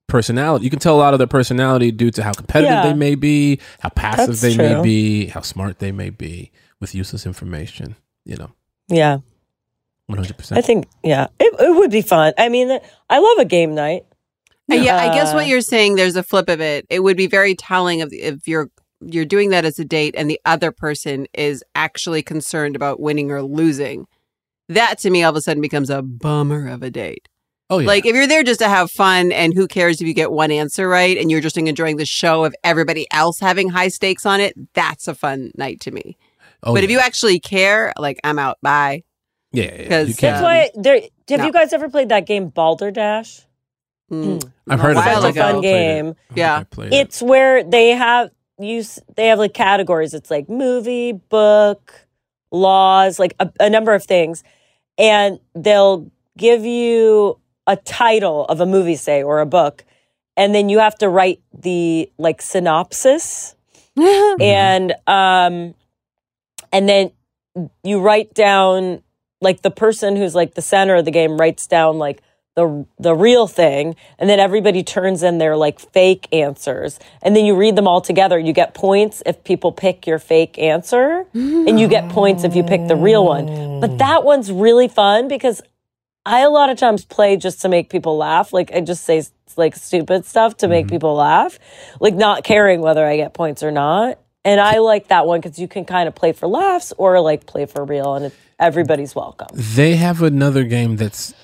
personality. 0.08 0.64
You 0.64 0.70
can 0.70 0.80
tell 0.80 0.96
a 0.96 0.98
lot 0.98 1.14
of 1.14 1.18
their 1.18 1.28
personality 1.28 1.92
due 1.92 2.10
to 2.10 2.22
how 2.24 2.32
competitive 2.32 2.72
Yeah. 2.72 2.88
they 2.88 2.94
may 2.94 3.14
be, 3.14 3.60
how 3.78 3.90
passive 3.90 4.26
That's 4.26 4.40
they 4.40 4.56
may 4.56 4.82
be, 4.82 5.26
how 5.26 5.42
smart 5.42 5.78
they 5.78 5.92
may 5.92 6.10
be 6.10 6.50
with 6.80 6.92
useless 6.94 7.24
information. 7.24 7.94
You 8.24 8.36
know, 8.36 8.50
yeah. 8.88 9.18
One 10.06 10.18
hundred 10.18 10.36
percent. 10.38 10.58
I 10.58 10.62
think 10.62 10.88
yeah, 11.04 11.28
it, 11.38 11.54
it 11.60 11.70
would 11.76 11.92
be 11.92 12.02
fun. 12.02 12.32
I 12.36 12.48
mean, 12.48 12.76
I 13.08 13.18
love 13.20 13.38
a 13.38 13.44
game 13.44 13.76
night. 13.76 14.06
Uh, 14.70 14.74
Yeah, 14.76 14.96
I 14.96 15.14
guess 15.14 15.34
what 15.34 15.46
you're 15.46 15.60
saying, 15.60 15.96
there's 15.96 16.16
a 16.16 16.22
flip 16.22 16.48
of 16.48 16.60
it. 16.60 16.86
It 16.90 17.00
would 17.00 17.16
be 17.16 17.26
very 17.26 17.54
telling 17.54 18.02
of 18.02 18.12
if 18.12 18.46
you're 18.48 18.70
you're 19.02 19.24
doing 19.24 19.48
that 19.50 19.64
as 19.64 19.78
a 19.78 19.84
date 19.84 20.14
and 20.16 20.28
the 20.30 20.38
other 20.44 20.70
person 20.72 21.26
is 21.32 21.64
actually 21.74 22.22
concerned 22.22 22.76
about 22.76 23.00
winning 23.00 23.30
or 23.30 23.40
losing. 23.42 24.06
That 24.68 24.98
to 24.98 25.10
me 25.10 25.22
all 25.22 25.30
of 25.30 25.36
a 25.36 25.40
sudden 25.40 25.62
becomes 25.62 25.88
a 25.90 26.02
bummer 26.02 26.68
of 26.68 26.82
a 26.82 26.90
date. 26.90 27.26
Oh 27.70 27.78
yeah, 27.78 27.86
Like 27.86 28.04
if 28.04 28.14
you're 28.14 28.26
there 28.26 28.42
just 28.42 28.60
to 28.60 28.68
have 28.68 28.90
fun 28.90 29.32
and 29.32 29.54
who 29.54 29.66
cares 29.68 30.00
if 30.02 30.06
you 30.06 30.12
get 30.12 30.32
one 30.32 30.50
answer 30.50 30.86
right 30.88 31.16
and 31.16 31.30
you're 31.30 31.40
just 31.40 31.56
enjoying 31.56 31.96
the 31.96 32.04
show 32.04 32.44
of 32.44 32.54
everybody 32.62 33.06
else 33.10 33.40
having 33.40 33.70
high 33.70 33.88
stakes 33.88 34.26
on 34.26 34.38
it, 34.40 34.54
that's 34.74 35.08
a 35.08 35.14
fun 35.14 35.50
night 35.56 35.80
to 35.80 35.90
me. 35.92 36.18
oh, 36.62 36.74
but 36.74 36.80
yeah. 36.82 36.84
if 36.84 36.90
you 36.90 36.98
actually 36.98 37.40
care, 37.40 37.92
like 37.98 38.18
I'm 38.22 38.38
out, 38.38 38.58
bye. 38.60 39.02
yeah, 39.52 39.64
yeah, 39.64 39.82
yeah, 39.82 39.88
'cause, 39.88 40.08
you 40.22 40.28
uh. 40.28 40.30
That's 40.32 40.42
why 40.42 40.70
there. 40.74 41.00
Have 41.30 41.40
No. 41.40 41.46
you 41.46 41.52
guys 41.52 41.72
ever 41.72 41.88
played 41.88 42.08
that 42.10 42.26
game 42.26 42.48
Balderdash? 42.48 43.46
Mm. 44.10 44.50
I've 44.68 44.80
heard 44.80 44.96
of 44.96 44.96
while 44.96 45.24
it. 45.24 45.28
It's 45.28 45.38
a 45.38 45.40
fun 45.40 45.54
I 45.54 45.58
it. 45.58 45.62
game. 45.62 45.98
I 45.98 46.02
don't 46.02 46.16
think 46.16 46.36
Yeah. 46.36 46.60
It. 46.84 46.92
It's 46.92 47.22
where 47.22 47.62
they 47.62 47.90
have 47.90 48.30
you. 48.58 48.82
They 49.16 49.28
have 49.28 49.38
like 49.38 49.54
categories. 49.54 50.14
It's 50.14 50.30
like 50.30 50.48
movie, 50.48 51.12
book, 51.12 52.06
laws, 52.50 53.18
like 53.18 53.34
a, 53.38 53.50
a 53.60 53.70
number 53.70 53.94
of 53.94 54.04
things, 54.04 54.42
and 54.98 55.38
they'll 55.54 56.10
give 56.36 56.64
you 56.64 57.38
a 57.66 57.76
title 57.76 58.44
of 58.46 58.60
a 58.60 58.66
movie, 58.66 58.96
say, 58.96 59.22
or 59.22 59.40
a 59.40 59.46
book, 59.46 59.84
and 60.36 60.54
then 60.54 60.68
you 60.68 60.80
have 60.80 60.96
to 60.98 61.08
write 61.08 61.40
the 61.56 62.10
like 62.18 62.42
synopsis, 62.42 63.54
and 63.96 64.92
um, 65.06 65.74
and 66.72 66.88
then 66.88 67.12
you 67.84 68.00
write 68.00 68.34
down 68.34 69.02
like 69.40 69.62
the 69.62 69.70
person 69.70 70.16
who's 70.16 70.34
like 70.34 70.54
the 70.54 70.62
center 70.62 70.96
of 70.96 71.04
the 71.04 71.10
game 71.10 71.36
writes 71.38 71.66
down 71.66 71.98
like 71.98 72.22
the 72.60 72.86
the 72.98 73.14
real 73.14 73.46
thing 73.46 73.96
and 74.18 74.28
then 74.28 74.38
everybody 74.38 74.82
turns 74.82 75.22
in 75.22 75.38
their 75.38 75.56
like 75.56 75.80
fake 75.80 76.28
answers. 76.32 76.98
And 77.22 77.34
then 77.34 77.44
you 77.44 77.56
read 77.56 77.76
them 77.76 77.88
all 77.88 78.00
together 78.00 78.38
you 78.38 78.52
get 78.52 78.74
points 78.74 79.22
if 79.26 79.42
people 79.44 79.72
pick 79.72 80.06
your 80.06 80.18
fake 80.18 80.58
answer 80.58 81.26
and 81.34 81.80
you 81.80 81.88
get 81.88 82.08
points 82.10 82.44
if 82.44 82.54
you 82.54 82.62
pick 82.62 82.86
the 82.86 82.96
real 82.96 83.24
one. 83.24 83.80
But 83.80 83.98
that 83.98 84.24
one's 84.24 84.52
really 84.52 84.88
fun 84.88 85.28
because 85.28 85.62
i 86.26 86.40
a 86.40 86.50
lot 86.50 86.68
of 86.68 86.76
times 86.76 87.04
play 87.04 87.36
just 87.36 87.62
to 87.62 87.68
make 87.68 87.88
people 87.88 88.16
laugh. 88.16 88.52
Like 88.52 88.72
i 88.72 88.80
just 88.80 89.04
say 89.04 89.22
like 89.56 89.74
stupid 89.74 90.24
stuff 90.26 90.58
to 90.58 90.68
make 90.68 90.86
mm-hmm. 90.86 90.94
people 90.94 91.14
laugh. 91.14 91.58
Like 91.98 92.14
not 92.14 92.44
caring 92.44 92.80
whether 92.80 93.06
i 93.06 93.16
get 93.16 93.32
points 93.34 93.62
or 93.62 93.70
not. 93.70 94.18
And 94.44 94.60
i 94.60 94.78
like 94.78 95.08
that 95.08 95.26
one 95.26 95.40
because 95.40 95.58
you 95.58 95.68
can 95.68 95.84
kind 95.84 96.08
of 96.08 96.14
play 96.14 96.32
for 96.32 96.46
laughs 96.46 96.92
or 96.98 97.20
like 97.20 97.46
play 97.46 97.66
for 97.66 97.84
real 97.84 98.14
and 98.14 98.26
it, 98.26 98.34
everybody's 98.58 99.14
welcome. 99.14 99.48
They 99.54 99.96
have 99.96 100.22
another 100.22 100.64
game 100.64 100.96
that's 100.96 101.34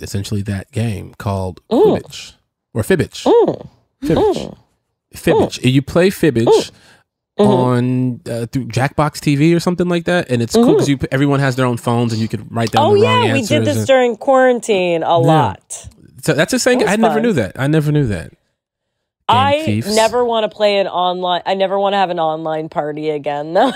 essentially 0.00 0.42
that 0.42 0.70
game 0.72 1.14
called 1.18 1.60
Ooh. 1.72 1.96
Fibbage 1.98 2.32
or 2.74 2.82
Fibbage. 2.82 3.24
Mm. 3.24 3.68
Fibbage. 4.02 4.56
Fibbage. 5.14 5.58
You 5.72 5.82
play 5.82 6.10
Fibbage 6.10 6.70
Mm-hmm. 7.40 7.50
on 7.50 8.20
uh, 8.30 8.44
through 8.44 8.66
Jackbox 8.66 9.12
TV 9.18 9.56
or 9.56 9.58
something 9.58 9.88
like 9.88 10.04
that, 10.04 10.30
and 10.30 10.42
it's 10.42 10.54
cool 10.54 10.74
because 10.74 10.86
you 10.86 10.98
everyone 11.10 11.40
has 11.40 11.56
their 11.56 11.64
own 11.64 11.78
phones 11.78 12.12
and 12.12 12.20
you 12.20 12.28
could 12.28 12.54
write 12.54 12.72
down 12.72 12.84
Mm-hmm. 12.84 12.96
oh 12.96 13.00
the 13.00 13.06
wrong 13.06 13.24
yeah 13.24 13.32
we 13.32 13.38
answers. 13.38 13.48
did 13.48 13.64
this 13.64 13.76
and- 13.78 13.86
during 13.86 14.16
quarantine 14.18 15.02
a 15.02 15.16
lot 15.18 15.88
so 16.22 16.34
that's 16.34 16.52
a 16.52 16.58
thing. 16.58 16.80
That 16.80 16.84
was 16.84 16.92
I 16.92 16.96
never 16.96 17.14
fun. 17.14 17.22
knew 17.22 17.32
that. 17.32 17.58
I 17.58 17.66
never 17.68 17.90
knew 17.90 18.06
that. 18.08 18.28
Game 18.30 18.38
I 19.30 19.62
thieves. 19.64 19.96
never 19.96 20.22
want 20.26 20.44
to 20.48 20.54
play 20.54 20.76
an 20.78 20.86
online. 20.88 21.40
I 21.46 21.54
never 21.54 21.78
want 21.78 21.94
to 21.94 21.96
have 21.96 22.10
an 22.10 22.20
online 22.20 22.68
party 22.68 23.08
again. 23.08 23.52
no, 23.54 23.72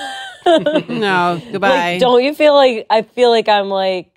goodbye. 1.52 1.68
Like, 1.92 2.00
don't 2.00 2.22
you 2.22 2.34
feel 2.34 2.54
like 2.54 2.86
I 2.90 3.02
feel 3.02 3.30
like 3.30 3.48
I'm 3.48 3.68
like 3.70 4.15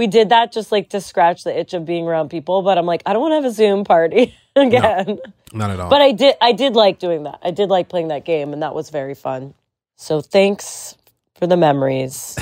we 0.00 0.06
did 0.06 0.30
that 0.30 0.50
just 0.50 0.72
like 0.72 0.88
to 0.88 1.00
scratch 1.00 1.44
the 1.44 1.60
itch 1.60 1.74
of 1.74 1.84
being 1.84 2.06
around 2.08 2.30
people, 2.30 2.62
but 2.62 2.78
I'm 2.78 2.86
like 2.86 3.02
I 3.04 3.12
don't 3.12 3.20
want 3.20 3.32
to 3.32 3.36
have 3.36 3.44
a 3.44 3.50
Zoom 3.50 3.84
party 3.84 4.34
again. 4.56 5.18
Not 5.52 5.68
at 5.68 5.78
all. 5.78 5.90
But 5.90 6.00
I 6.00 6.12
did 6.12 6.36
I 6.40 6.52
did 6.52 6.74
like 6.74 6.98
doing 6.98 7.24
that. 7.24 7.38
I 7.42 7.50
did 7.50 7.68
like 7.68 7.90
playing 7.90 8.08
that 8.08 8.24
game, 8.24 8.54
and 8.54 8.62
that 8.62 8.74
was 8.74 8.88
very 8.88 9.14
fun. 9.14 9.52
So 9.96 10.22
thanks 10.22 10.96
for 11.34 11.46
the 11.46 11.58
memories, 11.58 12.34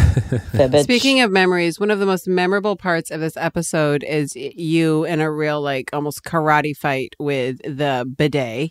Fibbage. 0.52 0.84
Speaking 0.84 1.20
of 1.20 1.32
memories, 1.32 1.80
one 1.80 1.90
of 1.90 1.98
the 1.98 2.06
most 2.06 2.28
memorable 2.28 2.76
parts 2.76 3.11
of 3.11 3.18
this 3.18 3.36
episode 3.36 4.04
is 4.04 4.36
you 4.36 5.04
in 5.04 5.20
a 5.20 5.30
real, 5.30 5.61
like, 5.61 5.90
almost 5.92 6.22
karate 6.24 6.76
fight 6.76 7.14
with 7.18 7.59
the 7.59 8.09
bidet, 8.16 8.70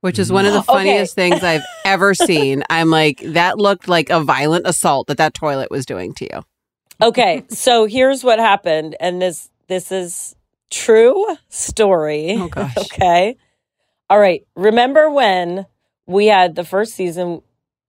which 0.00 0.18
is 0.18 0.32
one 0.32 0.46
of 0.46 0.52
the 0.52 0.58
Okay. 0.68 0.72
funniest 0.72 1.14
things 1.14 1.42
I've 1.44 1.64
ever 1.84 2.14
seen. 2.14 2.62
I'm 2.70 2.90
like, 2.90 3.20
that 3.24 3.58
looked 3.58 3.86
like 3.88 4.10
a 4.10 4.20
violent 4.20 4.66
assault 4.66 5.06
that 5.08 5.18
that 5.18 5.34
toilet 5.34 5.70
was 5.70 5.86
doing 5.86 6.14
to 6.14 6.24
you. 6.32 6.42
Okay, 7.02 7.44
so 7.48 7.86
here's 7.86 8.24
what 8.24 8.38
happened, 8.38 8.96
and 9.00 9.20
this 9.20 9.50
this 9.68 9.92
is 9.92 10.34
true 10.70 11.26
story. 11.48 12.36
Oh, 12.38 12.48
gosh. 12.52 12.76
okay. 12.76 13.36
All 14.10 14.18
right. 14.18 14.46
Remember 14.56 15.10
when 15.10 15.66
we 16.06 16.26
had 16.26 16.54
the 16.54 16.64
first 16.64 16.94
season, 16.94 17.42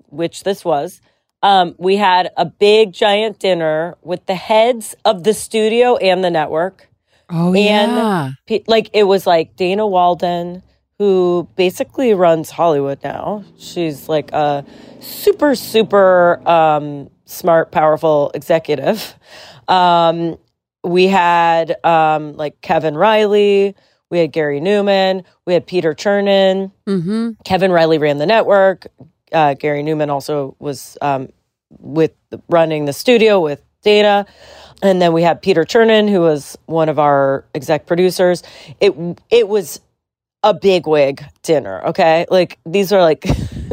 which 0.10 0.44
this 0.44 0.66
was, 0.66 1.02
um, 1.42 1.76
we 1.78 1.96
had 1.96 2.32
a 2.36 2.46
big 2.46 2.92
giant 2.92 3.40
dinner 3.40 3.96
with 4.02 4.26
the 4.26 4.36
heads 4.36 4.96
of 5.06 5.24
the 5.24 5.34
studio 5.34 5.96
and 5.98 6.24
the 6.24 6.30
network. 6.30 6.90
Oh, 7.30 7.54
and 7.54 8.36
pe- 8.48 8.64
like 8.68 8.90
it 8.92 9.04
was 9.04 9.26
like 9.26 9.56
Dana 9.56 9.88
Walden, 9.88 10.64
who 10.98 11.48
basically 11.56 12.14
runs 12.14 12.50
Hollywood 12.50 13.00
now. 13.04 13.46
She's 13.58 14.10
like 14.10 14.32
a 14.34 14.66
super, 15.00 15.56
super 15.56 16.42
um, 16.50 17.10
smart, 17.30 17.72
powerful 17.72 18.32
executive. 18.34 19.16
Um, 19.68 20.38
we 20.84 21.08
had 21.08 21.84
um, 21.86 22.34
like 22.34 22.60
Kevin 22.62 22.96
Reilly, 22.96 23.76
we 24.10 24.20
had 24.20 24.32
Gary 24.32 24.60
Newman, 24.60 25.24
we 25.46 25.54
had 25.54 25.68
Peter 25.68 25.94
Chernin. 25.94 26.72
Mm-hmm. 26.88 27.32
Kevin 27.44 27.72
Reilly 27.72 27.98
ran 27.98 28.18
the 28.18 28.26
network. 28.26 28.88
Uh, 29.32 29.54
Gary 29.54 29.84
Newman 29.84 30.10
also 30.10 30.56
was 30.60 30.98
um, 31.02 31.30
with 31.70 32.12
running 32.50 32.86
the 32.86 32.94
studio 32.94 33.40
with 33.40 33.62
Dana. 33.84 34.26
And 34.82 35.02
then 35.02 35.14
we 35.14 35.22
had 35.22 35.42
Peter 35.42 35.64
Chernin, 35.66 36.10
who 36.10 36.22
was 36.22 36.58
one 36.66 36.90
of 36.90 37.00
our 37.00 37.46
exec 37.54 37.86
producers. 37.86 38.44
It 38.80 38.96
it 39.30 39.48
was 39.48 39.82
a 40.42 40.54
big 40.54 40.88
wig 40.88 41.24
dinner. 41.44 41.82
Okay, 41.88 42.26
like 42.32 42.60
these 42.66 42.94
are 42.94 43.02
like 43.02 43.26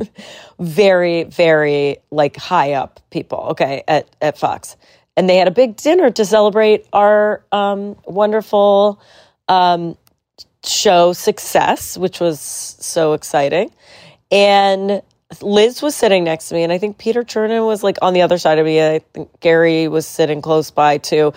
very 0.58 1.24
very 1.24 1.98
like 2.10 2.36
high 2.36 2.72
up 2.72 3.00
people. 3.10 3.38
Okay, 3.50 3.82
at 3.88 4.08
at 4.20 4.38
Fox, 4.38 4.76
and 5.16 5.28
they 5.28 5.36
had 5.36 5.48
a 5.48 5.52
big 5.52 5.76
dinner 5.76 6.10
to 6.10 6.24
celebrate 6.24 6.86
our 6.92 7.44
um, 7.52 7.96
wonderful 8.06 9.00
um, 9.48 9.96
show 10.64 11.12
success, 11.12 11.96
which 11.96 12.20
was 12.20 12.40
so 12.40 13.12
exciting. 13.12 13.70
And 14.30 15.02
Liz 15.40 15.82
was 15.82 15.94
sitting 15.94 16.24
next 16.24 16.48
to 16.48 16.54
me, 16.54 16.62
and 16.62 16.72
I 16.72 16.78
think 16.78 16.98
Peter 16.98 17.22
Chernin 17.22 17.66
was 17.66 17.82
like 17.82 17.98
on 18.02 18.14
the 18.14 18.22
other 18.22 18.38
side 18.38 18.58
of 18.58 18.66
me. 18.66 18.82
I 18.82 19.00
think 19.12 19.40
Gary 19.40 19.88
was 19.88 20.06
sitting 20.06 20.40
close 20.40 20.70
by 20.70 20.98
too. 20.98 21.32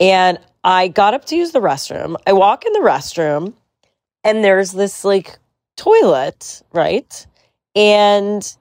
And 0.00 0.38
I 0.64 0.88
got 0.88 1.14
up 1.14 1.24
to 1.26 1.36
use 1.36 1.52
the 1.52 1.60
restroom. 1.60 2.16
I 2.26 2.32
walk 2.32 2.64
in 2.64 2.72
the 2.72 2.80
restroom, 2.80 3.54
and 4.24 4.44
there's 4.44 4.72
this 4.72 5.04
like 5.04 5.38
toilet, 5.76 6.62
right? 6.72 7.26
And 7.74 8.56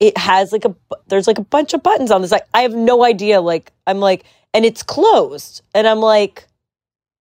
it 0.00 0.16
has 0.16 0.52
like 0.52 0.64
a 0.64 0.74
there's 1.08 1.26
like 1.26 1.38
a 1.38 1.44
bunch 1.44 1.74
of 1.74 1.82
buttons 1.82 2.10
on 2.10 2.22
this. 2.22 2.30
Like 2.30 2.46
I 2.54 2.62
have 2.62 2.74
no 2.74 3.04
idea. 3.04 3.40
Like 3.40 3.72
I'm 3.86 4.00
like, 4.00 4.24
and 4.54 4.64
it's 4.64 4.82
closed, 4.82 5.62
and 5.74 5.86
I'm 5.86 6.00
like, 6.00 6.46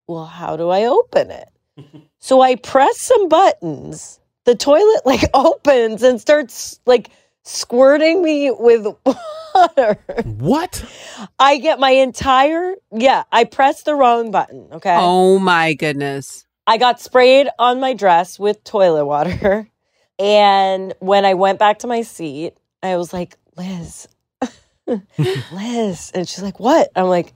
well, 0.08 0.26
how 0.26 0.58
do 0.58 0.70
I 0.70 0.86
open 0.86 1.32
it? 1.32 1.50
so 2.20 2.42
I 2.42 2.56
press 2.56 3.00
some 3.00 3.30
buttons. 3.30 4.20
The 4.46 4.56
toilet 4.56 5.06
like 5.06 5.24
opens 5.34 6.04
and 6.04 6.22
starts 6.22 6.80
like 6.86 7.10
squirting 7.44 8.22
me 8.22 8.52
with 8.52 8.88
water. 9.56 9.98
What? 10.24 10.86
I 11.40 11.58
get 11.58 11.80
my 11.80 11.92
entire 11.92 12.76
yeah. 12.92 13.24
I 13.32 13.46
pressed 13.46 13.86
the 13.86 13.96
wrong 13.96 14.32
button. 14.32 14.68
Okay. 14.74 14.96
Oh 14.98 15.40
my 15.40 15.74
goodness. 15.74 16.46
I 16.68 16.78
got 16.78 17.00
sprayed 17.00 17.48
on 17.58 17.80
my 17.80 17.94
dress 17.94 18.38
with 18.38 18.64
toilet 18.64 19.06
water. 19.06 19.70
And 20.20 20.94
when 21.00 21.26
I 21.26 21.36
went 21.36 21.60
back 21.60 21.80
to 21.80 21.88
my 21.88 22.02
seat, 22.02 22.56
I 22.84 22.98
was 22.98 23.12
like, 23.14 23.38
Liz, 23.58 24.08
Liz. 24.88 26.12
And 26.14 26.28
she's 26.28 26.42
like, 26.42 26.60
what? 26.60 26.90
I'm 26.96 27.08
like, 27.08 27.34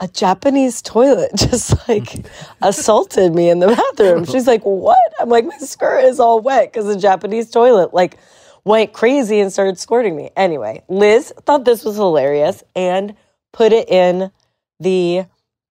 a 0.00 0.08
Japanese 0.08 0.82
toilet 0.82 1.30
just 1.36 1.88
like 1.88 2.26
assaulted 2.62 3.34
me 3.34 3.48
in 3.48 3.60
the 3.60 3.68
bathroom. 3.68 4.24
She's 4.24 4.46
like, 4.46 4.62
what? 4.62 4.98
I'm 5.20 5.28
like, 5.28 5.44
my 5.44 5.56
skirt 5.58 6.00
is 6.04 6.18
all 6.18 6.40
wet 6.40 6.72
because 6.72 6.86
the 6.86 6.98
Japanese 7.00 7.50
toilet 7.50 7.94
like 7.94 8.18
went 8.64 8.92
crazy 8.92 9.38
and 9.38 9.52
started 9.52 9.78
squirting 9.78 10.16
me. 10.16 10.30
Anyway, 10.36 10.82
Liz 10.88 11.32
thought 11.46 11.64
this 11.64 11.84
was 11.84 11.96
hilarious 11.96 12.64
and 12.74 13.14
put 13.52 13.72
it 13.72 13.88
in 13.88 14.32
the 14.80 15.24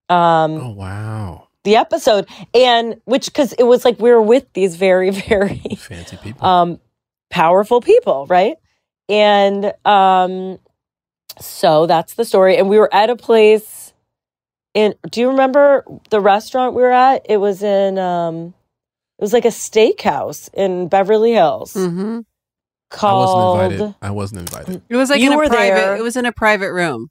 um 0.07 0.51
Oh 0.57 0.70
wow. 0.72 1.47
the 1.66 1.76
episode 1.76 2.28
and 2.53 3.01
which 3.05 3.26
because 3.26 3.51
it 3.53 3.64
was 3.64 3.84
like 3.84 3.99
we 3.99 4.12
were 4.12 4.22
with 4.22 4.45
these 4.53 4.76
very 4.78 5.09
very 5.09 5.57
fancy 5.78 6.18
people 6.18 6.45
um 6.45 6.80
powerful 7.30 7.82
people 7.82 8.26
right 8.28 8.55
and 9.12 9.74
um 9.86 10.57
so 11.39 11.86
that's 11.86 12.16
the 12.16 12.26
story 12.26 12.57
and 12.57 12.68
we 12.70 12.80
were 12.80 12.91
at 12.93 13.09
a 13.12 13.16
place 13.16 13.93
in 14.74 14.95
do 15.12 15.20
you 15.22 15.30
remember 15.30 15.84
the 16.09 16.20
restaurant 16.22 16.74
we 16.74 16.82
were 16.82 16.91
at 16.91 17.24
it 17.30 17.38
was 17.38 17.62
in 17.62 17.99
um 17.99 18.53
it 19.20 19.22
was 19.24 19.34
like 19.34 19.45
a 19.45 19.49
steakhouse 19.49 20.49
in 20.53 20.88
beverly 20.88 21.34
hills 21.34 21.74
Mm-hmm. 21.76 22.20
I 22.93 22.97
called 22.97 23.38
wasn't 23.38 23.72
invited. 23.78 23.95
I 24.01 24.12
wasn't 24.12 24.39
invited. 24.41 24.82
It 24.89 24.95
was 24.97 25.09
like 25.09 25.22
You 25.22 25.28
in 25.28 25.34
a 25.34 25.38
were 25.38 25.47
private. 25.47 25.76
there. 25.76 25.95
It 25.95 26.03
was 26.03 26.18
in 26.18 26.26
a 26.26 26.34
private 26.34 26.74
room. 26.74 27.09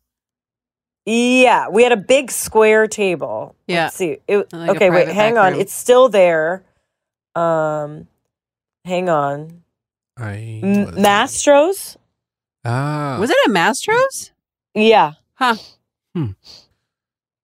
Yeah, 1.06 1.68
we 1.70 1.82
had 1.82 1.92
a 1.92 1.96
big 1.96 2.30
square 2.30 2.86
table. 2.86 3.54
Yeah. 3.66 3.84
Let's 3.84 3.96
see. 3.96 4.18
It, 4.28 4.52
Like 4.52 4.70
okay, 4.72 4.90
wait, 4.90 5.08
hang 5.08 5.38
on. 5.38 5.52
room. 5.52 5.60
It's 5.62 5.72
still 5.72 6.10
there. 6.10 6.62
Um, 7.34 8.08
hang 8.84 9.08
on. 9.08 9.62
I 10.20 10.60
M- 10.62 10.86
Mastros. 10.96 11.96
ah 12.64 13.16
Was 13.20 13.30
it 13.30 13.36
a 13.46 13.50
Mastros? 13.50 14.30
Yeah. 14.74 15.12
Huh. 15.34 15.56
Hmm. 16.14 16.32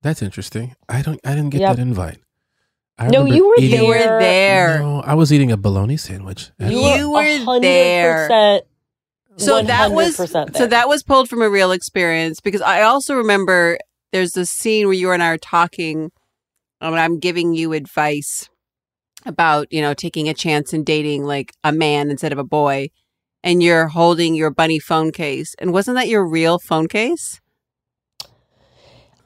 that's 0.02 0.22
interesting. 0.22 0.74
I 0.88 1.02
don't. 1.02 1.20
I 1.24 1.34
didn't 1.34 1.50
get 1.50 1.60
Yep. 1.62 1.76
that 1.76 1.82
invite. 1.82 2.18
I 2.98 3.08
No, 3.08 3.24
you 3.26 3.46
were 3.48 3.54
eating- 3.58 3.82
You 3.82 3.88
were 3.88 4.18
there. 4.20 4.78
No, 4.78 5.00
I 5.02 5.14
was 5.14 5.32
eating 5.32 5.52
a 5.52 5.56
bologna 5.56 5.96
sandwich. 5.96 6.50
at- 6.58 6.70
You 6.72 7.10
were 7.10 7.20
100% 7.22 7.62
there. 7.62 8.62
So 9.38 9.62
that 9.62 9.90
was 9.92 10.16
100% 10.16 10.56
so 10.56 10.66
that 10.66 10.88
was 10.88 11.02
pulled 11.02 11.28
from 11.28 11.42
a 11.42 11.50
real 11.50 11.70
experience 11.72 12.40
because 12.40 12.62
I 12.62 12.82
also 12.82 13.14
remember 13.14 13.76
there's 14.12 14.32
this 14.32 14.50
scene 14.50 14.86
where 14.86 14.94
you 14.94 15.10
and 15.10 15.22
I 15.22 15.28
are 15.28 15.36
talking 15.38 16.10
and 16.80 16.94
I'm 16.96 17.18
giving 17.18 17.52
you 17.52 17.74
advice 17.74 18.48
about, 19.26 19.72
you 19.72 19.80
know, 19.80 19.94
taking 19.94 20.28
a 20.28 20.34
chance 20.34 20.72
and 20.72 20.84
dating 20.84 21.24
like 21.24 21.52
a 21.64 21.72
man 21.72 22.10
instead 22.10 22.32
of 22.32 22.38
a 22.38 22.44
boy 22.44 22.88
and 23.42 23.62
you're 23.62 23.86
holding 23.86 24.34
your 24.34 24.50
bunny 24.50 24.80
phone 24.80 25.12
case. 25.12 25.54
And 25.60 25.72
wasn't 25.72 25.96
that 25.96 26.08
your 26.08 26.26
real 26.26 26.58
phone 26.58 26.88
case? 26.88 27.40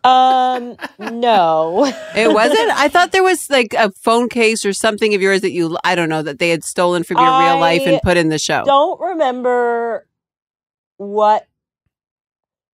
Um, 0.05 0.77
no. 0.99 1.87
It 2.15 2.33
wasn't? 2.33 2.71
I 2.77 2.89
thought 2.89 3.13
there 3.13 3.23
was 3.23 3.49
like 3.51 3.75
a 3.75 3.91
phone 3.93 4.29
case 4.29 4.65
or 4.65 4.73
something 4.73 5.15
of 5.15 5.23
yours 5.23 5.41
that 5.43 5.53
you 5.53 5.77
I 5.85 5.95
don't 5.95 6.09
know 6.09 6.23
that 6.23 6.39
they 6.39 6.51
had 6.51 6.65
stolen 6.65 7.03
from 7.03 7.19
your 7.19 7.27
real 7.27 7.59
life 7.59 7.83
and 7.87 8.01
put 8.03 8.17
in 8.17 8.29
the 8.29 8.39
show. 8.39 8.63
Don't 8.65 9.01
remember 9.01 10.07
what. 10.97 11.47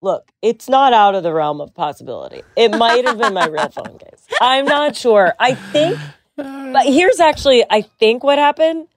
Look, 0.03 0.31
it's 0.43 0.68
not 0.68 0.93
out 0.93 1.14
of 1.14 1.22
the 1.22 1.33
realm 1.33 1.62
of 1.62 1.75
possibility. 1.75 2.43
It 2.57 2.77
might 2.77 3.07
have 3.07 3.16
been 3.16 3.33
my 3.33 3.47
real 3.47 3.70
phone 3.70 3.99
case. 3.99 4.27
I'm 4.39 4.66
not 4.66 4.97
sure. 4.97 5.33
I 5.39 5.55
think, 5.55 5.99
but 6.37 6.87
here's 6.87 7.20
actually, 7.20 7.64
I 7.70 7.82
think 7.82 8.24
what 8.24 8.39
happened 8.39 8.89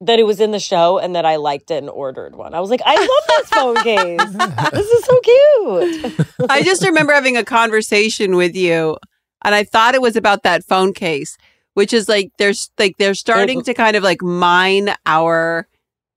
that 0.00 0.18
it 0.18 0.24
was 0.24 0.40
in 0.40 0.50
the 0.50 0.58
show 0.58 0.98
and 0.98 1.14
that 1.14 1.24
I 1.24 1.36
liked 1.36 1.70
it 1.70 1.76
and 1.76 1.88
ordered 1.88 2.34
one. 2.34 2.54
I 2.54 2.60
was 2.60 2.70
like, 2.70 2.82
I 2.84 2.96
love 2.96 3.08
this 3.28 3.48
phone 3.50 3.76
case. 3.76 4.72
This 4.72 4.86
is 4.88 5.04
so 5.04 5.20
cute. 5.20 6.26
I 6.50 6.62
just 6.64 6.82
remember 6.84 7.12
having 7.12 7.36
a 7.36 7.44
conversation 7.44 8.34
with 8.34 8.56
you, 8.56 8.96
and 9.44 9.54
I 9.54 9.62
thought 9.62 9.94
it 9.94 10.02
was 10.02 10.16
about 10.16 10.42
that 10.42 10.64
phone 10.64 10.92
case, 10.92 11.36
which 11.74 11.92
is 11.92 12.08
like 12.08 12.32
there's 12.36 12.70
like 12.78 12.96
they're 12.98 13.14
starting 13.14 13.62
to 13.62 13.74
kind 13.74 13.96
of 13.96 14.02
like 14.02 14.22
mine 14.22 14.92
our 15.06 15.68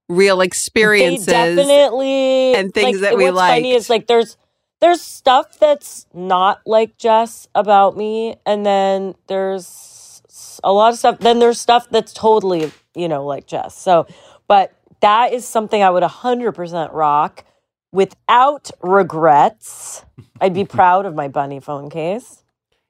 real 0.08 0.40
experiences. 0.40 1.26
Definitely 1.26 2.54
and 2.54 2.74
things 2.74 3.00
like, 3.00 3.10
that 3.10 3.16
we 3.16 3.30
like. 3.30 3.52
Funny 3.52 3.72
is 3.72 3.88
like 3.88 4.08
there's 4.08 4.36
there's 4.80 5.00
stuff 5.00 5.58
that's 5.60 6.06
not 6.12 6.60
like 6.66 6.98
Jess 6.98 7.46
about 7.54 7.96
me, 7.96 8.34
and 8.44 8.66
then 8.66 9.14
there's 9.28 9.95
s- 10.56 10.60
a 10.64 10.72
lot 10.72 10.92
of 10.92 10.98
stuff. 10.98 11.18
Then 11.18 11.38
there's 11.38 11.60
stuff 11.60 11.88
that's 11.90 12.12
totally 12.12 12.72
you 12.94 13.08
know 13.08 13.24
like 13.24 13.46
Jess. 13.46 13.76
So, 13.76 14.06
but 14.48 14.72
that 15.00 15.32
is 15.32 15.46
something 15.46 15.82
I 15.82 15.90
would 15.90 16.02
hundred 16.02 16.52
percent 16.52 16.92
rock 16.92 17.44
without 17.92 18.70
regrets. 18.82 20.04
I'd 20.40 20.54
be 20.54 20.64
proud 20.78 21.06
of 21.06 21.14
my 21.14 21.28
bunny 21.28 21.60
phone 21.60 21.90
case. 21.90 22.42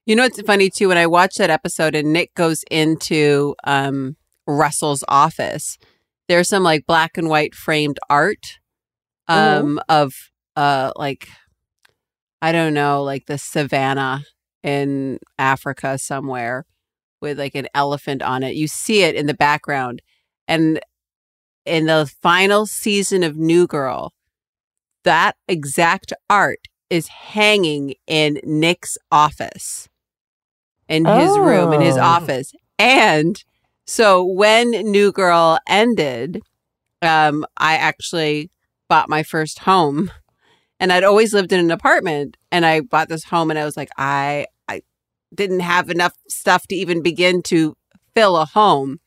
You 0.07 0.15
know, 0.15 0.25
it's 0.25 0.41
funny 0.43 0.71
too 0.71 0.89
when 0.89 0.99
I 0.99 1.07
watch 1.07 1.35
that 1.37 1.51
episode 1.51 1.95
and 1.97 2.13
Nick 2.13 2.33
goes 2.35 2.63
into 2.71 3.57
um, 3.65 4.17
Russell's 4.47 5.03
office. 5.09 5.79
There's 6.29 6.49
some 6.49 6.63
like 6.63 6.87
black 6.87 7.19
and 7.19 7.29
white 7.29 7.55
framed 7.55 7.99
art 8.09 8.59
um, 9.29 9.81
of 9.89 10.13
uh, 10.55 10.93
like 10.97 11.29
I 12.41 12.53
don't 12.53 12.75
know, 12.75 13.03
like 13.03 13.27
the 13.27 13.39
savannah 13.39 14.23
in 14.63 15.19
Africa 15.39 15.99
somewhere 15.99 16.65
with 17.21 17.39
like 17.39 17.55
an 17.55 17.69
elephant 17.75 18.23
on 18.23 18.43
it. 18.43 18.55
You 18.55 18.67
see 18.69 19.03
it 19.03 19.15
in 19.15 19.27
the 19.27 19.35
background, 19.35 20.03
and 20.49 20.81
in 21.65 21.87
the 21.87 22.11
final 22.23 22.67
season 22.67 23.23
of 23.23 23.37
New 23.37 23.67
Girl, 23.67 24.13
that 25.05 25.37
exact 25.49 26.13
art 26.31 26.69
is 26.91 27.09
hanging 27.09 27.95
in 28.07 28.41
Nick's 28.45 28.97
office, 29.11 29.89
in 30.89 31.05
his 31.07 31.39
room, 31.39 31.73
in 31.73 31.81
his 31.81 31.97
Oh. 31.97 32.03
office. 32.03 32.53
And 32.79 33.43
so 33.87 34.25
when 34.25 34.71
New 34.71 35.11
Girl 35.13 35.59
ended, 35.69 36.43
um, 37.03 37.45
I 37.57 37.77
actually 37.77 38.51
bought 38.89 39.09
my 39.09 39.23
first 39.23 39.61
home. 39.61 40.11
And 40.79 40.93
I'd 40.93 41.05
always 41.05 41.33
lived 41.33 41.53
in 41.53 41.61
an 41.61 41.71
apartment 41.71 42.37
and 42.53 42.67
I 42.67 42.81
bought 42.81 43.09
this 43.09 43.25
home 43.25 43.51
and 43.51 43.59
I 43.59 43.65
was 43.65 43.77
like, 43.77 43.89
I 43.97 44.47
I 44.47 44.47
didn't 45.35 45.61
have 45.61 45.91
enough 45.91 46.15
stuff 46.29 46.67
to 46.69 46.75
even 46.75 47.03
begin 47.03 47.43
to 47.45 47.77
fill 48.15 48.37
a 48.37 48.47
home. 48.47 48.99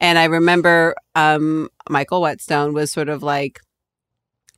And 0.00 0.18
I 0.18 0.24
remember 0.24 0.94
um, 1.14 1.68
Michael 1.88 2.20
Whetstone 2.20 2.74
was 2.74 2.92
sort 2.92 3.08
of 3.08 3.22
like, 3.22 3.60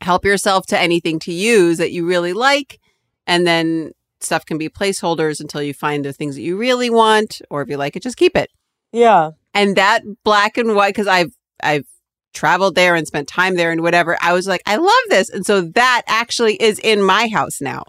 help 0.00 0.24
yourself 0.24 0.66
to 0.66 0.78
anything 0.78 1.18
to 1.20 1.32
use 1.32 1.78
that 1.78 1.92
you 1.92 2.06
really 2.06 2.32
like 2.32 2.78
and 3.26 3.46
then 3.46 3.92
stuff 4.20 4.44
can 4.44 4.58
be 4.58 4.68
placeholders 4.68 5.40
until 5.40 5.62
you 5.62 5.74
find 5.74 6.04
the 6.04 6.12
things 6.12 6.36
that 6.36 6.42
you 6.42 6.56
really 6.56 6.90
want, 6.90 7.40
or 7.50 7.62
if 7.62 7.68
you 7.68 7.76
like 7.76 7.96
it, 7.96 8.02
just 8.02 8.16
keep 8.16 8.36
it. 8.36 8.50
Yeah. 8.92 9.32
And 9.54 9.76
that 9.76 10.02
black 10.24 10.56
and 10.58 10.74
white, 10.74 10.94
because 10.94 11.06
I've 11.06 11.34
I've 11.62 11.86
traveled 12.34 12.74
there 12.74 12.94
and 12.94 13.06
spent 13.06 13.28
time 13.28 13.56
there 13.56 13.70
and 13.70 13.82
whatever. 13.82 14.16
I 14.20 14.32
was 14.32 14.46
like, 14.46 14.62
I 14.66 14.76
love 14.76 14.92
this, 15.08 15.28
and 15.30 15.44
so 15.44 15.62
that 15.62 16.02
actually 16.06 16.60
is 16.62 16.78
in 16.78 17.02
my 17.02 17.28
house 17.28 17.60
now. 17.60 17.84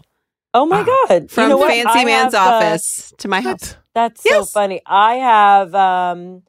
Oh 0.54 0.66
my 0.66 0.84
god! 0.84 1.30
From 1.30 1.44
You 1.44 1.48
know 1.50 1.66
fancy 1.66 2.04
man's 2.04 2.34
have, 2.34 2.52
uh, 2.52 2.56
office 2.56 3.12
to 3.18 3.28
my 3.28 3.40
house. 3.40 3.76
That's 3.94 4.22
so 4.22 4.44
funny. 4.44 4.80
I 4.86 5.14
have 5.16 5.74
um 5.74 6.42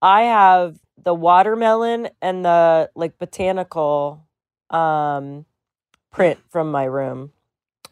I 0.00 0.22
have 0.22 0.78
the 1.02 1.14
watermelon 1.14 2.08
and 2.22 2.44
the 2.44 2.90
like 2.94 3.18
botanical 3.18 4.26
um 4.70 5.46
print 6.10 6.38
from 6.50 6.70
my 6.70 6.84
room 6.84 7.32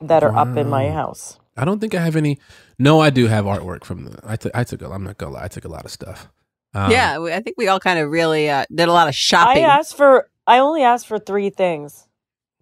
that 0.01 0.22
are 0.22 0.34
up 0.36 0.57
in 0.57 0.68
my 0.68 0.90
house. 0.90 1.38
I 1.57 1.64
don't 1.64 1.80
think 1.80 1.95
I 1.95 2.01
have 2.03 2.16
any. 2.16 2.38
No, 2.78 3.01
I 3.01 3.11
do 3.11 3.26
have 3.26 3.45
artwork 3.45 3.84
from 3.84 4.05
the. 4.05 4.18
I 4.24 4.36
took. 4.36 4.53
I 4.55 4.64
took. 4.64 4.80
A, 4.82 4.90
I'm 4.90 5.05
not 5.05 5.18
gonna 5.18 5.34
lie. 5.34 5.45
I 5.45 5.49
took 5.49 5.64
a 5.64 5.68
lot 5.68 5.84
of 5.84 5.90
stuff. 5.90 6.28
Um, 6.74 6.90
yeah, 6.90 7.20
I 7.20 7.40
think 7.40 7.57
we 7.59 7.68
all 7.68 7.80
kind 7.80 7.99
of 7.99 8.11
really 8.11 8.49
uh, 8.49 8.64
did 8.74 8.88
a 8.88 8.93
lot 8.93 9.09
of 9.09 9.14
shopping. 9.14 9.64
I 9.64 9.68
asked 9.68 9.97
for 9.97 10.30
I 10.47 10.59
only 10.59 10.82
asked 10.82 11.07
for 11.07 11.18
3 11.18 11.51
things. 11.51 12.09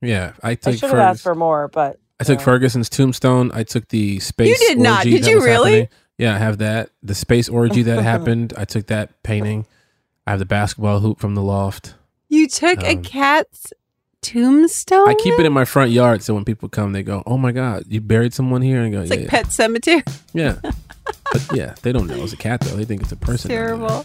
Yeah, 0.02 0.32
I 0.42 0.58
I 0.64 0.72
should 0.72 0.90
have 0.90 0.98
asked 0.98 1.22
for 1.22 1.34
more, 1.34 1.68
but 1.68 2.00
I 2.20 2.24
took 2.24 2.40
Ferguson's 2.40 2.88
tombstone. 2.88 3.50
I 3.54 3.64
took 3.64 3.88
the 3.88 4.20
space. 4.20 4.48
You 4.60 4.68
did 4.68 4.78
not. 4.78 5.04
Did 5.04 5.26
you 5.26 5.42
really? 5.42 5.70
happening. 5.70 5.88
Yeah, 6.18 6.34
I 6.34 6.38
have 6.38 6.58
that. 6.58 6.90
The 7.02 7.14
space 7.14 7.48
orgy 7.48 7.82
that 7.82 8.02
happened. 8.02 8.52
I 8.56 8.64
took 8.66 8.86
that 8.88 9.22
painting. 9.22 9.64
I 10.26 10.32
have 10.32 10.38
the 10.38 10.44
basketball 10.46 11.00
hoop 11.00 11.18
from 11.18 11.34
the 11.34 11.42
loft. 11.42 11.94
You 12.28 12.46
took 12.46 12.82
a 12.82 12.90
Um, 12.96 13.02
cat's 13.02 13.72
tombstone. 14.22 15.08
I 15.08 15.14
keep 15.14 15.38
it 15.38 15.46
in 15.46 15.52
my 15.52 15.64
front 15.64 15.92
yard, 15.92 16.22
so 16.22 16.34
when 16.34 16.44
people 16.44 16.68
come, 16.68 16.92
they 16.92 17.02
go, 17.02 17.22
"Oh 17.26 17.38
my 17.38 17.52
god, 17.52 17.84
you 17.88 18.00
buried 18.02 18.34
someone 18.34 18.60
here!" 18.62 18.82
And 18.82 18.86
I 18.88 18.90
go, 18.90 19.00
It's 19.00 19.10
"Yeah, 19.10 19.16
like 19.16 19.24
yeah. 19.24 19.30
pet 19.30 19.52
cemetery. 19.52 20.02
yeah." 20.34 20.56
but 21.32 21.46
yeah, 21.54 21.74
they 21.82 21.90
don't 21.92 22.06
know 22.06 22.22
it's 22.22 22.32
a 22.34 22.36
cat 22.36 22.60
though. 22.60 22.76
They 22.76 22.84
think 22.84 23.00
it's 23.02 23.12
a 23.12 23.16
person. 23.16 23.48
Terrible. 23.50 24.04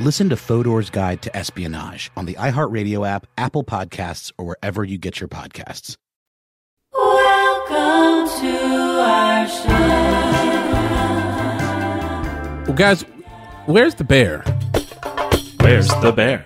Listen 0.00 0.28
to 0.28 0.36
Fodor's 0.36 0.90
Guide 0.90 1.22
to 1.22 1.36
Espionage 1.36 2.10
on 2.16 2.26
the 2.26 2.34
iHeartRadio 2.34 3.06
app, 3.06 3.28
Apple 3.38 3.62
Podcasts, 3.62 4.32
or 4.36 4.44
wherever 4.44 4.82
you 4.82 4.98
get 4.98 5.20
your 5.20 5.28
podcasts. 5.28 5.96
Welcome 6.92 8.28
to 8.40 8.56
our 9.00 9.46
show. 9.46 9.68
Well, 12.66 12.76
guys, 12.76 13.02
where's 13.66 13.94
the 13.94 14.02
bear? 14.02 14.40
Where's 15.60 15.86
the 15.86 16.10
bear? 16.10 16.38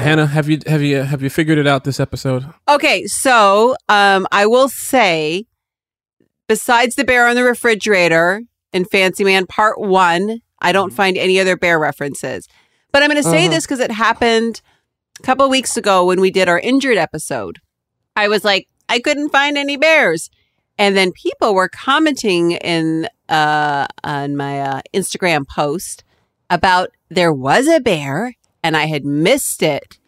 Hannah, 0.00 0.26
have 0.26 0.48
you 0.48 0.60
have 0.66 0.80
you 0.80 1.02
have 1.02 1.20
you 1.20 1.28
figured 1.28 1.58
it 1.58 1.66
out 1.66 1.84
this 1.84 2.00
episode? 2.00 2.46
Okay, 2.66 3.04
so 3.06 3.76
um, 3.90 4.26
I 4.32 4.46
will 4.46 4.70
say, 4.70 5.44
besides 6.48 6.94
the 6.94 7.04
bear 7.04 7.28
on 7.28 7.36
the 7.36 7.44
refrigerator 7.44 8.40
in 8.72 8.86
Fancy 8.86 9.22
Man 9.22 9.46
Part 9.46 9.78
One, 9.78 10.40
I 10.66 10.72
don't 10.72 10.92
find 10.92 11.16
any 11.16 11.38
other 11.38 11.56
bear 11.56 11.78
references. 11.78 12.48
But 12.92 13.02
I'm 13.02 13.10
going 13.10 13.22
to 13.22 13.28
say 13.28 13.46
Mhm. 13.46 13.50
this 13.50 13.64
because 13.64 13.80
it 13.80 13.90
happened 13.92 14.60
a 15.20 15.22
couple 15.22 15.48
weeks 15.48 15.76
ago 15.76 16.04
when 16.04 16.20
we 16.20 16.30
did 16.30 16.48
our 16.48 16.58
injured 16.58 16.96
episode. 16.98 17.58
I 18.16 18.28
was 18.28 18.44
like, 18.44 18.66
I 18.88 18.98
couldn't 18.98 19.30
find 19.30 19.56
any 19.58 19.76
bears, 19.76 20.30
and 20.78 20.96
then 20.96 21.12
people 21.12 21.54
were 21.54 21.68
commenting 21.68 22.52
in 22.52 23.08
uh, 23.28 23.86
on 24.04 24.36
my 24.36 24.60
uh, 24.60 24.80
Instagram 24.94 25.46
post 25.48 26.04
about 26.48 26.90
there 27.10 27.32
was 27.32 27.66
a 27.66 27.80
bear 27.80 28.34
and 28.62 28.76
I 28.76 28.86
had 28.86 29.04
missed 29.04 29.62
it. 29.62 29.98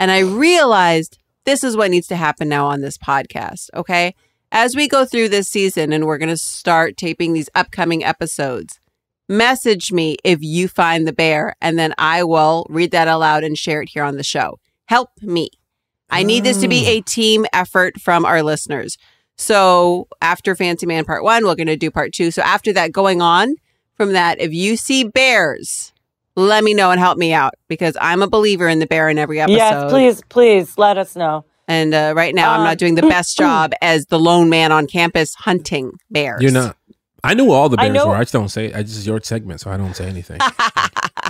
And 0.00 0.10
I 0.10 0.18
realized 0.20 1.18
this 1.44 1.62
is 1.62 1.76
what 1.76 1.90
needs 1.92 2.08
to 2.08 2.16
happen 2.16 2.48
now 2.48 2.66
on 2.66 2.80
this 2.80 2.98
podcast. 2.98 3.70
Okay. 3.74 4.14
As 4.50 4.74
we 4.74 4.88
go 4.88 5.04
through 5.04 5.28
this 5.28 5.48
season 5.48 5.92
and 5.92 6.04
we're 6.04 6.18
going 6.18 6.28
to 6.30 6.36
start 6.36 6.96
taping 6.96 7.32
these 7.32 7.48
upcoming 7.54 8.02
episodes, 8.04 8.80
message 9.28 9.92
me 9.92 10.16
if 10.24 10.42
you 10.42 10.68
find 10.68 11.06
the 11.06 11.12
bear, 11.12 11.54
and 11.60 11.78
then 11.78 11.94
I 11.98 12.24
will 12.24 12.66
read 12.68 12.90
that 12.90 13.08
aloud 13.08 13.44
and 13.44 13.56
share 13.56 13.82
it 13.82 13.90
here 13.90 14.04
on 14.04 14.16
the 14.16 14.22
show. 14.22 14.58
Help 14.86 15.10
me. 15.22 15.50
I 16.10 16.22
need 16.22 16.44
this 16.44 16.60
to 16.60 16.68
be 16.68 16.86
a 16.86 17.00
team 17.00 17.46
effort 17.52 18.00
from 18.00 18.24
our 18.24 18.42
listeners. 18.42 18.98
So 19.36 20.06
after 20.20 20.54
Fancy 20.54 20.86
Man 20.86 21.04
Part 21.04 21.24
One, 21.24 21.44
we're 21.44 21.56
going 21.56 21.66
to 21.66 21.76
do 21.76 21.90
Part 21.90 22.12
Two. 22.12 22.30
So 22.30 22.42
after 22.42 22.72
that, 22.74 22.92
going 22.92 23.20
on 23.20 23.56
from 23.94 24.12
that, 24.12 24.40
if 24.40 24.52
you 24.52 24.76
see 24.76 25.02
bears, 25.04 25.92
let 26.36 26.62
me 26.62 26.74
know 26.74 26.90
and 26.90 27.00
help 27.00 27.18
me 27.18 27.32
out 27.32 27.54
because 27.66 27.96
I'm 28.00 28.22
a 28.22 28.28
believer 28.28 28.68
in 28.68 28.78
the 28.78 28.86
bear 28.86 29.08
in 29.08 29.18
every 29.18 29.40
episode. 29.40 29.56
Yes, 29.56 29.90
please, 29.90 30.22
please 30.28 30.78
let 30.78 30.98
us 30.98 31.16
know. 31.16 31.44
And 31.66 31.94
uh, 31.94 32.12
right 32.14 32.34
now, 32.34 32.52
I'm 32.52 32.60
Um, 32.60 32.66
not 32.66 32.78
doing 32.78 32.94
the 32.94 33.02
best 33.02 33.36
job 33.38 33.72
as 33.80 34.06
the 34.06 34.18
lone 34.18 34.50
man 34.50 34.70
on 34.70 34.86
campus 34.86 35.34
hunting 35.34 35.92
bears. 36.10 36.42
You're 36.42 36.52
not. 36.52 36.76
I 37.24 37.34
knew 37.34 37.50
all 37.50 37.68
the 37.68 37.80
I 37.80 37.84
bears 37.88 37.94
know- 37.94 38.08
were. 38.08 38.14
I 38.14 38.20
just 38.20 38.32
don't 38.32 38.50
say. 38.50 38.72
I 38.72 38.82
just 38.82 38.98
is 38.98 39.06
your 39.06 39.20
segment, 39.22 39.60
so 39.60 39.70
I 39.70 39.76
don't 39.76 39.96
say 39.96 40.06
anything. 40.06 40.38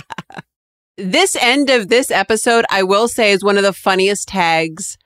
this 0.97 1.35
end 1.37 1.69
of 1.69 1.87
this 1.87 2.11
episode, 2.11 2.65
I 2.69 2.83
will 2.83 3.07
say, 3.07 3.31
is 3.31 3.43
one 3.43 3.57
of 3.57 3.63
the 3.63 3.73
funniest 3.73 4.27
tags 4.27 4.97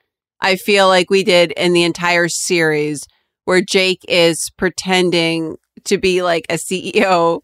I 0.41 0.55
feel 0.55 0.87
like 0.87 1.09
we 1.09 1.23
did 1.23 1.51
in 1.51 1.73
the 1.73 1.83
entire 1.83 2.27
series, 2.27 3.07
where 3.45 3.61
Jake 3.61 4.03
is 4.07 4.49
pretending 4.57 5.57
to 5.85 5.97
be 5.97 6.23
like 6.23 6.45
a 6.49 6.55
CEO 6.55 7.41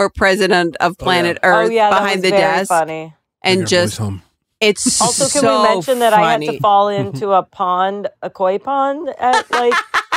or 0.00 0.10
president 0.10 0.76
of 0.80 0.92
oh, 0.92 1.04
Planet 1.04 1.38
Earth 1.42 1.68
oh 1.68 1.70
yeah, 1.70 1.90
that 1.90 1.98
behind 1.98 2.16
was 2.16 2.22
the 2.22 2.30
very 2.30 2.42
desk, 2.42 2.68
Funny. 2.68 3.14
and 3.42 3.66
just 3.66 4.00
it's 4.60 5.00
Also, 5.00 5.24
can 5.28 5.42
so 5.42 5.62
we 5.62 5.68
mention 5.68 5.98
that 6.00 6.12
I 6.12 6.32
had 6.32 6.40
to 6.42 6.58
fall 6.58 6.88
into 7.00 7.32
a 7.32 7.42
pond, 7.42 8.08
a 8.22 8.30
koi 8.30 8.58
pond, 8.58 9.08
at 9.18 9.50
like 9.50 9.74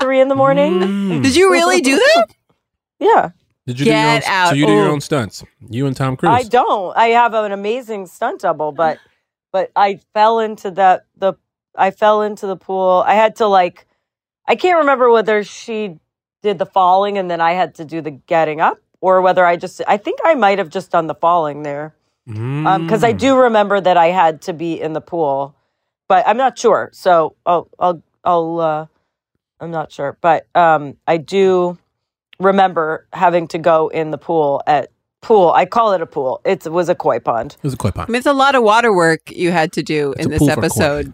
three 0.00 0.20
in 0.20 0.28
the 0.28 0.34
morning? 0.34 0.80
Did 1.08 1.36
you 1.36 1.50
really 1.50 1.80
do 1.80 1.96
that? 1.96 2.26
Yeah. 3.02 3.30
Did 3.66 3.80
you 3.80 3.86
do 3.86 3.90
your 3.92 4.10
own, 4.10 4.20
Get 4.20 4.28
out. 4.28 4.48
So 4.50 4.54
you 4.56 4.66
do 4.66 4.72
your 4.74 4.88
own 4.88 5.00
stunts. 5.00 5.42
You 5.70 5.86
and 5.86 5.96
Tom 5.96 6.18
Cruise. 6.18 6.30
I 6.30 6.42
don't. 6.42 6.94
I 6.96 7.06
have 7.08 7.32
an 7.32 7.50
amazing 7.50 8.06
stunt 8.08 8.42
double, 8.42 8.72
but 8.72 8.98
but 9.52 9.72
I 9.74 10.00
fell 10.12 10.38
into 10.40 10.70
that 10.72 11.06
the 11.16 11.34
I 11.74 11.92
fell 11.92 12.20
into 12.22 12.46
the 12.46 12.56
pool. 12.56 13.02
I 13.06 13.14
had 13.14 13.36
to 13.36 13.46
like 13.46 13.86
I 14.46 14.54
can't 14.56 14.78
remember 14.80 15.10
whether 15.10 15.44
she 15.44 15.98
did 16.42 16.58
the 16.58 16.66
falling 16.66 17.16
and 17.16 17.30
then 17.30 17.40
I 17.40 17.52
had 17.52 17.74
to 17.76 17.84
do 17.86 18.00
the 18.02 18.10
getting 18.10 18.60
up 18.60 18.78
or 19.00 19.22
whether 19.22 19.46
I 19.46 19.56
just 19.56 19.80
I 19.88 19.96
think 19.96 20.18
I 20.24 20.34
might 20.34 20.58
have 20.58 20.68
just 20.68 20.90
done 20.90 21.06
the 21.06 21.14
falling 21.14 21.62
there. 21.62 21.94
Um 22.66 22.84
cuz 22.84 23.02
I 23.02 23.12
do 23.12 23.36
remember 23.36 23.80
that 23.80 23.96
I 23.96 24.08
had 24.08 24.42
to 24.42 24.52
be 24.52 24.78
in 24.80 24.92
the 24.92 25.00
pool, 25.00 25.54
but 26.08 26.26
I'm 26.28 26.36
not 26.36 26.58
sure. 26.58 26.90
So 26.92 27.34
I'll 27.46 27.68
I'll 27.78 28.02
I'll 28.24 28.60
uh 28.60 28.86
I'm 29.60 29.70
not 29.70 29.92
sure, 29.92 30.16
but 30.20 30.46
um 30.54 30.96
I 31.06 31.16
do 31.18 31.78
remember 32.38 33.06
having 33.12 33.46
to 33.48 33.58
go 33.58 33.88
in 33.88 34.10
the 34.10 34.18
pool 34.18 34.62
at 34.66 34.90
pool. 35.20 35.52
I 35.54 35.66
call 35.66 35.92
it 35.92 36.00
a 36.00 36.06
pool. 36.06 36.40
It's, 36.44 36.64
it 36.66 36.72
was 36.72 36.88
a 36.88 36.94
koi 36.94 37.18
pond. 37.18 37.56
It 37.58 37.62
was 37.64 37.74
a 37.74 37.76
koi 37.76 37.88
I 37.88 37.92
pond. 37.92 38.08
mean, 38.08 38.16
it's 38.18 38.26
a 38.26 38.32
lot 38.32 38.54
of 38.54 38.62
water 38.62 38.94
work 38.94 39.30
you 39.30 39.50
had 39.50 39.72
to 39.72 39.82
do 39.82 40.12
It's 40.16 40.24
in 40.24 40.30
this 40.30 40.38
pool 40.38 40.48
for 40.48 40.54
koi. 40.54 40.60
episode. 40.62 41.12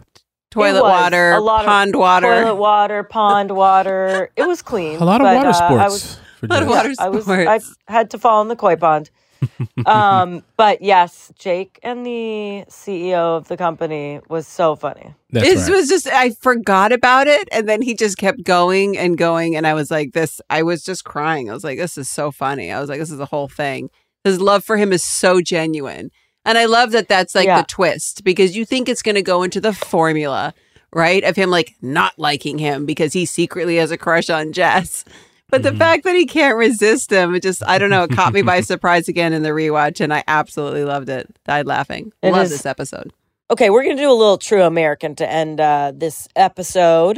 Toilet 0.49 0.81
water, 0.81 1.31
a 1.33 1.41
lot 1.41 1.59
of 1.61 1.65
pond 1.67 1.95
water. 1.97 2.25
toilet 2.43 2.55
water, 2.55 3.03
pond 3.03 3.51
water. 3.51 4.31
It 4.37 4.47
was 4.47 4.61
clean. 4.61 4.97
A 5.01 5.03
lot 5.03 5.19
of 5.19 5.25
but, 5.25 5.35
water 5.35 5.49
uh, 5.49 5.53
sports. 5.53 5.81
I 5.83 5.87
was, 5.89 6.19
for 6.39 6.45
A 6.45 6.47
lot 6.47 6.61
of 6.63 6.67
Jess. 6.69 6.97
water 6.99 7.49
I 7.49 7.57
was. 7.57 7.75
I 7.87 7.91
had 7.91 8.09
to 8.11 8.17
fall 8.17 8.41
in 8.41 8.47
the 8.47 8.55
koi 8.55 8.77
pond. 8.77 9.09
um, 9.85 10.43
but 10.55 10.81
yes, 10.81 11.31
Jake 11.37 11.79
and 11.83 12.05
the 12.05 12.63
CEO 12.69 13.37
of 13.37 13.47
the 13.47 13.57
company 13.57 14.19
was 14.29 14.47
so 14.47 14.75
funny. 14.75 15.13
this 15.29 15.69
was 15.69 15.87
just 15.89 16.07
I 16.07 16.31
forgot 16.31 16.91
about 16.91 17.27
it 17.27 17.47
and 17.51 17.67
then 17.67 17.81
he 17.81 17.93
just 17.93 18.17
kept 18.17 18.43
going 18.43 18.97
and 18.97 19.17
going 19.17 19.55
and 19.55 19.67
I 19.67 19.73
was 19.73 19.91
like 19.91 20.13
this 20.13 20.41
I 20.49 20.63
was 20.63 20.83
just 20.83 21.03
crying. 21.03 21.49
I 21.49 21.53
was 21.53 21.63
like 21.63 21.77
this 21.77 21.97
is 21.97 22.09
so 22.09 22.31
funny. 22.31 22.71
I 22.71 22.79
was 22.79 22.89
like 22.89 22.99
this 22.99 23.11
is 23.11 23.17
the 23.17 23.25
whole 23.25 23.47
thing. 23.47 23.89
His 24.23 24.41
love 24.41 24.63
for 24.63 24.77
him 24.77 24.91
is 24.91 25.03
so 25.03 25.41
genuine. 25.41 26.11
And 26.45 26.57
I 26.57 26.65
love 26.65 26.91
that 26.91 27.07
that's 27.07 27.35
like 27.35 27.45
Yeah. 27.45 27.61
the 27.61 27.67
twist 27.67 28.23
because 28.23 28.55
you 28.55 28.65
think 28.65 28.87
it's 28.87 29.01
going 29.01 29.15
to 29.15 29.21
go 29.21 29.43
into 29.43 29.59
the 29.59 29.73
formula, 29.73 30.53
right? 30.93 31.23
Of 31.23 31.35
him 31.35 31.49
like 31.49 31.75
not 31.81 32.13
liking 32.17 32.57
him 32.57 32.85
because 32.85 33.11
he 33.13 33.25
secretly 33.25 33.75
has 33.75 33.91
a 33.91 33.97
crush 33.97 34.29
on 34.29 34.53
Jess. 34.53 35.03
But 35.49 35.61
Mm-hmm. 35.61 35.73
the 35.73 35.79
fact 35.79 36.03
that 36.03 36.15
he 36.15 36.25
can't 36.25 36.57
resist 36.57 37.09
him, 37.11 37.33
it 37.33 37.41
just 37.41 37.63
I 37.65 37.77
don't 37.77 37.89
know, 37.89 38.03
it 38.03 38.11
caught 38.11 38.33
me 38.33 38.41
by 38.41 38.59
surprise 38.73 39.07
again 39.07 39.31
in 39.31 39.43
the 39.43 39.49
rewatch 39.49 40.01
and 40.01 40.13
I 40.13 40.23
absolutely 40.27 40.83
loved 40.83 41.07
it. 41.09 41.33
Died 41.45 41.65
laughing. 41.65 42.11
It 42.21 42.31
Love 42.33 42.43
is- 42.45 42.49
this 42.51 42.65
episode. 42.65 43.13
Okay, 43.49 43.69
we're 43.69 43.83
gonna 43.83 43.95
do 43.95 44.11
a 44.11 44.13
little 44.13 44.37
True 44.37 44.63
American 44.63 45.15
to 45.15 45.29
end 45.31 45.61
uh, 45.61 45.93
this 45.95 46.27
episode. 46.35 47.17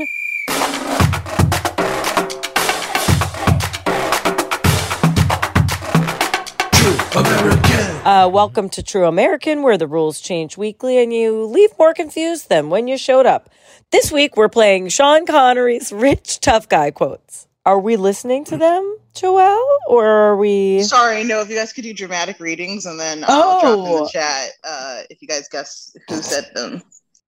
Uh, 7.12 8.02
Uh, 8.06 8.28
welcome 8.32 8.70
to 8.70 8.82
True 8.82 9.06
American, 9.06 9.62
where 9.62 9.78
the 9.78 9.88
rules 9.88 10.20
change 10.22 10.58
weekly 10.58 10.98
and 11.02 11.14
you 11.14 11.46
leave 11.46 11.70
more 11.78 11.94
confused 11.94 12.48
than 12.50 12.70
when 12.70 12.88
you 12.88 12.98
showed 12.98 13.26
up. 13.26 13.50
This 13.92 14.12
week, 14.12 14.38
we're 14.38 14.50
playing 14.50 14.88
Sean 14.90 15.26
Connery's 15.26 15.92
rich 15.92 16.40
tough 16.40 16.68
guy 16.70 16.92
quotes. 16.92 17.48
Are 17.70 17.80
we 17.80 17.98
listening 17.98 18.46
to 18.46 18.58
them, 18.58 18.98
Joelle, 19.14 19.64
or 19.88 20.04
are 20.08 20.36
we? 20.36 20.82
Sorry, 20.82 21.24
no. 21.24 21.42
If 21.42 21.50
you 21.50 21.56
guys 21.56 21.72
could 21.72 21.84
do 21.84 21.94
dramatic 21.94 22.40
readings, 22.40 22.88
and 22.88 23.00
then 23.00 23.24
I'll 23.28 23.62
drop 23.62 23.74
in 23.74 23.80
Oh. 23.94 24.04
the 24.06 24.10
chat 24.10 24.50
uh, 24.64 25.02
if 25.12 25.22
you 25.22 25.28
guys 25.28 25.48
guess 25.50 25.96
who 26.10 26.16
said 26.16 26.50
them. 26.56 26.82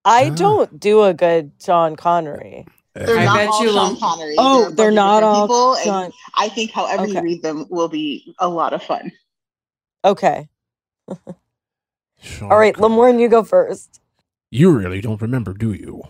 I 0.04 0.30
don't 0.30 0.80
do 0.80 1.04
a 1.04 1.14
good 1.14 1.52
Sean 1.64 1.96
Connery. 1.96 2.66
They're 2.96 3.20
I 3.20 3.26
not 3.26 3.36
bet 3.36 3.48
all 3.50 3.62
you 3.64 3.70
Sean 3.70 3.76
won't- 3.90 4.00
Connery. 4.00 4.36
Oh, 4.40 4.62
a 4.62 4.66
bunch 4.66 4.78
they're 4.78 4.90
not 4.90 5.22
all 5.22 5.46
people, 5.48 5.76
and 6.04 6.12
I 6.34 6.50
think 6.50 6.72
however 6.72 7.04
Okay. 7.04 7.12
you 7.14 7.22
read 7.22 7.44
them 7.44 7.68
will 7.70 7.88
be 7.88 8.34
a 8.40 8.50
lot 8.50 8.74
of 8.74 8.82
fun. 8.82 9.12
Okay. 10.04 10.50
All 11.08 12.58
right, 12.58 12.74
Lamorne, 12.78 13.20
you 13.20 13.30
go 13.30 13.44
first. 13.44 14.02
You 14.50 14.72
really 14.76 15.02
don't 15.02 15.22
remember, 15.22 15.54
do 15.54 15.72
you? 15.72 16.02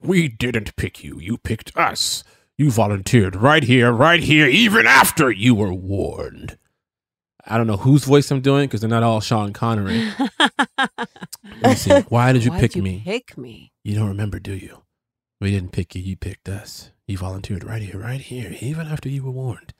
We 0.00 0.28
didn't 0.28 0.74
pick 0.76 1.04
you. 1.04 1.20
You 1.20 1.36
picked 1.36 1.76
us. 1.76 2.24
You 2.56 2.70
volunteered 2.70 3.34
right 3.36 3.62
here, 3.64 3.90
right 3.92 4.20
here, 4.22 4.46
even 4.46 4.86
after 4.86 5.30
you 5.30 5.54
were 5.54 5.72
warned. 5.72 6.56
I 7.46 7.58
don't 7.58 7.66
know 7.66 7.76
whose 7.76 8.04
voice 8.04 8.30
I'm 8.30 8.40
doing 8.40 8.66
because 8.66 8.80
they're 8.80 8.88
not 8.88 9.02
all 9.02 9.20
Sean 9.20 9.52
Connery. 9.52 10.10
Let 10.78 10.98
me 11.62 11.74
see. 11.74 11.90
Why 12.08 12.32
did 12.32 12.44
you 12.44 12.50
Why'd 12.52 12.60
pick 12.60 12.76
you 12.76 12.82
me? 12.82 13.02
Pick 13.04 13.36
me. 13.36 13.72
You 13.82 13.96
don't 13.96 14.08
remember, 14.08 14.38
do 14.38 14.54
you? 14.54 14.82
We 15.40 15.50
didn't 15.50 15.72
pick 15.72 15.94
you. 15.94 16.00
You 16.02 16.16
picked 16.16 16.48
us. 16.48 16.90
You 17.06 17.18
volunteered 17.18 17.64
right 17.64 17.82
here, 17.82 18.00
right 18.00 18.20
here, 18.20 18.56
even 18.60 18.86
after 18.86 19.08
you 19.08 19.22
were 19.24 19.30
warned. 19.30 19.74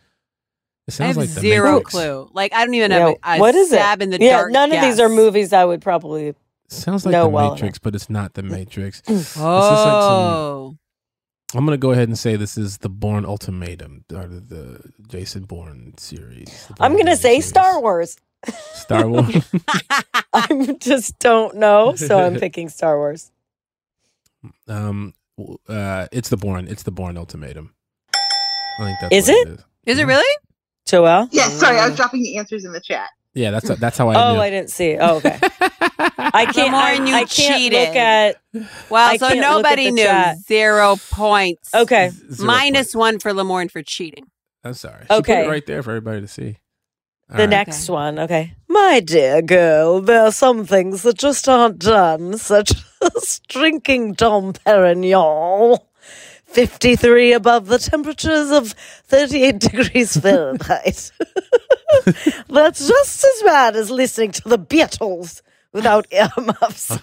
It 0.87 1.01
I 1.01 1.07
have 1.07 1.17
like 1.17 1.31
the 1.31 1.41
zero 1.41 1.77
Matrix. 1.77 1.91
clue. 1.93 2.29
Like 2.35 2.53
I 2.53 2.67
don't 2.67 2.75
even 2.75 2.91
Yeah, 2.91 2.99
have 2.99 3.09
a, 3.25 3.37
a 3.37 3.39
what 3.39 3.55
is 3.55 3.73
it? 3.73 4.03
in 4.03 4.11
the 4.11 4.19
yeah, 4.21 4.33
dark. 4.39 4.53
none 4.53 4.71
of 4.71 4.83
these 4.83 5.01
are 5.01 5.09
movies 5.09 5.55
I 5.55 5.65
would 5.65 5.81
probably 5.81 6.35
Sounds 6.69 7.07
like 7.07 7.13
know 7.13 7.23
the 7.23 7.29
well 7.31 7.53
Matrix, 7.53 7.79
but 7.79 7.95
it's 7.95 8.11
not 8.11 8.35
the 8.35 8.43
Matrix. 8.43 9.01
Oh. 9.09 9.15
This 9.15 9.21
is 9.31 9.39
like 9.39 9.39
some- 9.39 9.47
Oh, 9.47 10.77
I'm 11.55 11.67
gonna 11.67 11.79
go 11.79 11.93
ahead 11.93 12.09
and 12.09 12.19
say 12.19 12.37
this 12.37 12.59
is 12.59 12.79
the 12.79 12.91
Bourne 12.91 13.27
Ultimatum, 13.27 14.05
or 14.15 14.27
the, 14.27 14.41
the 14.41 14.93
Jason 15.09 15.45
Bourne 15.45 15.95
series. 15.99 16.67
the 16.69 16.75
I'm 16.81 16.97
gonna 16.97 17.17
Identity 17.17 17.17
say 17.17 17.41
series. 17.41 17.49
Star 17.49 17.81
Wars. 17.81 18.19
Star 18.73 19.09
Wars. 19.09 19.37
I 20.35 20.77
just 20.81 21.19
don't 21.21 21.57
know, 21.57 21.97
so 21.97 22.21
I'm 22.21 22.37
picking 22.37 22.69
Star 22.71 22.99
Wars. 22.99 23.33
um, 24.69 25.15
uh, 25.69 26.07
it's 26.13 26.29
the 26.31 26.37
Bourne. 26.39 26.69
It's 26.69 26.85
the 26.85 26.93
Bourne 26.93 27.19
Ultimatum. 27.19 27.75
I 28.79 28.85
think 28.85 29.01
that's 29.01 29.19
Is 29.19 29.29
what 29.29 29.39
it? 29.43 29.49
is. 29.49 29.65
is 29.87 29.99
it 29.99 30.07
really? 30.07 30.39
Joelle? 30.89 31.29
Yes, 31.33 31.55
sorry, 31.59 31.79
I 31.79 31.87
was 31.89 31.97
dropping 31.97 32.23
the 32.23 32.39
answers 32.39 32.65
in 32.65 32.73
the 32.73 32.81
chat. 32.81 33.11
Yeah, 33.35 33.51
that's 33.51 33.69
that's 33.77 33.99
how 33.99 34.09
I. 34.11 34.15
Oh, 34.31 34.35
knew. 34.35 34.41
I 34.41 34.51
didn't 34.51 34.71
see. 34.71 34.97
Oh, 34.97 35.17
okay. 35.17 35.39
I 35.41 36.47
can't. 36.53 36.73
I, 36.75 36.97
Lamorne, 36.97 37.09
you 37.09 37.15
I 37.15 37.25
can't 37.25 37.59
cheated. 37.59 37.89
look 37.89 37.97
at. 37.97 38.37
Well, 38.91 39.11
I 39.11 39.17
so 39.17 39.27
can't 39.29 39.39
look 39.41 39.47
at 39.47 39.51
nobody 39.63 39.85
the 39.87 39.91
knew. 39.93 40.05
chat. 40.05 40.39
Zero 40.39 40.97
points. 41.11 41.75
Okay. 41.75 42.11
Zero 42.11 42.47
Minus 42.47 42.95
one 42.95 43.19
for 43.19 43.33
Lamorne 43.33 43.71
for 43.71 43.83
cheating. 43.83 44.27
I'm 44.63 44.75
sorry. 44.75 45.03
She 45.03 45.07
put 45.09 45.19
Okay. 45.19 45.45
it 45.47 45.49
right 45.49 45.67
there 45.67 45.83
for 45.83 45.91
everybody 45.91 46.21
to 46.21 46.29
see. 46.29 46.59
All 47.31 47.37
The 47.39 47.43
right. 47.45 47.51
next 47.51 47.89
one, 47.89 48.19
okay. 48.19 48.55
My 48.69 49.01
dear 49.01 49.43
girl, 49.43 50.01
there 50.01 50.23
are 50.25 50.33
some 50.33 50.65
things 50.67 51.03
that 51.03 51.17
just 51.19 51.49
aren't 51.49 51.79
done, 51.79 52.39
such 52.39 52.73
as 53.17 53.41
drinking 53.49 54.13
Dom 54.15 54.53
Perignon. 54.53 55.79
53 56.55 57.33
above 57.33 57.67
the 57.67 57.79
temperatures 57.79 58.51
of 58.51 58.73
38 59.07 59.59
degrees 59.59 60.17
Fahrenheit. 60.21 61.11
That's 62.49 62.87
just 62.89 63.25
as 63.25 63.43
bad 63.43 63.77
as 63.77 63.91
listening 63.91 64.33
to 64.33 64.49
the 64.49 64.59
Beatles 64.59 65.43
without 65.73 66.07
earmuffs. 66.13 66.89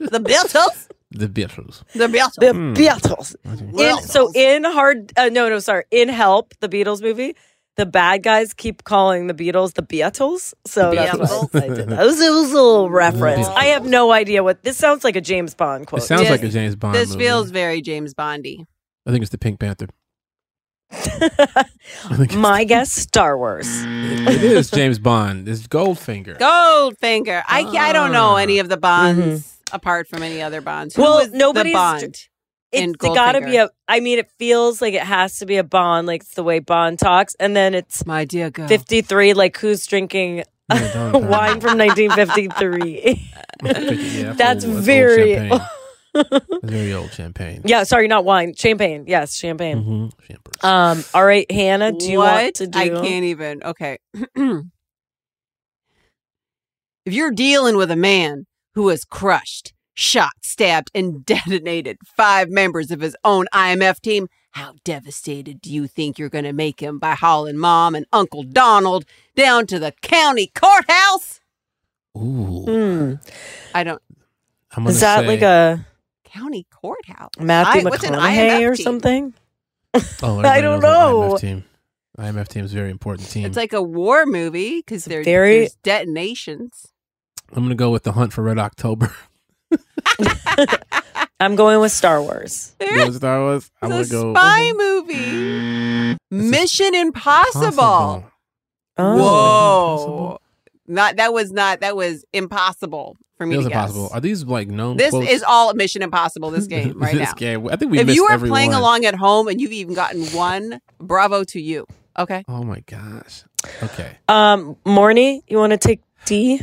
The 0.00 0.18
Beatles. 0.20 0.88
The 1.12 1.28
Beatles. 1.28 1.82
The 1.94 2.06
Beatles. 2.06 2.34
The 2.36 2.52
Hmm. 2.52 2.72
Beatles. 2.74 3.34
In, 3.80 4.02
so 4.02 4.30
in 4.34 4.64
hard, 4.64 5.12
uh, 5.16 5.28
no, 5.28 5.48
no, 5.48 5.58
sorry, 5.58 5.84
in 5.90 6.08
Help, 6.08 6.54
the 6.60 6.68
Beatles 6.68 7.00
movie, 7.02 7.34
the 7.76 7.86
bad 7.86 8.22
guys 8.22 8.52
keep 8.54 8.84
calling 8.84 9.26
the 9.26 9.34
Beatles 9.34 9.74
the 9.74 9.82
Beatles. 9.82 10.52
So 10.66 10.90
The 10.90 10.96
that's 10.96 11.16
Beatles. 11.18 11.54
what 11.54 11.62
I 11.64 11.68
did. 11.68 11.88
That 11.88 12.04
was, 12.06 12.20
it 12.20 12.30
was 12.30 12.50
a 12.52 12.54
little 12.54 12.90
reference. 12.90 13.46
I 13.48 13.66
have 13.66 13.86
no 13.86 14.12
idea 14.12 14.42
what 14.42 14.62
this 14.64 14.76
sounds 14.76 15.02
like. 15.04 15.16
A 15.16 15.20
James 15.20 15.54
Bond 15.54 15.86
quote. 15.86 16.02
It 16.02 16.06
sounds 16.06 16.22
Yes. 16.22 16.30
like 16.32 16.42
a 16.42 16.48
James 16.48 16.76
Bond. 16.76 16.94
This 16.94 17.10
movie. 17.12 17.24
feels 17.24 17.50
very 17.50 17.80
James 17.82 18.14
Bondy. 18.14 18.66
I 19.06 19.10
think 19.10 19.22
it's 19.22 19.30
the 19.30 19.38
Pink 19.38 19.58
Panther. 19.60 19.88
My 22.36 22.64
guess, 22.64 22.92
Star 22.92 23.36
Wars. 23.38 23.66
it 23.68 24.42
is 24.42 24.70
James 24.70 24.98
Bond. 24.98 25.48
It's 25.48 25.66
Goldfinger. 25.66 26.38
Goldfinger. 26.38 27.42
I 27.46 27.60
I 27.62 27.92
don't 27.92 28.12
know 28.12 28.30
Ah. 28.32 28.36
any 28.36 28.58
of 28.58 28.68
the 28.68 28.76
Bonds 28.76 29.58
apart 29.72 30.08
from 30.08 30.22
any 30.22 30.42
other 30.42 30.60
Bonds. 30.60 30.96
Who 30.96 31.02
Well, 31.02 31.18
was 31.18 31.30
nobody's- 31.32 31.72
the 31.74 31.78
Bond? 31.78 32.16
in 32.72 32.90
It's 32.90 32.96
got 32.96 33.32
to 33.32 33.40
be 33.40 33.52
Goldfinger? 33.52 33.66
a. 33.66 33.70
I 33.88 34.00
mean, 34.00 34.18
it 34.18 34.30
feels 34.38 34.80
like 34.82 34.94
it 34.94 35.02
has 35.02 35.38
to 35.38 35.46
be 35.46 35.56
a 35.56 35.64
Bond, 35.64 36.06
like 36.06 36.22
it's 36.22 36.34
the 36.34 36.42
way 36.44 36.58
Bond 36.60 36.98
talks, 36.98 37.34
and 37.40 37.54
then 37.56 37.74
it's 37.74 38.04
my 38.06 38.24
dear 38.24 38.50
girl. 38.50 38.68
fifty 38.68 39.00
three. 39.02 39.32
Like 39.34 39.56
who's 39.58 39.86
drinking 39.86 40.44
Yeah, 40.72 40.92
Dom 41.10 41.28
wine 41.28 41.60
from 41.60 41.78
nineteen 41.78 42.10
fifty 42.22 42.48
three? 42.48 43.28
Yeah, 43.62 44.32
That's 44.34 44.64
old- 44.64 44.74
old 44.76 44.84
very. 44.84 45.34
champagne. 45.34 45.60
That's 46.14 46.46
very 46.62 46.92
old 46.92 47.12
champagne. 47.12 47.62
Yeah, 47.64 47.84
sorry, 47.84 48.08
not 48.08 48.24
wine. 48.24 48.54
Champagne. 48.54 49.04
Yes, 49.06 49.36
champagne. 49.36 50.10
Mm-hmm. 50.20 50.66
Um. 50.66 51.04
All 51.14 51.24
right, 51.24 51.50
Hannah. 51.50 51.92
Do 51.92 52.10
you 52.10 52.18
what? 52.18 52.42
want 52.42 52.54
to 52.56 52.66
do? 52.66 52.78
I 52.78 52.88
can't 52.88 53.24
even. 53.24 53.62
Okay. 53.62 53.98
if 54.14 54.64
you're 57.06 57.30
dealing 57.30 57.76
with 57.76 57.90
a 57.90 57.96
man 57.96 58.46
who 58.74 58.88
has 58.88 59.04
crushed, 59.04 59.72
shot, 59.94 60.32
stabbed, 60.42 60.90
and 60.94 61.24
detonated 61.26 61.98
five 62.16 62.48
members 62.50 62.90
of 62.90 63.00
his 63.00 63.16
own 63.24 63.46
IMF 63.54 64.00
team, 64.00 64.28
how 64.52 64.74
devastated 64.84 65.60
do 65.60 65.72
you 65.72 65.86
think 65.86 66.18
you're 66.18 66.28
going 66.28 66.44
to 66.44 66.52
make 66.52 66.80
him 66.80 66.98
by 66.98 67.14
hauling 67.14 67.56
mom 67.56 67.94
and 67.94 68.06
Uncle 68.12 68.42
Donald 68.42 69.04
down 69.36 69.66
to 69.68 69.78
the 69.78 69.92
county 70.02 70.50
courthouse? 70.54 71.40
Ooh. 72.16 72.64
Hmm. 72.64 73.14
I 73.74 73.84
don't. 73.84 74.02
I'm 74.72 74.86
Is 74.86 75.00
that 75.00 75.20
say, 75.20 75.26
like 75.26 75.42
a 75.42 75.86
County 76.32 76.66
courthouse. 76.70 77.30
Matthew 77.38 77.88
I- 77.88 77.90
McConaughey 77.90 78.68
or 78.68 78.74
team? 78.74 78.84
something? 78.84 79.34
Oh, 80.22 80.40
I 80.44 80.60
don't 80.60 80.80
know. 80.80 81.32
IMF 81.34 81.40
team. 81.40 81.64
IMF 82.18 82.48
team 82.48 82.64
is 82.64 82.72
a 82.72 82.76
very 82.76 82.90
important 82.90 83.28
team. 83.30 83.46
It's 83.46 83.56
like 83.56 83.72
a 83.72 83.82
war 83.82 84.26
movie 84.26 84.78
because 84.78 85.04
there, 85.06 85.24
very- 85.24 85.60
there's 85.60 85.74
detonations. 85.82 86.92
I'm 87.52 87.64
gonna 87.64 87.74
go 87.74 87.90
with 87.90 88.04
the 88.04 88.12
Hunt 88.12 88.32
for 88.32 88.42
Red 88.42 88.58
October. 88.58 89.12
I'm 91.40 91.56
going 91.56 91.80
with 91.80 91.92
Star 91.92 92.20
Wars. 92.22 92.74
You 92.80 92.96
know 92.96 93.10
Star 93.12 93.40
Wars. 93.40 93.70
I'm 93.82 93.88
gonna 93.90 94.02
It's 94.02 94.10
a 94.10 94.14
go. 94.14 94.34
spy 94.34 94.70
uh-huh. 94.70 94.74
movie. 94.76 96.16
Mission 96.30 96.94
Impossible. 96.94 97.72
Possible. 97.76 98.24
Oh. 98.98 99.16
Whoa. 99.18 100.39
Not 100.90 101.16
that 101.16 101.32
was 101.32 101.52
not 101.52 101.80
that 101.80 101.94
was 101.96 102.24
impossible 102.32 103.16
for 103.38 103.46
me 103.46 103.54
It 103.54 103.58
was 103.58 103.66
to 103.66 103.70
guess. 103.70 103.76
impossible. 103.90 104.10
Are 104.12 104.20
these 104.20 104.44
like 104.44 104.68
known? 104.68 104.96
This 104.96 105.10
quotes? 105.10 105.30
is 105.30 105.42
all 105.42 105.72
Mission 105.74 106.02
Impossible. 106.02 106.50
This 106.50 106.66
game 106.66 106.92
right 106.98 107.14
this 107.14 107.28
now. 107.28 107.34
game. 107.34 107.68
I 107.68 107.76
think 107.76 107.92
we 107.92 108.00
if 108.00 108.06
missed 108.06 108.16
you 108.16 108.24
are 108.26 108.32
every 108.32 108.48
playing 108.48 108.74
along 108.74 109.04
at 109.04 109.14
home 109.14 109.48
and 109.48 109.60
you've 109.60 109.72
even 109.72 109.94
gotten 109.94 110.24
one, 110.26 110.80
bravo 110.98 111.44
to 111.44 111.60
you. 111.60 111.86
Okay. 112.18 112.44
Oh 112.48 112.64
my 112.64 112.80
gosh. 112.80 113.44
Okay. 113.82 114.16
Um, 114.28 114.76
Morny, 114.84 115.42
you 115.48 115.58
want 115.58 115.70
to 115.72 115.78
take 115.78 116.00
D? 116.24 116.60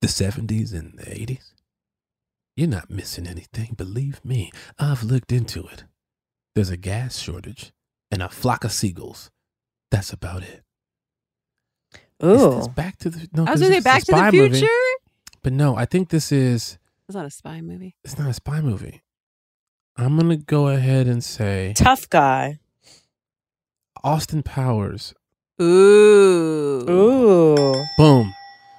The 0.00 0.06
70s 0.06 0.72
and 0.72 0.96
the 0.96 1.04
80s. 1.06 1.52
You're 2.56 2.68
not 2.68 2.88
missing 2.88 3.26
anything. 3.26 3.74
Believe 3.76 4.24
me. 4.24 4.52
I've 4.78 5.02
looked 5.02 5.32
into 5.32 5.66
it. 5.66 5.84
There's 6.54 6.70
a 6.70 6.76
gas 6.76 7.18
shortage 7.18 7.72
and 8.10 8.22
a 8.22 8.28
flock 8.28 8.62
of 8.64 8.70
seagulls. 8.72 9.30
That's 9.90 10.12
about 10.12 10.42
it. 10.44 10.62
Is 12.20 12.42
Ooh. 12.42 12.56
this 12.56 12.68
back 12.68 12.96
to 12.98 13.10
the? 13.10 13.28
No, 13.32 13.44
I 13.44 13.52
was 13.52 13.60
'cause 13.60 13.68
gonna 13.68 13.74
say 13.74 13.80
Back 13.80 14.00
to 14.04 14.12
the 14.12 14.18
spy 14.18 14.30
movie. 14.32 14.58
Future. 14.58 14.72
But 15.42 15.52
no, 15.52 15.76
I 15.76 15.84
think 15.84 16.08
this 16.08 16.32
is. 16.32 16.78
It's 17.08 17.14
not 17.16 17.24
a 17.26 17.30
spy 17.30 17.60
movie. 17.60 17.94
It's 18.04 18.18
not 18.18 18.28
a 18.28 18.34
spy 18.34 18.60
movie. 18.60 19.02
I'm 19.96 20.16
gonna 20.18 20.36
go 20.36 20.68
ahead 20.68 21.06
and 21.06 21.22
say 21.24 21.72
Tough 21.76 22.08
guy. 22.10 22.58
Austin 24.04 24.42
Powers. 24.42 25.14
Ooh. 25.60 26.84
Ooh. 26.88 27.84
Boom. 27.96 28.32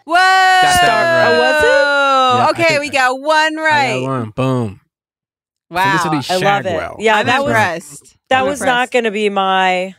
Whoa. 0.06 0.16
that 0.16 1.28
Oh, 1.28 1.40
was 1.40 1.64
it? 1.64 2.60
Yeah, 2.60 2.66
okay, 2.66 2.80
we 2.80 2.90
got 2.90 3.20
one 3.20 3.58
I 3.60 3.62
right. 3.62 4.00
got 4.02 4.08
one. 4.10 4.30
Boom. 4.32 4.82
Wow. 5.70 5.98
Felicity 5.98 6.34
I 6.34 6.38
love 6.38 6.66
it. 6.66 7.04
Yeah, 7.04 7.18
I'm 7.18 7.26
that 7.28 7.44
was 7.44 8.16
that 8.30 8.42
I'm 8.42 8.48
was 8.48 8.62
not 8.62 8.92
going 8.92 9.04
to 9.06 9.12
be 9.12 9.30
my. 9.30 9.96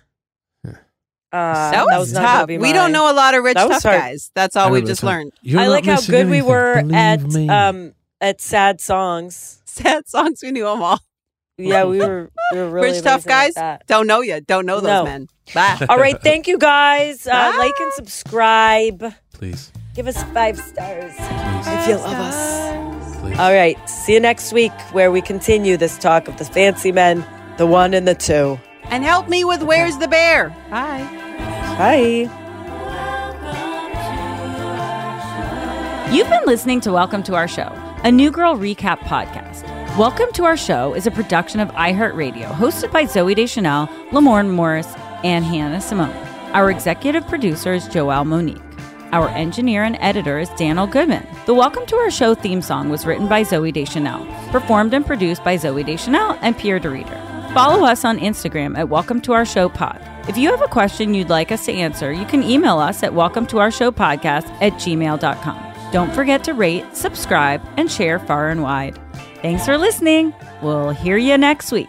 Uh, 1.33 1.71
That 1.71 1.87
was, 1.99 2.13
not 2.13 2.21
gonna 2.23 2.39
tough. 2.41 2.47
be 2.49 2.59
We 2.59 2.69
my- 2.69 2.73
don't 2.73 2.93
know 2.93 3.11
a 3.11 3.15
lot 3.15 3.35
of 3.35 3.45
rich 3.45 3.55
tough 3.55 3.83
hard. 3.83 4.01
guys. 4.01 4.31
That's 4.35 4.57
all 4.57 4.71
we've 4.71 4.85
just 4.87 5.03
learned. 5.03 5.33
you're 5.43 5.61
I 5.61 5.67
like 5.69 5.85
how 5.87 5.95
missing 5.95 6.13
good 6.13 6.29
we 6.29 6.43
were 6.43 6.77
believe 6.83 6.95
at 6.95 7.23
me. 7.23 7.49
um 7.49 7.95
at 8.21 8.41
sad 8.41 8.81
songs. 8.81 9.59
Sad 9.71 10.09
songs. 10.09 10.41
We 10.43 10.51
knew 10.51 10.65
them 10.65 10.83
all. 10.83 10.99
Yeah, 11.57 11.85
we 11.85 11.99
were 12.05 12.31
we 12.53 12.59
were 12.59 12.69
really 12.71 12.91
rich 12.93 13.03
tough 13.03 13.25
guys. 13.25 13.55
that. 13.55 13.87
Don't 13.87 14.07
know 14.09 14.21
you. 14.23 14.41
Don't 14.41 14.67
know 14.67 14.81
those 14.81 14.89
No. 14.89 15.05
men. 15.05 15.29
Bye. 15.55 15.87
All 15.89 15.97
right, 15.99 16.21
thank 16.21 16.49
you 16.49 16.59
guys. 16.59 17.27
Uh, 17.27 17.53
like 17.59 17.75
and 17.79 17.93
subscribe. 17.93 19.15
Please. 19.33 19.71
Give 19.95 20.07
us 20.09 20.23
five 20.35 20.59
stars 20.59 21.13
if 21.19 21.89
you 21.89 21.97
love 21.97 22.19
us. 22.19 23.39
All 23.39 23.53
right. 23.53 23.77
See 23.89 24.15
you 24.15 24.21
next 24.21 24.53
week 24.53 24.73
where 24.93 25.11
we 25.13 25.21
continue 25.23 25.77
this 25.77 25.97
talk 25.99 26.27
of 26.29 26.37
the 26.39 26.45
fancy 26.45 26.91
men, 26.93 27.25
the 27.59 27.67
one 27.67 27.95
and 27.95 28.07
the 28.09 28.15
two. 28.15 28.59
And 28.91 29.05
help 29.05 29.29
me 29.29 29.45
with 29.45 29.63
Where's 29.63 29.99
the 29.99 30.09
Bear? 30.09 30.49
Bye. 30.69 31.05
Bye. 31.79 32.29
You've 36.13 36.29
been 36.29 36.45
listening 36.45 36.81
to 36.81 36.91
Welcome 36.93 37.23
to 37.23 37.37
Our 37.37 37.47
Show, 37.47 37.73
a 38.03 38.11
New 38.11 38.33
Girl 38.33 38.57
recap 38.57 38.99
podcast. 38.99 39.63
Welcome 39.97 40.33
to 40.33 40.45
Our 40.45 40.57
Show 40.57 40.95
is 40.95 41.07
a 41.07 41.13
production 41.13 41.61
of 41.61 41.69
iHeartRadio, 41.69 42.47
hosted 42.51 42.91
by 42.91 43.05
Zooey 43.05 43.37
Deschanel, 43.37 43.87
Lamorne 44.11 44.51
Morris, 44.51 44.93
and 45.23 45.45
Hannah 45.45 45.81
Simone. 45.81 46.11
Our 46.53 46.69
executive 46.69 47.25
producer 47.29 47.73
is 47.73 47.87
Joelle 47.89 48.27
Monique. 48.27 48.61
Our 49.13 49.29
engineer 49.29 49.85
and 49.85 49.97
editor 50.01 50.41
is 50.41 50.49
Daniel 50.51 50.89
Goodman. 50.89 51.25
The 51.47 51.55
Welcome 51.55 51.87
to 51.87 51.97
Our 51.97 52.11
Show 52.11 52.35
theme 52.35 52.61
song 52.61 52.89
was 52.89 53.07
written 53.07 53.29
by 53.29 53.43
Zooey 53.45 53.73
Deschanel, 53.73 54.27
performed 54.51 54.95
and 54.95 55.07
produced 55.07 55.45
by 55.45 55.57
Zooey 55.57 55.87
Deschanel 55.87 56.37
and 56.43 56.59
Pierre 56.59 56.81
de 56.81 56.91
Reeder. 56.91 57.30
Follow 57.53 57.85
us 57.85 58.05
on 58.05 58.21
Instagram 58.21 58.79
at 58.79 58.89
Welcome 58.89 59.21
to 59.23 59.33
Our 59.33 59.45
Show 59.45 59.69
Pod. 59.69 60.01
If 60.29 60.39
you 60.39 60.51
have 60.51 60.63
a 60.63 60.69
question 60.69 61.15
you'd 61.15 61.31
like 61.31 61.51
us 61.51 61.67
to 61.67 61.73
answer, 61.73 62.13
you 62.13 62.25
can 62.25 62.45
email 62.45 62.79
us 62.79 63.03
at 63.03 63.13
welcome 63.13 63.45
to 63.49 63.59
our 63.59 63.73
show 63.73 63.91
podcast 63.91 64.49
at 64.63 64.75
gmail.com. 64.75 65.93
Don't 65.93 66.13
forget 66.15 66.45
to 66.45 66.55
rate, 66.55 66.85
subscribe, 66.97 67.61
and 67.77 67.91
share 67.91 68.21
far 68.21 68.51
and 68.51 68.63
wide. 68.63 68.97
Thanks 69.43 69.67
for 69.67 69.77
listening. 69.79 70.33
We'll 70.63 70.91
hear 70.91 71.17
you 71.17 71.37
next 71.37 71.73
week. 71.73 71.89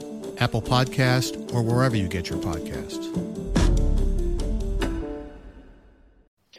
Apple 0.39 0.61
Podcast, 0.61 1.53
or 1.53 1.61
wherever 1.61 1.95
you 1.95 2.07
get 2.07 2.29
your 2.29 2.39
podcasts. 2.39 3.07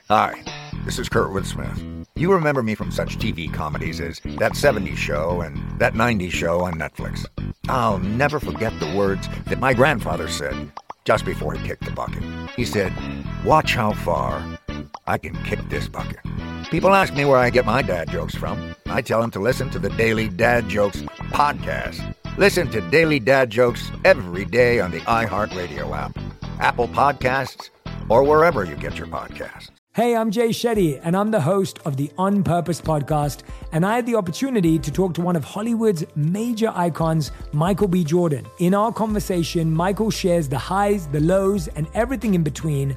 Hi, 0.08 0.42
this 0.84 0.98
is 0.98 1.08
Kurtwood 1.08 1.46
Smith. 1.46 1.82
You 2.16 2.32
remember 2.32 2.62
me 2.62 2.74
from 2.74 2.90
such 2.90 3.18
TV 3.18 3.52
comedies 3.52 4.00
as 4.00 4.20
That 4.38 4.52
70s 4.52 4.96
Show 4.96 5.40
and 5.40 5.58
That 5.80 5.94
90s 5.94 6.30
Show 6.30 6.60
on 6.60 6.74
Netflix. 6.74 7.24
I'll 7.68 7.98
never 7.98 8.38
forget 8.38 8.78
the 8.78 8.94
words 8.94 9.28
that 9.46 9.58
my 9.58 9.72
grandfather 9.72 10.28
said 10.28 10.70
just 11.04 11.24
before 11.24 11.54
he 11.54 11.66
kicked 11.66 11.84
the 11.84 11.90
bucket. 11.90 12.22
He 12.54 12.64
said, 12.64 12.92
Watch 13.44 13.74
how 13.74 13.92
far 13.92 14.58
I 15.06 15.18
can 15.18 15.34
kick 15.42 15.58
this 15.68 15.88
bucket. 15.88 16.20
People 16.70 16.94
ask 16.94 17.12
me 17.14 17.24
where 17.24 17.38
I 17.38 17.50
get 17.50 17.66
my 17.66 17.82
dad 17.82 18.10
jokes 18.10 18.34
from. 18.34 18.74
I 18.86 19.02
tell 19.02 19.20
them 19.20 19.30
to 19.32 19.40
listen 19.40 19.68
to 19.70 19.78
the 19.78 19.90
Daily 19.90 20.28
Dad 20.28 20.68
Jokes 20.68 21.02
podcast. 21.32 22.14
Listen 22.38 22.70
to 22.70 22.80
Daily 22.90 23.18
Dad 23.18 23.50
Jokes 23.50 23.90
every 24.04 24.44
day 24.44 24.80
on 24.80 24.90
the 24.90 25.00
iHeartRadio 25.00 25.94
app, 25.96 26.16
Apple 26.60 26.88
Podcasts, 26.88 27.70
or 28.08 28.22
wherever 28.22 28.64
you 28.64 28.76
get 28.76 28.96
your 28.96 29.08
podcasts. 29.08 29.70
Hey, 29.94 30.16
I'm 30.16 30.30
Jay 30.30 30.48
Shetty, 30.48 30.98
and 31.04 31.14
I'm 31.14 31.32
the 31.32 31.42
host 31.42 31.78
of 31.84 31.98
the 31.98 32.10
On 32.16 32.42
Purpose 32.42 32.80
podcast. 32.80 33.42
And 33.72 33.84
I 33.84 33.96
had 33.96 34.06
the 34.06 34.14
opportunity 34.14 34.78
to 34.78 34.90
talk 34.90 35.12
to 35.14 35.20
one 35.20 35.36
of 35.36 35.44
Hollywood's 35.44 36.02
major 36.16 36.72
icons, 36.74 37.30
Michael 37.52 37.88
B. 37.88 38.02
Jordan. 38.02 38.46
In 38.58 38.72
our 38.72 38.90
conversation, 38.90 39.70
Michael 39.70 40.10
shares 40.10 40.48
the 40.48 40.56
highs, 40.56 41.08
the 41.08 41.20
lows, 41.20 41.68
and 41.68 41.86
everything 41.92 42.32
in 42.32 42.42
between, 42.42 42.96